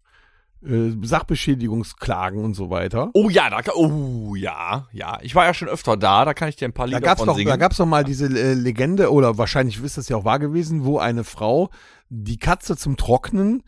[0.62, 3.10] äh, äh, Sachbeschädigungsklagen und so weiter.
[3.14, 5.18] Oh ja, da oh ja, ja.
[5.22, 7.20] Ich war ja schon öfter da, da kann ich dir ein paar Da Lieder gab's
[7.20, 7.48] von doch, singen.
[7.48, 10.84] da gab's doch mal diese äh, Legende, oder wahrscheinlich ist das ja auch wahr gewesen,
[10.84, 11.70] wo eine Frau
[12.14, 13.62] die Katze zum Trocknen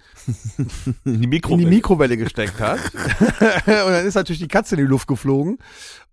[1.04, 2.18] in die in die Mikrowelle.
[2.18, 2.78] Gesteckt hat.
[2.92, 5.58] und dann ist natürlich die Katze in die Luft geflogen.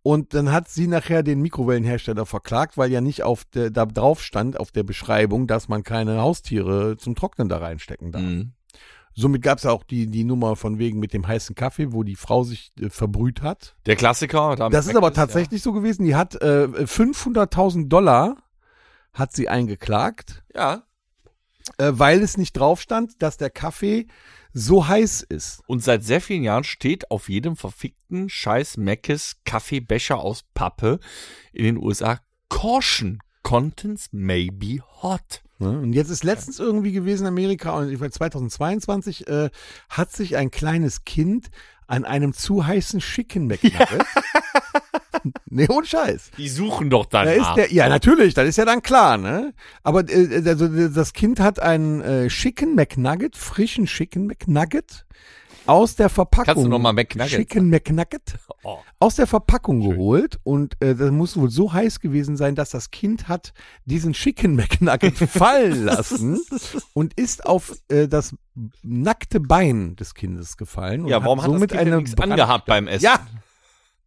[0.02, 4.24] Und dann hat sie nachher den Mikrowellenhersteller verklagt, weil ja nicht auf der, da drauf
[4.24, 8.24] stand, auf der Beschreibung, dass man keine Haustiere zum Trocknen da reinstecken darf.
[8.24, 8.54] Mhm.
[9.14, 12.16] Somit gab es auch die, die Nummer von wegen mit dem heißen Kaffee, wo die
[12.16, 13.76] Frau sich äh, verbrüht hat.
[13.86, 14.56] Der Klassiker.
[14.56, 16.06] Das ist aber Breakfast, tatsächlich so gewesen.
[16.06, 18.38] Die hat äh, 500.000 Dollar
[19.14, 20.84] hat sie eingeklagt, Ja.
[21.78, 24.08] Äh, weil es nicht drauf stand, dass der Kaffee
[24.54, 25.62] so heiß ist.
[25.68, 31.00] Und seit sehr vielen Jahren steht auf jedem verfickten scheiß Meckes Kaffeebecher aus Pappe
[31.54, 33.20] in den USA Caution.
[33.44, 35.42] Contents may be hot.
[35.60, 35.80] Ne?
[35.80, 39.50] Und jetzt ist letztens irgendwie gewesen in Amerika, und ich weiß 2022, äh,
[39.90, 41.50] hat sich ein kleines Kind
[41.92, 44.06] an einem zu heißen Chicken McNugget.
[45.50, 46.32] nee, ohne Scheiß.
[46.38, 47.50] Die suchen doch Da danach.
[47.50, 49.54] ist der, ja, natürlich, das ist ja dann klar, ne?
[49.84, 55.06] Aber äh, also, das Kind hat einen äh, Chicken McNugget, frischen Chicken McNugget
[55.68, 56.46] aus der Verpackung.
[56.46, 58.78] Kannst du noch mal McNugget Chicken McNugget Oh.
[59.00, 62.92] aus der Verpackung geholt und äh, das muss wohl so heiß gewesen sein, dass das
[62.92, 63.54] Kind hat
[63.86, 66.40] diesen Chicken McNugget fallen lassen
[66.94, 68.36] und ist auf äh, das
[68.84, 71.02] nackte Bein des Kindes gefallen.
[71.04, 73.04] Und Ja, warum hat das somit Kind denn eine nichts Brand- angehabt beim Essen?
[73.06, 73.20] Ja,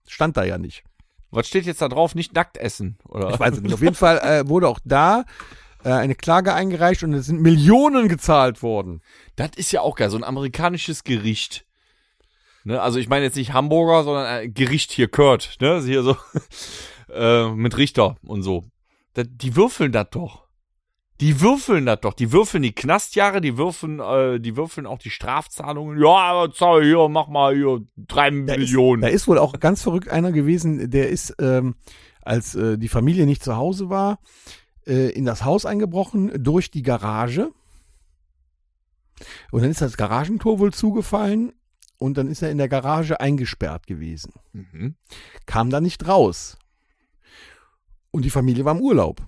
[0.07, 0.85] stand da ja nicht.
[1.31, 2.15] Was steht jetzt da drauf?
[2.15, 3.31] Nicht nackt essen, oder?
[3.35, 3.75] Ich weiß es nicht.
[3.75, 5.25] Auf jeden Fall äh, wurde auch da
[5.85, 9.03] äh, eine Klage eingereicht und es sind Millionen gezahlt worden.
[9.37, 11.67] Das ist ja auch geil, so ein amerikanisches Gericht.
[12.65, 12.81] Ne?
[12.81, 15.73] Also ich meine jetzt nicht Hamburger, sondern ein Gericht hier Kurt, ne?
[15.73, 16.17] Also Hier so
[17.13, 18.65] äh, mit Richter und so.
[19.13, 20.45] Das, die würfeln das doch.
[21.21, 22.15] Die würfeln das doch.
[22.15, 26.01] Die würfeln die Knastjahre, die würfeln, äh, die würfeln auch die Strafzahlungen.
[26.03, 29.03] Ja, aber zahl hier, mach mal hier drei Da Millionen.
[29.03, 31.77] Ist, da ist wohl auch ganz verrückt einer gewesen, der ist, ähm,
[32.23, 34.19] als äh, die Familie nicht zu Hause war,
[34.87, 37.53] äh, in das Haus eingebrochen durch die Garage.
[39.51, 41.53] Und dann ist das Garagentor wohl zugefallen
[41.99, 44.33] und dann ist er in der Garage eingesperrt gewesen.
[44.53, 44.97] mhm.
[45.47, 46.59] Kam da nicht raus.
[48.11, 49.23] Und die Familie war im Urlaub.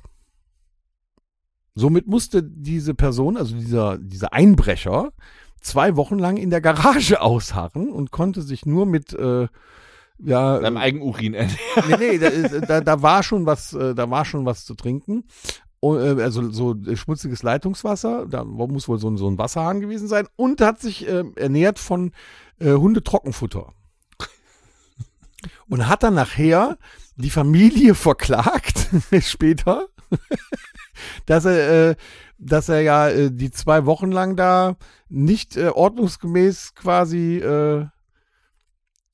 [1.75, 5.13] Somit musste diese Person, also dieser, dieser Einbrecher,
[5.61, 9.49] zwei Wochen lang in der Garage ausharren und konnte sich nur mit äh,
[10.19, 11.59] ja, Seinem Eigenurin ernähren.
[11.89, 15.25] nee, nee, da, da, da war schon was, äh, da war schon was zu trinken.
[15.81, 19.81] Und, äh, also so äh, schmutziges Leitungswasser, da muss wohl so, ein- so ein Wasserhahn
[19.81, 22.12] gewesen sein und hat sich äh, ernährt von
[22.59, 23.73] äh, Hundetrockenfutter.
[25.69, 26.79] Und hat dann nachher
[27.17, 28.89] die Familie verklagt,
[29.21, 29.87] später,
[31.27, 31.97] dass er, äh,
[32.39, 34.77] dass er ja äh, die zwei Wochen lang da
[35.09, 37.87] nicht äh, ordnungsgemäß quasi äh, äh,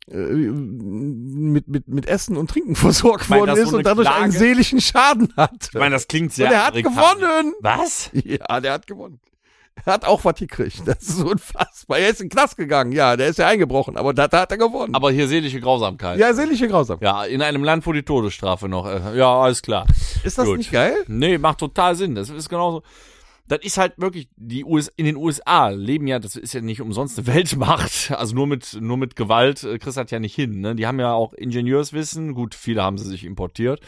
[0.09, 4.39] mit, mit, mit Essen und Trinken versorgt meine, worden ist so und dadurch einen Klage.
[4.39, 5.69] seelischen Schaden hat.
[5.73, 7.55] Ich meine, das klingt sehr und er hat gewonnen.
[7.61, 8.11] Was?
[8.13, 9.21] Ja, der hat gewonnen.
[9.85, 10.83] Er hat auch was gekriegt.
[10.87, 11.99] Das ist unfassbar.
[11.99, 12.93] Er ist in den Knast gegangen.
[12.93, 14.95] Ja, der ist ja eingebrochen, aber da, da hat er gewonnen.
[14.95, 16.19] Aber hier seelische Grausamkeit.
[16.19, 16.99] ja, seelische Grausam.
[17.01, 18.87] Ja, in einem Land, wo die Todesstrafe noch.
[18.87, 19.87] Äh, ja, alles klar.
[20.25, 20.59] Ist das Gut.
[20.59, 20.97] nicht geil?
[21.09, 22.15] Nee, macht total Sinn.
[22.15, 22.83] Das ist genauso.
[23.53, 26.81] Das ist halt wirklich, die US, in den USA leben ja, das ist ja nicht
[26.81, 28.11] umsonst eine Weltmacht.
[28.11, 30.61] Also nur mit, nur mit Gewalt äh, kriegst du das ja nicht hin.
[30.61, 30.75] Ne?
[30.75, 32.33] Die haben ja auch Ingenieurswissen.
[32.33, 33.83] Gut, viele haben sie sich importiert.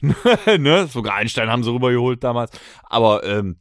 [0.00, 0.86] ne?
[0.86, 2.50] Sogar Einstein haben sie rübergeholt damals.
[2.84, 3.58] Aber ähm,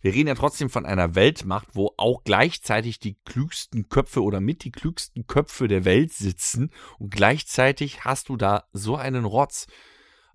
[0.00, 4.64] wir reden ja trotzdem von einer Weltmacht, wo auch gleichzeitig die klügsten Köpfe oder mit
[4.64, 9.68] die klügsten Köpfe der Welt sitzen und gleichzeitig hast du da so einen Rotz.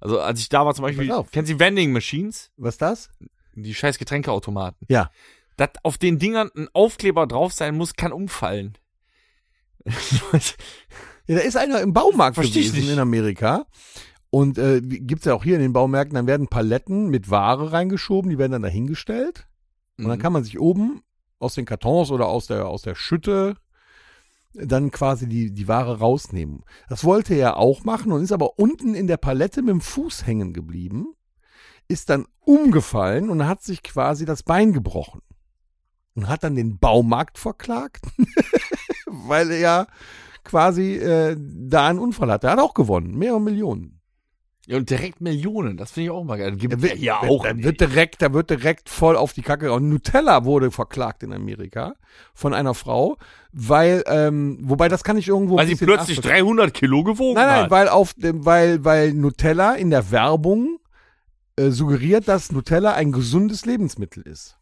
[0.01, 2.51] Also als ich da war zum Beispiel, kennen Sie Vending Machines?
[2.57, 3.09] Was ist das?
[3.55, 4.87] die scheiß Getränkeautomaten.
[4.89, 5.11] Ja.
[5.57, 8.77] Dass auf den Dingern ein Aufkleber drauf sein muss, kann umfallen.
[11.27, 12.89] Ja, da ist einer im Baumarkt Versteh gewesen nicht.
[12.91, 13.67] in Amerika.
[14.31, 18.31] Und äh, gibt's ja auch hier in den Baumärkten, dann werden Paletten mit Ware reingeschoben,
[18.31, 19.47] die werden dann dahingestellt.
[19.99, 20.21] Und dann Mhm.
[20.23, 21.03] kann man sich oben
[21.37, 23.57] aus den Kartons oder aus der, aus der Schütte
[24.53, 26.63] dann quasi die, die Ware rausnehmen.
[26.87, 30.25] Das wollte er auch machen und ist aber unten in der Palette mit dem Fuß
[30.25, 31.13] hängen geblieben,
[31.87, 35.21] ist dann umgefallen und hat sich quasi das Bein gebrochen.
[36.15, 38.05] Und hat dann den Baumarkt verklagt,
[39.05, 39.87] weil er
[40.43, 42.47] quasi äh, da einen Unfall hatte.
[42.47, 43.98] Er hat auch gewonnen, mehrere Millionen.
[44.69, 46.55] Ja, und direkt Millionen, das finde ich auch mal geil.
[46.55, 47.43] Gibt Da wird, ja auch.
[47.43, 49.73] da wird direkt, da wird direkt voll auf die Kacke.
[49.73, 51.95] Und Nutella wurde verklagt in Amerika
[52.35, 53.17] von einer Frau,
[53.51, 55.57] weil, ähm, wobei das kann ich irgendwo.
[55.57, 56.45] weil sie plötzlich nachvollziehen.
[56.45, 57.71] 300 Kilo gewogen Nein, nein, hat.
[57.71, 60.77] weil auf dem, weil, weil Nutella in der Werbung
[61.55, 64.55] äh, suggeriert, dass Nutella ein gesundes Lebensmittel ist.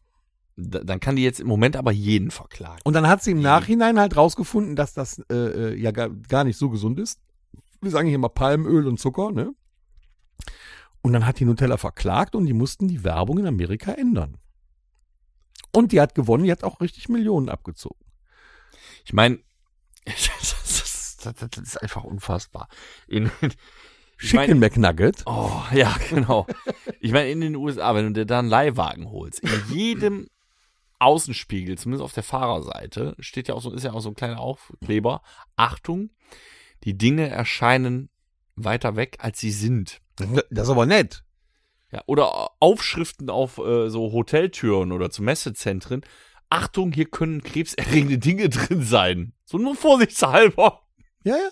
[0.55, 2.80] Da- Dann kann die jetzt im Moment aber jeden verklagen.
[2.86, 6.45] Und dann hat sie im Nachhinein halt rausgefunden, dass das äh, äh, ja gar, gar
[6.45, 7.20] nicht so gesund ist.
[7.82, 9.51] Wir sagen hier immer Palmöl und Zucker, ne?
[11.02, 14.38] Und dann hat die Nutella verklagt und die mussten die Werbung in Amerika ändern.
[15.74, 18.04] Und die hat gewonnen, die hat auch richtig Millionen abgezogen.
[19.06, 19.40] Ich meine,
[20.06, 22.68] das, das, das ist einfach unfassbar.
[23.08, 23.32] In,
[24.22, 25.24] ich mein- Chicken McNugget.
[25.26, 26.48] Oh, ja, genau.
[27.00, 30.28] Ich meine, in den USA, wenn du dir da einen Leihwagen holst, in jedem
[31.00, 34.40] Außenspiegel, zumindest auf der Fahrerseite, steht ja auch so, ist ja auch so ein kleiner
[34.40, 35.22] Aufkleber.
[35.56, 36.10] Achtung,
[36.84, 38.10] die Dinge erscheinen
[38.56, 40.02] weiter weg, als sie sind.
[40.49, 41.24] Das ist aber nett.
[41.91, 46.01] Ja, oder Aufschriften auf äh, so Hoteltüren oder zu Messezentren.
[46.49, 49.34] Achtung, hier können krebserregende Dinge drin sein.
[49.45, 50.82] So nur vorsichtshalber.
[51.24, 51.49] Ja, ja.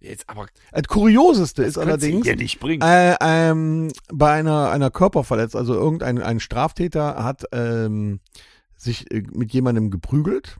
[0.00, 2.82] Jetzt aber Das Kurioseste ist könnt's allerdings, hier nicht bringen.
[2.82, 8.20] Äh, ähm, bei einer, einer Körperverletzung, also irgendein ein Straftäter hat ähm,
[8.76, 10.58] sich äh, mit jemandem geprügelt.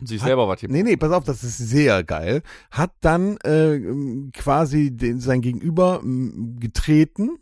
[0.00, 0.68] Und sich selber was hier.
[0.68, 2.42] Nee, nee, pass auf, das ist sehr geil.
[2.70, 3.80] Hat dann äh,
[4.32, 7.38] quasi den, sein Gegenüber ähm, getreten,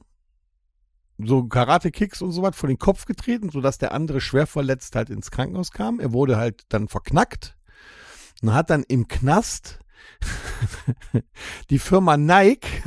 [1.19, 5.11] so Karate-Kicks und so was vor den Kopf getreten, sodass der andere schwer verletzt halt
[5.11, 6.01] ins Krankenhaus kam.
[6.01, 7.57] Er wurde halt dann verknackt
[8.43, 9.81] und hat dann im Knast
[11.71, 12.69] die Firma Nike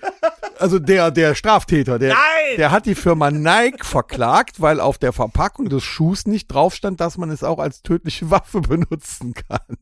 [0.58, 2.56] Also der, der Straftäter, der, Nein!
[2.58, 7.00] der hat die Firma Nike verklagt, weil auf der Verpackung des Schuhs nicht drauf stand,
[7.00, 9.76] dass man es auch als tödliche Waffe benutzen kann.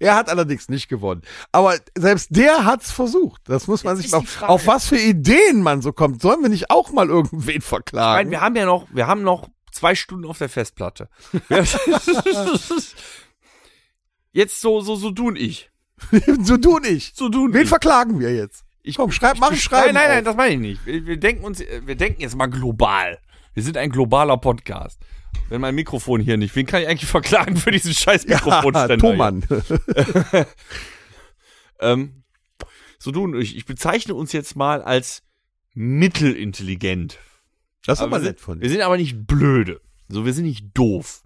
[0.00, 1.22] er hat allerdings nicht gewonnen.
[1.52, 3.42] Aber selbst der hat's versucht.
[3.46, 6.20] Das muss man Jetzt sich mal, auf was für Ideen man so kommt.
[6.22, 8.30] Sollen wir nicht auch mal irgendwen Nein, verklagen?
[8.30, 11.08] wir haben ja noch, wir haben noch zwei Stunden auf der Festplatte.
[14.32, 15.70] Jetzt so, so, so und ich.
[16.42, 17.12] so und ich.
[17.14, 17.68] So und Wen ich.
[17.68, 18.64] verklagen wir jetzt?
[18.88, 19.92] Ich, Komm, schreib, mach ein Schreiben.
[19.92, 20.86] Nein, nein, nein, das meine ich nicht.
[20.86, 23.18] Wir, wir denken uns, wir denken jetzt mal global.
[23.52, 24.98] Wir sind ein globaler Podcast.
[25.50, 28.94] Wenn mein Mikrofon hier nicht, wen kann ich eigentlich verklagen für diesen scheiß ja, Mikrofonständer?
[28.94, 28.98] hier?
[28.98, 29.44] Thomann.
[31.80, 32.24] Ähm,
[32.98, 33.56] so du und ich.
[33.56, 35.22] Ich bezeichne uns jetzt mal als
[35.74, 37.18] mittelintelligent.
[37.86, 38.72] Das ist Aber aber wir, nett von wir dir.
[38.72, 39.80] sind aber nicht blöde.
[40.08, 41.22] So, wir sind nicht doof.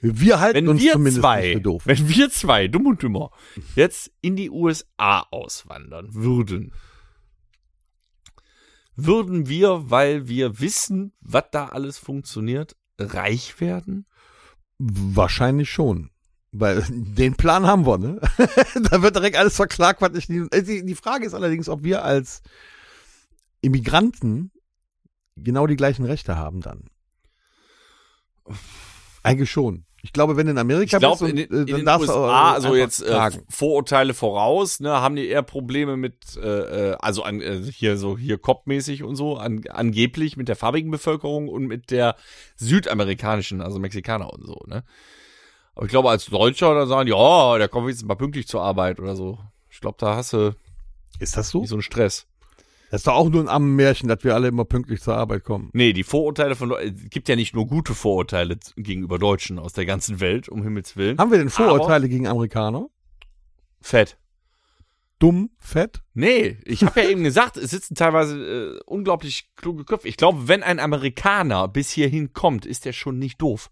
[0.00, 1.82] Wir halten Wenn uns wir zumindest zwei, für doof.
[1.86, 3.30] wenn wir zwei, dumm und dümmer,
[3.76, 6.72] jetzt in die USA auswandern würden,
[8.96, 14.06] würden wir, weil wir wissen, was da alles funktioniert, reich werden?
[14.78, 16.10] Wahrscheinlich schon.
[16.52, 18.20] Weil den Plan haben wir, ne?
[18.90, 20.28] da wird direkt alles verklagt, was ich.
[20.30, 22.42] Äh, Die, die Frage ist allerdings, ob wir als
[23.60, 24.50] Immigranten
[25.36, 26.84] genau die gleichen Rechte haben dann.
[29.22, 29.84] Eigentlich schon.
[30.02, 31.76] Ich glaube, wenn du in Amerika Ich glaube, bist, in, und, den- äh, in dann
[31.76, 33.30] den darfst du USA, äh, also jetzt äh.
[33.50, 38.16] Vorurteile voraus, ne, haben die eher Probleme mit, äh, äh, also an, äh, hier so
[38.16, 42.16] hier kopfmäßig und so, an, angeblich mit der farbigen Bevölkerung und mit der
[42.56, 44.84] südamerikanischen, also Mexikaner und so, ne.
[45.74, 48.62] Aber ich glaube, als Deutscher, da sagen die, oh, der kommt jetzt mal pünktlich zur
[48.62, 49.38] Arbeit oder so.
[49.70, 50.54] Ich glaube, da hast du
[51.20, 51.60] Ist das so?
[51.60, 52.26] nicht so einen Stress.
[52.90, 55.70] Das ist doch auch nur ein Ammenmärchen, dass wir alle immer pünktlich zur Arbeit kommen.
[55.72, 59.72] Nee, die Vorurteile von Leu- es gibt ja nicht nur gute Vorurteile gegenüber Deutschen aus
[59.72, 61.16] der ganzen Welt, um Himmels Willen.
[61.18, 62.88] Haben wir denn Vorurteile gegen Amerikaner?
[63.80, 64.18] Fett.
[65.20, 66.02] Dumm, fett?
[66.14, 70.08] Nee, ich habe ja eben gesagt, es sitzen teilweise äh, unglaublich kluge Köpfe.
[70.08, 73.70] Ich glaube, wenn ein Amerikaner bis hierhin kommt, ist der schon nicht doof.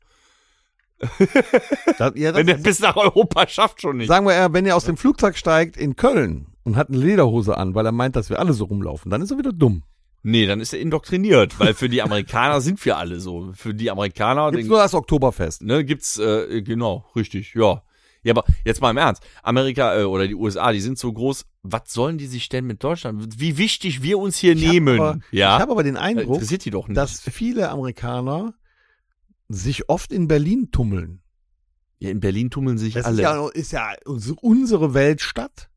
[1.99, 4.09] Das, ja, das Wenn der bis nach Europa schafft, schon nicht.
[4.09, 7.57] Sagen wir eher, wenn er aus dem Flugzeug steigt in Köln und hat eine Lederhose
[7.57, 9.83] an, weil er meint, dass wir alle so rumlaufen, dann ist er wieder dumm.
[10.23, 13.53] Nee, dann ist er indoktriniert, weil für die Amerikaner sind wir alle so.
[13.55, 15.63] Für die Amerikaner Gibt's den, nur das Oktoberfest.
[15.63, 17.83] ne, gibt's, äh, genau, richtig, ja.
[18.25, 19.23] Ja, aber jetzt mal im Ernst.
[19.45, 21.47] Amerika äh, oder die USA, die sind so groß.
[21.63, 23.41] Was sollen die sich denn mit Deutschland?
[23.41, 24.99] Wie wichtig wir uns hier Ich hab nehmen?
[25.01, 25.55] aber, ja.
[25.57, 26.97] Ich habe aber den Äh, Eindruck, nicht.
[26.97, 28.55] dass viele Amerikaner
[29.49, 31.21] sich oft in Berlin tummeln.
[32.01, 33.17] ja, in Berlin tummeln sich Das alle.
[33.17, 33.93] ist ja, ist ja
[34.41, 35.71] unsere Weltstadt.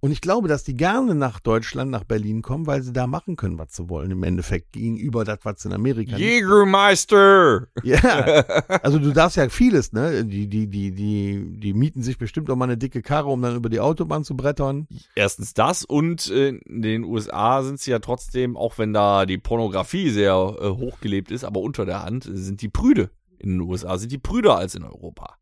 [0.00, 3.34] Und ich glaube, dass die gerne nach Deutschland, nach Berlin kommen, weil sie da machen
[3.34, 4.12] können, was sie wollen.
[4.12, 7.66] Im Endeffekt gegenüber das, was in Amerika Jägermeister!
[7.82, 7.98] Ja,
[8.82, 10.24] also du darfst ja vieles, ne?
[10.24, 13.56] Die, die, die, die, die mieten sich bestimmt auch mal eine dicke Karre, um dann
[13.56, 14.86] über die Autobahn zu brettern.
[15.16, 19.38] Erstens das und äh, in den USA sind sie ja trotzdem, auch wenn da die
[19.38, 23.10] Pornografie sehr äh, hochgelebt ist, aber unter der Hand sind die Prüde.
[23.38, 25.38] In den USA sind die Prüder als in Europa.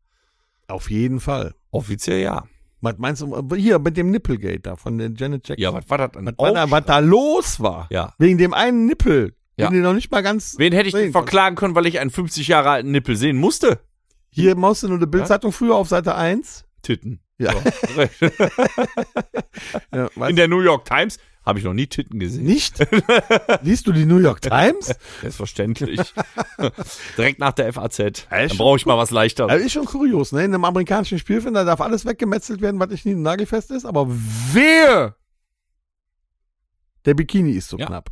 [0.67, 1.53] Auf jeden Fall.
[1.69, 2.45] Offiziell ja.
[2.87, 5.61] Was meinst du, hier mit dem Nipplegate da von der Janet Jackson?
[5.61, 6.25] Ja, was war das denn?
[6.37, 7.87] was, da, was da los war?
[7.91, 8.13] Ja.
[8.17, 9.69] Wegen dem einen Nippel, Ja.
[9.69, 12.47] den noch nicht mal ganz Wen hätte ich denn verklagen können, weil ich einen 50
[12.47, 13.79] Jahre alten Nippel sehen musste?
[14.29, 16.65] Hier maust du nur eine Bildzeitung früher auf Seite 1.
[16.81, 17.19] Titten.
[17.39, 17.51] Ja.
[17.53, 17.59] So.
[19.93, 22.43] Ja, In der New York Times habe ich noch nie Titten gesehen.
[22.45, 22.75] Nicht?
[23.63, 24.93] Liest du die New York Times?
[25.21, 26.13] Selbstverständlich.
[27.17, 28.27] Direkt nach der FAZ.
[28.29, 29.51] Dann brauche ich mal was leichteres.
[29.51, 30.43] Das ist schon kurios, ne?
[30.43, 34.07] In einem amerikanischen Spielfilm, da darf alles weggemetzelt werden, was nicht nagelfest ist, aber
[34.51, 35.15] wer?
[37.05, 37.85] Der Bikini ist so Ja.
[37.85, 38.09] knapp.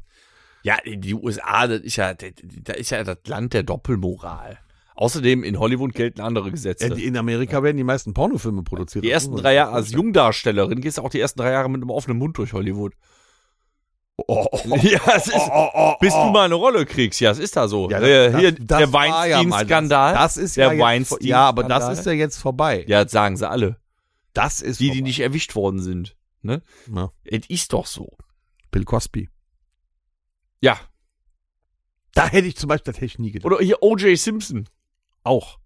[0.63, 4.57] Ja, die USA, das ist ja, da ist ja das Land der Doppelmoral.
[4.95, 6.89] Außerdem in Hollywood gelten andere Gesetze.
[6.89, 9.03] Die, in Amerika werden die meisten Pornofilme produziert.
[9.03, 11.89] die ersten drei Jahre als Jungdarstellerin gehst du auch die ersten drei Jahre mit einem
[11.89, 12.93] offenen Mund durch Hollywood.
[14.17, 15.49] Oh, oh, Ja, es ist,
[15.99, 17.19] bis du mal eine Rolle kriegst.
[17.19, 17.89] Ja, es ist da so.
[17.89, 20.13] Ja, das- hier das der war ja Weinstein-Skandal.
[20.13, 22.85] Das, das ist der ja Weinstein Ja, aber das ist ja jetzt vorbei.
[22.87, 23.77] Ja, das sagen sie alle.
[24.33, 25.01] Das ist Die, die vorbei.
[25.07, 26.15] nicht erwischt worden sind.
[26.41, 26.61] Ne?
[26.93, 27.11] Ja.
[27.23, 28.17] Es ist doch so.
[28.71, 29.29] Bill Cosby.
[30.61, 30.79] Ja.
[32.13, 33.45] Da hätte ich zum Beispiel, das hätte ich nie gedacht.
[33.51, 34.17] Oder hier O.J.
[34.17, 34.69] Simpson.
[35.23, 35.59] auch.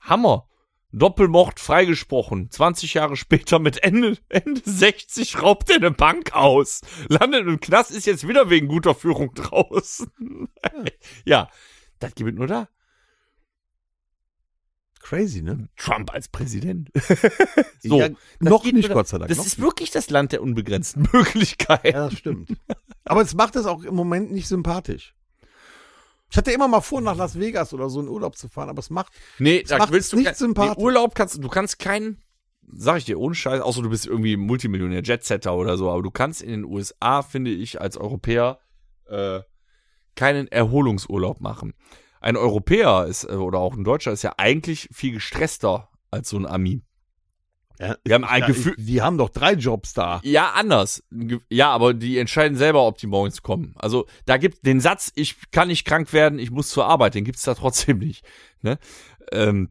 [0.00, 0.46] Hammer.
[0.94, 2.50] Doppelmord freigesprochen.
[2.50, 6.82] 20 Jahre später mit Ende, Ende 60 raubt er eine Bank aus.
[7.08, 10.48] Landet im Knast, ist jetzt wieder wegen guter Führung draußen.
[11.24, 11.48] ja,
[11.98, 12.68] das gibt es nur da.
[15.00, 15.68] Crazy, ne?
[15.76, 16.90] Trump als Präsident.
[17.80, 17.98] so.
[17.98, 18.90] Ja, das noch nicht.
[18.90, 19.28] Gott sei Dank.
[19.28, 21.88] Das ist wirklich das Land der unbegrenzten Möglichkeiten.
[21.88, 22.56] Ja, das stimmt.
[23.04, 25.14] Aber es macht es auch im Moment nicht sympathisch.
[26.34, 28.80] Ich hatte immer mal vor, nach Las Vegas oder so in Urlaub zu fahren, aber
[28.80, 29.12] es macht.
[29.38, 30.82] Nee, da macht willst es du nicht sympathisch.
[30.82, 32.24] Urlaub kannst du kannst keinen,
[32.72, 36.10] sag ich dir, ohne Scheiß, außer du bist irgendwie Multimillionär, Jetsetter oder so, aber du
[36.10, 38.58] kannst in den USA, finde ich, als Europäer
[39.06, 39.42] äh,
[40.16, 41.72] keinen Erholungsurlaub machen.
[42.20, 46.36] Ein Europäer ist, äh, oder auch ein Deutscher ist ja eigentlich viel gestresster als so
[46.36, 46.82] ein Ami.
[47.78, 48.74] Ja, Wir haben ein ja, Gefühl.
[48.78, 50.20] Die haben doch drei Jobs da.
[50.22, 51.02] Ja, anders.
[51.48, 53.74] Ja, aber die entscheiden selber, ob die morgens kommen.
[53.76, 57.24] Also da gibt den Satz, ich kann nicht krank werden, ich muss zur Arbeit, den
[57.24, 58.24] gibt's da trotzdem nicht.
[58.62, 58.78] Ne?
[59.32, 59.70] Ähm,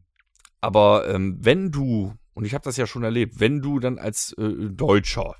[0.60, 4.32] aber ähm, wenn du, und ich habe das ja schon erlebt, wenn du dann als
[4.38, 5.36] äh, Deutscher,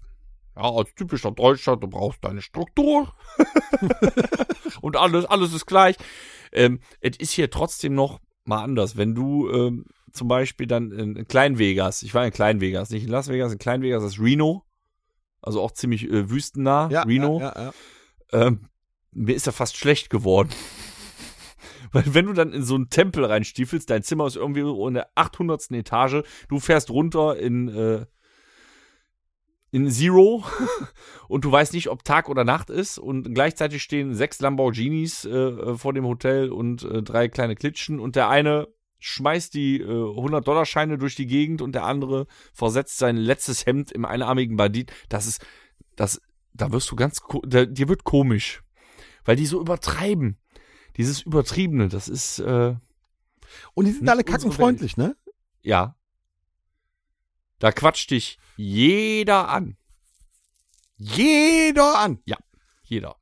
[0.56, 3.14] ja, als typischer Deutscher, du brauchst deine Struktur
[4.80, 5.96] und alles, alles ist gleich.
[6.52, 8.96] Ähm, es ist hier trotzdem noch mal anders.
[8.96, 13.04] Wenn du ähm, zum Beispiel dann in Klein Vegas, ich war in Klein Vegas, nicht
[13.04, 14.64] in Las Vegas, in Klein Vegas, ist Reno,
[15.42, 17.40] also auch ziemlich äh, wüstennah, Ja, Reno.
[17.40, 17.72] Ja, ja.
[18.32, 18.68] Ähm,
[19.12, 20.50] mir ist ja fast schlecht geworden.
[21.92, 25.10] Weil wenn du dann in so einen Tempel reinstiefelst, dein Zimmer ist irgendwie in der
[25.14, 25.70] 800.
[25.72, 28.06] Etage, du fährst runter in, äh,
[29.70, 30.44] in Zero
[31.28, 35.76] und du weißt nicht, ob Tag oder Nacht ist und gleichzeitig stehen sechs Lamborghinis äh,
[35.76, 38.68] vor dem Hotel und äh, drei kleine Klitschen und der eine
[39.04, 44.06] schmeißt die äh, 100-Dollar-Scheine durch die Gegend und der andere versetzt sein letztes Hemd im
[44.06, 44.92] einarmigen Bandit.
[45.10, 45.44] Das ist,
[45.94, 46.22] das,
[46.54, 48.62] da wirst du ganz, da, dir wird komisch,
[49.24, 50.38] weil die so übertreiben.
[50.96, 52.76] Dieses Übertriebene, das ist, äh,
[53.74, 55.16] Und die sind alle kackenfreundlich, ne?
[55.60, 55.96] ja.
[57.58, 59.76] Da quatscht dich jeder an.
[60.96, 62.20] Jeder an.
[62.84, 63.16] Jeder.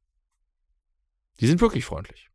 [1.40, 2.31] Die sind wirklich freundlich.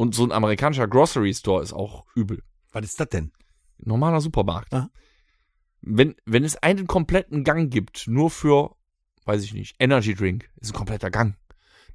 [0.00, 2.42] Und so ein amerikanischer Grocery Store ist auch übel.
[2.72, 3.32] Was ist das denn?
[3.76, 4.72] Normaler Supermarkt.
[4.72, 4.88] Aha.
[5.82, 8.76] Wenn, wenn es einen kompletten Gang gibt, nur für,
[9.26, 11.36] weiß ich nicht, Energy Drink, ist ein kompletter Gang.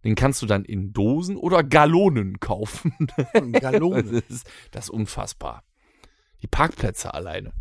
[0.04, 2.94] Den kannst du dann in Dosen oder Gallonen kaufen.
[3.54, 4.04] Gallone.
[4.04, 5.64] Das ist, das ist unfassbar.
[6.44, 7.54] Die Parkplätze alleine.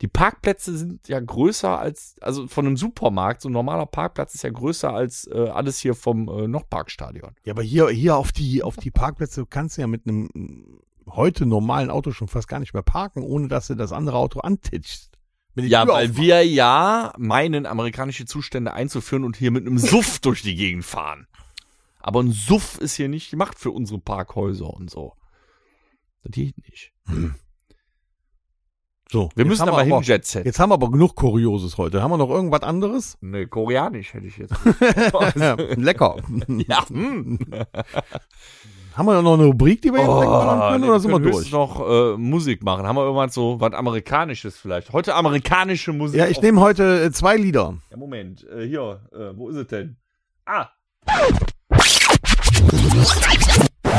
[0.00, 4.42] Die Parkplätze sind ja größer als, also von einem Supermarkt, so ein normaler Parkplatz ist
[4.42, 7.34] ja größer als äh, alles hier vom äh, Nochparkstadion.
[7.44, 10.80] Ja, aber hier, hier auf die, auf die Parkplätze kannst du ja mit einem mm,
[11.10, 14.40] heute normalen Auto schon fast gar nicht mehr parken, ohne dass du das andere Auto
[14.40, 15.10] antitschst.
[15.56, 16.16] Ja, weil aufmacht.
[16.16, 21.26] wir ja meinen, amerikanische Zustände einzuführen und hier mit einem Suff durch die Gegend fahren.
[21.98, 25.14] Aber ein Suff ist hier nicht gemacht für unsere Parkhäuser und so.
[26.22, 26.92] Das geht nicht.
[29.12, 30.46] So, Wir jetzt müssen haben aber hin, aber, Jet Set.
[30.46, 32.00] Jetzt haben wir aber genug Kurioses heute.
[32.00, 33.18] Haben wir noch irgendwas anderes?
[33.20, 34.54] Nee, koreanisch hätte ich jetzt.
[35.76, 36.14] Lecker.
[36.68, 37.36] ja, hm.
[38.96, 41.20] Haben wir noch eine Rubrik, die wir jetzt Oh, wegballern können, nee, oder sind wir
[41.20, 41.50] können durch?
[41.52, 42.86] noch äh, Musik machen.
[42.86, 44.92] Haben wir irgendwas so was Amerikanisches vielleicht?
[44.92, 46.18] Heute amerikanische Musik.
[46.18, 47.74] Ja, ich auf- nehme heute äh, zwei Lieder.
[47.90, 49.96] Ja, Moment, äh, hier, äh, wo ist es denn?
[50.46, 50.68] Ah,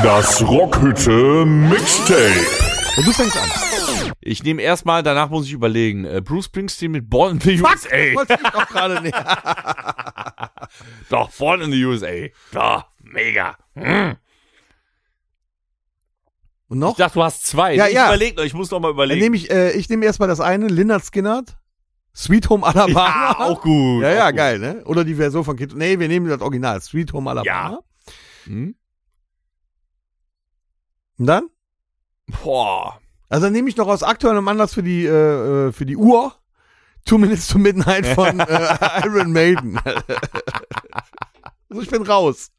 [0.03, 2.60] Das Rockhütte Mixtape.
[2.97, 3.49] Und du fängst an.
[4.19, 6.05] ich nehme erstmal, danach muss ich überlegen.
[6.05, 7.89] Äh, Bruce Springsteen mit Born in the USA.
[8.15, 9.15] Wollte ich doch gerade nicht.
[11.09, 12.27] Doch, Born in the USA.
[12.53, 13.57] Ja, mega.
[13.75, 14.17] Hm.
[16.67, 16.91] Und noch?
[16.91, 17.75] Ich dachte, du hast zwei.
[17.75, 18.15] Ja, ich ja.
[18.15, 19.21] noch, ich muss noch mal Dann überlegen.
[19.21, 21.57] nehme ich, äh, ich nehme erstmal das eine, Lynyrd Skynyrd.
[22.13, 23.07] Sweet Home Alabama.
[23.07, 24.03] ja, auch gut.
[24.03, 24.37] Ja, ja, gut.
[24.37, 24.83] geil, ne?
[24.85, 25.75] Oder die Version von Kid.
[25.75, 26.81] Nee, wir nehmen das Original.
[26.81, 27.79] Sweet Home Alabama.
[28.45, 28.75] Hm?
[31.17, 31.49] Und dann?
[32.43, 32.99] Boah.
[33.29, 36.33] Also dann nehme ich noch aus aktuellem Anlass für die, äh, äh, für die Uhr.
[37.05, 39.79] Two Minutes to Midnight von äh, Iron Maiden.
[41.69, 42.51] also ich bin raus.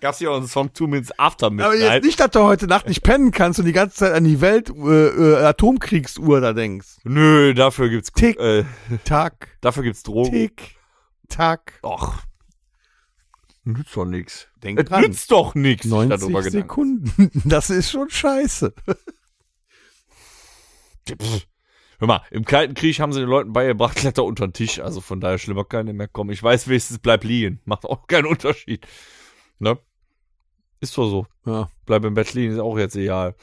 [0.00, 1.80] Gab's hier auch einen Song Two Minutes After Aber Midnight?
[1.80, 4.40] jetzt nicht, dass du heute Nacht nicht pennen kannst und die ganze Zeit an die
[4.40, 6.96] Welt äh, äh, Atomkriegsuhr da denkst.
[7.04, 8.38] Nö, dafür gibt's Tick.
[8.38, 8.64] Äh,
[9.04, 10.30] Tack, dafür gibt's Drogen.
[10.30, 10.76] tick,
[11.28, 11.78] tack.
[11.82, 12.14] Och.
[13.64, 14.48] Nützt doch nix.
[14.62, 15.02] Denk Es dran.
[15.02, 15.82] nützt doch nix.
[15.82, 17.42] sich 90 darüber Gedanken Sekunden.
[17.44, 18.74] Das ist schon scheiße.
[21.08, 21.46] Pff.
[21.98, 24.80] Hör mal, im Kalten Krieg haben sie den Leuten beigebracht, kletter unter den Tisch.
[24.80, 26.30] Also von daher schlimmer kann nicht mehr kommen.
[26.30, 27.60] Ich weiß wenigstens, bleib liegen.
[27.64, 28.86] Macht auch keinen Unterschied.
[29.58, 29.78] Ne?
[30.80, 31.26] Ist doch so.
[31.46, 31.68] Ja.
[31.86, 33.34] Bleib im Bett liegen, ist auch jetzt egal.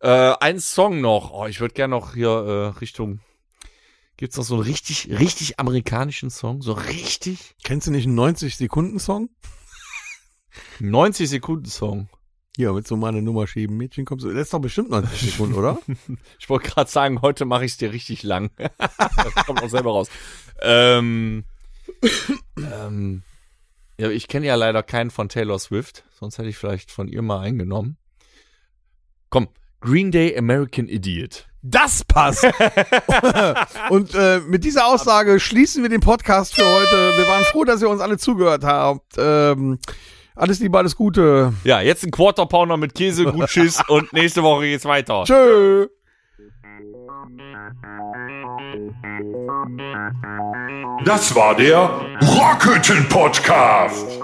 [0.00, 1.30] Äh, ein Song noch.
[1.32, 3.20] Oh, ich würde gerne noch hier äh, Richtung.
[4.22, 6.62] Gibt's noch so einen richtig, richtig amerikanischen Song?
[6.62, 7.56] So richtig?
[7.64, 9.30] Kennst du nicht einen 90-Sekunden-Song?
[10.78, 12.08] 90 Sekunden Song.
[12.54, 13.76] Hier, mit so mal eine Nummer schieben.
[13.76, 14.28] Mädchen kommst du.
[14.28, 15.76] Das ist doch bestimmt 90 Sekunden, oder?
[16.38, 18.52] Ich wollte gerade sagen, heute mache ich es dir richtig lang.
[18.78, 20.08] das kommt auch selber raus.
[20.60, 21.42] Ähm,
[22.56, 23.24] ähm,
[23.98, 27.22] ja, ich kenne ja leider keinen von Taylor Swift, sonst hätte ich vielleicht von ihr
[27.22, 27.96] mal eingenommen.
[29.30, 29.48] Komm,
[29.80, 31.48] Green Day American Idiot.
[31.62, 32.44] Das passt.
[33.90, 37.16] Und äh, mit dieser Aussage schließen wir den Podcast für heute.
[37.16, 39.14] Wir waren froh, dass ihr uns alle zugehört habt.
[39.16, 39.78] Ähm,
[40.34, 41.52] alles Liebe, alles Gute.
[41.62, 45.22] Ja, jetzt ein Quarter Pounder mit Käse, gut Schiss und nächste Woche geht's weiter.
[45.24, 45.86] Tschö.
[51.04, 51.90] Das war der
[52.22, 54.20] Rockhütten Podcast.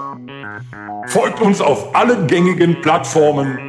[1.07, 3.68] Folgt uns auf allen gängigen Plattformen